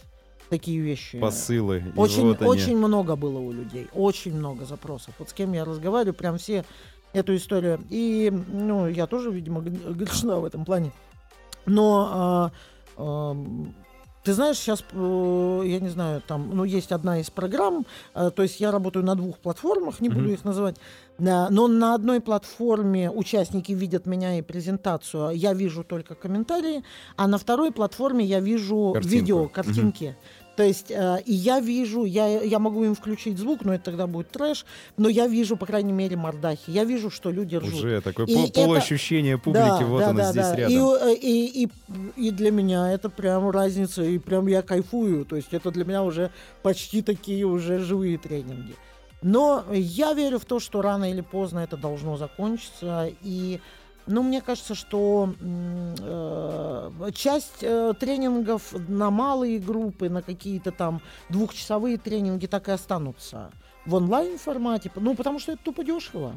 такие 0.50 0.80
вещи. 0.80 1.20
Посылы. 1.20 1.84
Очень, 1.95 2.28
вот 2.28 2.41
они. 2.41 2.50
очень 2.50 2.78
много 2.78 3.16
было 3.16 3.39
у 3.39 3.52
людей, 3.52 3.88
очень 3.93 4.36
много 4.36 4.66
запросов. 4.66 5.14
Вот 5.20 5.30
с 5.30 5.34
кем 5.34 5.54
я 5.54 5.66
разговариваю, 5.66 6.14
прям 6.14 6.38
все 6.38 6.66
эту 7.14 7.36
историю. 7.36 7.80
И, 7.89 8.32
ну, 8.47 8.88
я 8.88 9.08
тоже, 9.08 9.32
видимо, 9.32 9.62
грешна 9.62 10.39
в 10.39 10.45
этом 10.45 10.66
плане. 10.66 10.91
Но 11.66 12.10
а, 12.12 12.52
ам, 12.97 13.74
ты 14.24 14.34
знаешь, 14.34 14.58
сейчас, 14.58 14.84
э, 14.91 15.62
я 15.66 15.80
не 15.80 15.89
знаю, 15.89 16.22
там, 16.28 16.52
ну, 16.54 16.64
есть 16.66 16.91
одна 16.91 17.20
из 17.20 17.30
программ, 17.30 17.86
э, 18.14 18.32
то 18.36 18.43
есть 18.43 18.60
я 18.60 18.70
работаю 18.72 19.06
на 19.06 19.16
двух 19.16 19.38
платформах, 19.39 20.02
не 20.02 20.10
буду 20.10 20.22
Мгм. 20.26 20.34
их 20.34 20.43
называть, 20.45 20.76
но 21.18 21.68
на 21.68 21.95
одной 21.95 22.20
платформе 22.20 23.10
участники 23.12 23.72
видят 23.72 24.06
меня 24.06 24.38
и 24.38 24.41
презентацию, 24.41 25.28
а 25.28 25.34
я 25.34 25.54
вижу 25.54 25.84
только 25.84 26.16
комментарии, 26.16 26.84
а 27.18 27.28
на 27.28 27.38
второй 27.38 27.72
платформе 27.72 28.26
я 28.26 28.39
вижу 28.39 28.91
Картинку. 28.93 29.16
видео, 29.16 29.47
картинки. 29.47 30.16
То 30.60 30.66
есть, 30.66 30.91
э, 30.91 31.22
и 31.26 31.34
я 31.34 31.62
вижу, 31.62 32.03
я, 32.03 32.28
я 32.41 32.60
могу 32.60 32.84
им 32.84 32.93
включить 32.93 33.38
звук, 33.38 33.64
но 33.64 33.74
это 33.76 33.86
тогда 33.86 34.07
будет 34.07 34.30
трэш, 34.30 34.66
но 34.97 35.07
я 35.07 35.26
вижу, 35.26 35.55
по 35.55 35.66
крайней 35.66 35.93
мере, 35.93 36.18
мордахи. 36.18 36.70
Я 36.70 36.84
вижу, 36.84 37.10
что 37.10 37.32
люди 37.32 37.55
ржут. 37.55 37.76
Уже 37.76 38.01
такое 38.01 38.26
И 38.26 38.36
пол- 38.36 38.43
это- 38.43 38.53
полуощущение 38.66 39.38
публики, 39.38 39.84
вот 39.86 40.03
оно 40.03 40.22
здесь 40.32 40.51
рядом. 40.53 40.74
И, 40.74 40.76
э, 40.76 41.14
и, 41.16 41.64
и, 41.64 41.70
и 42.18 42.32
для 42.32 42.51
меня 42.51 42.91
это 42.91 43.10
прям 43.10 43.49
разница, 43.51 44.03
и 44.03 44.18
прям 44.18 44.47
я 44.47 44.62
кайфую. 44.62 45.24
То 45.24 45.38
есть 45.38 45.53
это 45.53 45.72
для 45.72 45.86
меня 45.86 46.03
уже 46.03 46.30
почти 46.62 47.01
такие 47.01 47.45
уже 47.45 47.80
живые 47.80 48.18
тренинги. 48.18 48.76
Но 49.22 49.64
я 49.72 50.12
верю 50.12 50.39
в 50.39 50.45
то, 50.45 50.60
что 50.60 50.82
рано 50.82 51.10
или 51.10 51.22
поздно 51.22 51.60
это 51.60 51.78
должно 51.78 52.18
закончиться. 52.18 53.10
И, 53.22 53.62
ну, 54.10 54.24
мне 54.24 54.41
кажется, 54.41 54.76
что 54.76 55.34
э, 55.99 57.12
часть 57.14 57.62
э, 57.64 57.93
тренингов 57.99 58.74
на 58.88 59.10
малые 59.12 59.60
группы, 59.60 60.10
на 60.10 60.22
какие-то 60.22 60.72
там 60.72 61.01
двухчасовые 61.30 61.97
тренинги 61.97 62.47
так 62.47 62.68
и 62.70 62.72
останутся 62.72 63.51
в 63.86 63.93
онлайн 63.95 64.38
формате. 64.38 64.91
Ну, 64.95 65.16
потому 65.16 65.39
что 65.39 65.51
это 65.53 65.64
тупо 65.64 65.84
дешево. 65.84 66.34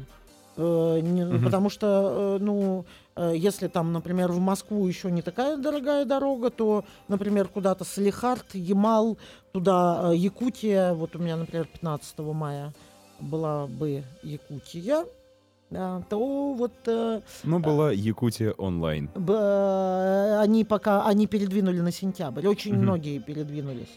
Э, 0.55 0.99
не- 1.01 1.25
Мгм. 1.25 1.45
Потому 1.45 1.69
что, 1.69 2.37
э, 2.39 2.43
ну, 2.43 2.85
э, 3.15 3.33
если 3.35 3.67
там, 3.67 3.91
например, 3.91 4.31
в 4.31 4.39
Москву 4.39 4.87
еще 4.87 5.09
не 5.11 5.21
такая 5.21 5.57
дорогая 5.57 6.05
дорога, 6.05 6.49
то, 6.51 6.85
например, 7.07 7.47
куда-то 7.47 7.83
Салихард, 7.85 8.53
Ямал, 8.53 9.17
туда 9.51 10.11
Якутия, 10.13 10.93
вот 10.93 11.15
у 11.15 11.19
меня, 11.19 11.37
например, 11.37 11.65
15 11.65 12.33
мая 12.33 12.71
была 13.19 13.65
бы 13.67 14.03
Якутия, 14.21 15.05
то 16.09 16.53
вот 16.53 16.73
э, 16.87 17.21
Ну, 17.43 17.59
была 17.59 17.91
Якутия 17.91 18.51
онлайн. 18.51 19.09
э, 19.15 20.39
они 20.39 20.63
пока 20.65 21.05
они 21.05 21.27
передвинули 21.27 21.79
на 21.81 21.91
сентябрь, 21.91 22.47
очень 22.47 22.75
многие 22.75 23.19
передвинулись. 23.19 23.89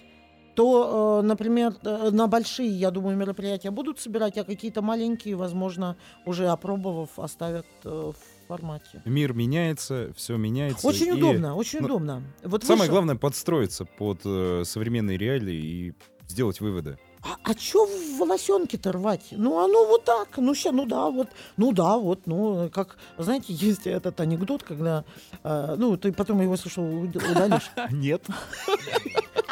То, 0.54 1.20
э, 1.22 1.26
например, 1.26 1.74
э, 1.84 2.10
на 2.10 2.28
большие, 2.28 2.70
я 2.70 2.90
думаю, 2.90 3.16
мероприятия 3.16 3.70
будут 3.70 3.98
собирать, 4.00 4.38
а 4.38 4.44
какие-то 4.44 4.80
маленькие, 4.80 5.36
возможно, 5.36 5.96
уже 6.24 6.48
опробовав, 6.48 7.18
оставят 7.18 7.66
э, 7.84 7.88
в 7.88 8.48
формате. 8.48 9.02
Мир 9.04 9.34
меняется, 9.34 10.12
все 10.16 10.36
меняется. 10.38 10.86
Очень 10.88 11.08
и 11.08 11.12
удобно, 11.12 11.54
очень 11.56 11.80
ну, 11.80 11.86
удобно. 11.86 12.22
Вот 12.42 12.64
Самое 12.64 12.88
вышел- 12.88 12.92
главное 12.92 13.16
подстроиться 13.16 13.84
под 13.84 14.20
э, 14.24 14.62
современные 14.64 15.18
реалии 15.18 15.54
и 15.56 15.94
сделать 16.26 16.60
выводы. 16.62 16.96
А, 17.26 17.36
а 17.50 17.54
чё 17.54 17.88
волосенки-то 18.18 18.92
рвать? 18.92 19.28
Ну, 19.32 19.58
оно 19.58 19.86
вот 19.86 20.04
так. 20.04 20.28
Ну, 20.36 20.54
ща, 20.54 20.72
ну 20.72 20.86
да, 20.86 21.10
вот, 21.10 21.28
ну 21.56 21.72
да, 21.72 21.96
вот, 21.98 22.26
ну, 22.26 22.70
как, 22.72 22.96
знаете, 23.18 23.46
есть 23.68 23.86
этот 23.86 24.20
анекдот, 24.20 24.62
когда, 24.62 25.04
э, 25.42 25.74
ну, 25.76 25.96
ты 25.96 26.12
потом 26.12 26.40
его 26.40 26.56
слышал, 26.56 26.84
уд- 26.84 27.16
удалишь. 27.16 27.70
Нет. 27.90 28.22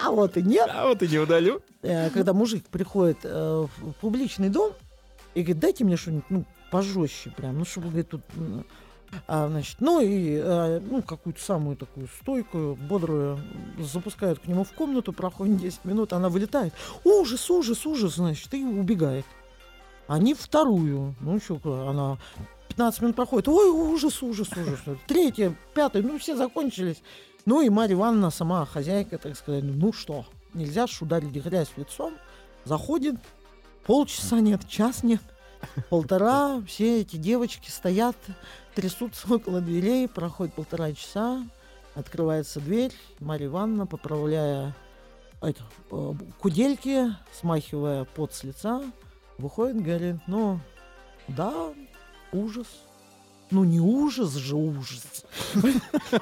А 0.02 0.10
вот 0.10 0.36
и 0.36 0.42
нет. 0.42 0.68
А 0.70 0.88
вот 0.88 1.02
и 1.02 1.08
не 1.08 1.18
удалю. 1.18 1.62
Э, 1.82 2.10
когда 2.10 2.32
мужик 2.34 2.66
приходит 2.66 3.18
э, 3.24 3.66
в 3.78 3.92
публичный 4.02 4.50
дом 4.50 4.72
и 5.34 5.40
говорит, 5.40 5.60
дайте 5.60 5.84
мне 5.84 5.96
что-нибудь, 5.96 6.24
ну, 6.28 6.44
пожестче 6.70 7.30
прям, 7.30 7.58
ну, 7.58 7.64
чтобы, 7.64 7.88
говорит, 7.88 8.10
тут... 8.10 8.20
а, 9.26 9.48
значит, 9.48 9.76
ну 9.80 10.00
и 10.00 10.40
э, 10.42 10.80
ну, 10.80 11.02
какую-то 11.02 11.40
самую 11.40 11.76
такую 11.76 12.08
стойкую, 12.20 12.76
бодрую 12.76 13.38
запускают 13.78 14.40
к 14.40 14.46
нему 14.46 14.64
в 14.64 14.72
комнату, 14.72 15.12
проходит 15.12 15.58
10 15.58 15.84
минут, 15.84 16.12
она 16.12 16.28
вылетает. 16.28 16.72
Ужас, 17.04 17.50
ужас, 17.50 17.86
ужас, 17.86 18.16
значит, 18.16 18.52
и 18.54 18.64
убегает. 18.64 19.26
Они 20.06 20.34
вторую, 20.34 21.14
ну 21.20 21.36
еще 21.36 21.58
она 21.64 22.18
15 22.68 23.02
минут 23.02 23.16
проходит, 23.16 23.48
ой, 23.48 23.70
ужас, 23.70 24.22
ужас, 24.22 24.48
ужас. 24.56 24.80
Третья, 25.06 25.56
пятая, 25.74 26.02
ну 26.02 26.18
все 26.18 26.36
закончились. 26.36 27.02
Ну 27.46 27.60
и 27.60 27.68
Марья 27.68 27.94
Ивановна, 27.94 28.30
сама 28.30 28.64
хозяйка, 28.66 29.18
так 29.18 29.36
сказать, 29.36 29.64
ну 29.64 29.92
что, 29.92 30.26
нельзя 30.54 30.86
ж 30.86 31.02
ударить 31.02 31.30
грязь 31.30 31.70
лицом. 31.76 32.14
Заходит, 32.64 33.16
полчаса 33.86 34.40
нет, 34.40 34.66
час 34.68 35.02
нет, 35.02 35.20
полтора, 35.90 36.60
все 36.66 37.00
эти 37.00 37.16
девочки 37.16 37.70
стоят, 37.70 38.16
трясутся 38.74 39.32
около 39.32 39.60
дверей, 39.60 40.08
проходит 40.08 40.54
полтора 40.54 40.92
часа, 40.92 41.44
открывается 41.94 42.60
дверь, 42.60 42.92
Марья 43.20 43.46
Ивановна, 43.46 43.86
поправляя 43.86 44.74
это, 45.40 45.62
э, 45.90 46.12
кудельки, 46.38 47.14
смахивая 47.32 48.04
пот 48.04 48.32
с 48.32 48.44
лица, 48.44 48.82
выходит, 49.38 49.82
говорит, 49.82 50.16
ну, 50.26 50.60
да, 51.28 51.72
ужас. 52.32 52.66
Ну, 53.50 53.62
не 53.62 53.78
ужас 53.78 54.32
же 54.32 54.56
ужас. 54.56 55.24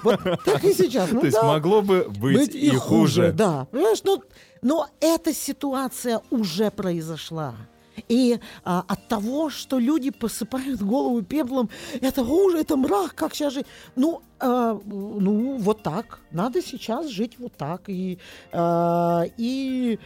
Вот 0.03 0.21
так 0.45 0.65
и 0.65 0.75
сейчас. 0.75 1.11
Ну 1.11 1.21
То 1.21 1.27
есть 1.27 1.39
да, 1.41 1.45
могло 1.45 1.81
бы 1.81 2.09
быть, 2.09 2.55
и 2.55 2.69
хуже. 2.71 3.33
Да, 3.33 3.67
понимаешь, 3.71 4.03
ну, 4.05 4.23
но 4.61 4.89
эта 5.01 5.33
ситуация 5.33 6.21
уже 6.31 6.71
произошла. 6.71 7.55
И 8.09 8.39
а, 8.65 8.85
от 8.87 9.09
того, 9.09 9.51
что 9.51 9.79
люди 9.79 10.11
посыпают 10.11 10.81
голову 10.83 11.23
пеплом, 11.23 11.71
это 12.01 12.25
хуже, 12.25 12.59
это 12.59 12.77
мрак, 12.77 13.15
как 13.15 13.35
сейчас 13.35 13.55
жить? 13.55 13.67
Ну, 13.97 14.23
а, 14.41 14.79
ну, 14.85 15.57
вот 15.59 15.83
так. 15.83 16.21
Надо 16.31 16.63
сейчас 16.63 17.09
жить 17.09 17.39
вот 17.39 17.53
так. 17.57 17.83
И, 17.89 18.19
а, 18.53 19.25
и 19.37 19.99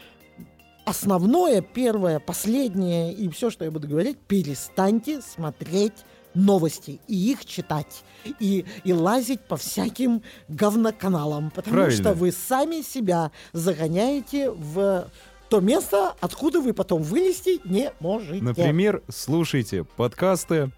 основное, 0.85 1.61
первое, 1.63 2.21
последнее 2.21 3.13
и 3.13 3.29
все, 3.29 3.51
что 3.51 3.65
я 3.65 3.71
буду 3.71 3.89
говорить, 3.89 4.19
перестаньте 4.19 5.21
смотреть 5.21 6.05
новости 6.37 7.01
и 7.09 7.33
их 7.33 7.45
читать, 7.45 8.05
и, 8.39 8.65
и 8.85 8.93
лазить 8.93 9.41
по 9.41 9.57
всяким 9.57 10.23
говноканалам, 10.49 11.51
потому 11.51 11.75
Правильно. 11.75 12.03
что 12.03 12.13
вы 12.13 12.31
сами 12.31 12.83
себя 12.83 13.33
загоняете 13.53 14.51
в 14.51 15.09
то 15.49 15.61
место, 15.61 16.15
откуда 16.21 16.61
вы 16.61 16.73
потом 16.75 17.03
вылезти 17.03 17.61
не 17.65 17.93
можете. 18.01 18.43
Например, 18.43 19.03
слушайте 19.09 19.85
подкасты. 19.97 20.71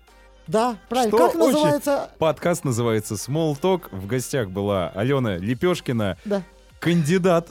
Да, 0.47 0.77
правильно. 0.89 1.17
Что 1.17 1.27
как 1.27 1.37
очень- 1.37 1.53
называется? 1.53 2.11
Подкаст 2.19 2.65
называется 2.65 3.15
Small 3.15 3.59
Talk. 3.61 3.89
В 3.93 4.07
гостях 4.07 4.49
была 4.51 4.89
Алена 4.95 5.37
Лепешкина, 5.37 6.17
Да. 6.25 6.43
кандидат 6.81 7.49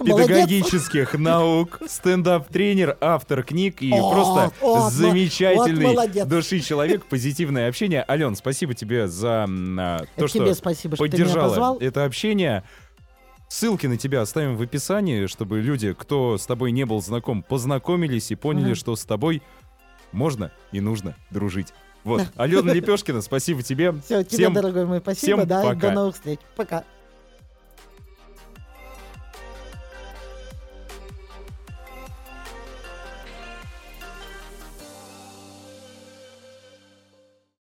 Молодец. 0.00 0.26
педагогических 0.26 1.14
наук, 1.14 1.80
стендап-тренер, 1.86 2.96
автор 3.00 3.44
книг 3.44 3.82
и 3.82 3.92
О, 3.92 4.10
просто 4.12 4.52
вот, 4.60 4.80
вот 4.84 4.92
замечательный 4.92 5.86
молодец. 5.86 6.26
души 6.26 6.58
человек, 6.60 7.04
позитивное 7.04 7.68
общение. 7.68 8.04
Ален, 8.08 8.34
спасибо 8.34 8.74
тебе 8.74 9.06
за 9.06 9.44
а, 9.78 10.04
то, 10.16 10.26
что 10.26 10.38
тебе 10.38 10.54
спасибо, 10.54 10.96
что 10.96 11.04
ты 11.04 11.10
меня 11.16 11.24
поддержала 11.26 11.48
позвал. 11.50 11.78
это 11.78 12.04
общение. 12.04 12.64
Ссылки 13.54 13.86
на 13.86 13.96
тебя 13.96 14.20
оставим 14.20 14.56
в 14.56 14.62
описании, 14.62 15.26
чтобы 15.26 15.60
люди, 15.60 15.92
кто 15.92 16.36
с 16.38 16.44
тобой 16.44 16.72
не 16.72 16.84
был 16.84 17.00
знаком, 17.00 17.44
познакомились 17.44 18.32
и 18.32 18.34
поняли, 18.34 18.70
Мгм. 18.70 18.74
что 18.74 18.96
с 18.96 19.04
тобой 19.04 19.42
можно 20.10 20.50
и 20.72 20.80
нужно 20.80 21.14
дружить. 21.30 21.68
Вот. 22.02 22.24
Алена 22.34 22.72
Лепешкина, 22.72 23.22
спасибо 23.22 23.62
тебе. 23.62 23.92
Все, 23.92 24.24
тебе, 24.24 24.38
Всем 24.38 24.54
дорогой 24.54 24.86
мой, 24.86 24.98
спасибо, 24.98 25.36
всем 25.42 25.46
да, 25.48 25.62
пока. 25.62 25.74
до 25.76 25.90
новых 25.92 26.16
встреч. 26.16 26.40
Пока. 26.56 26.82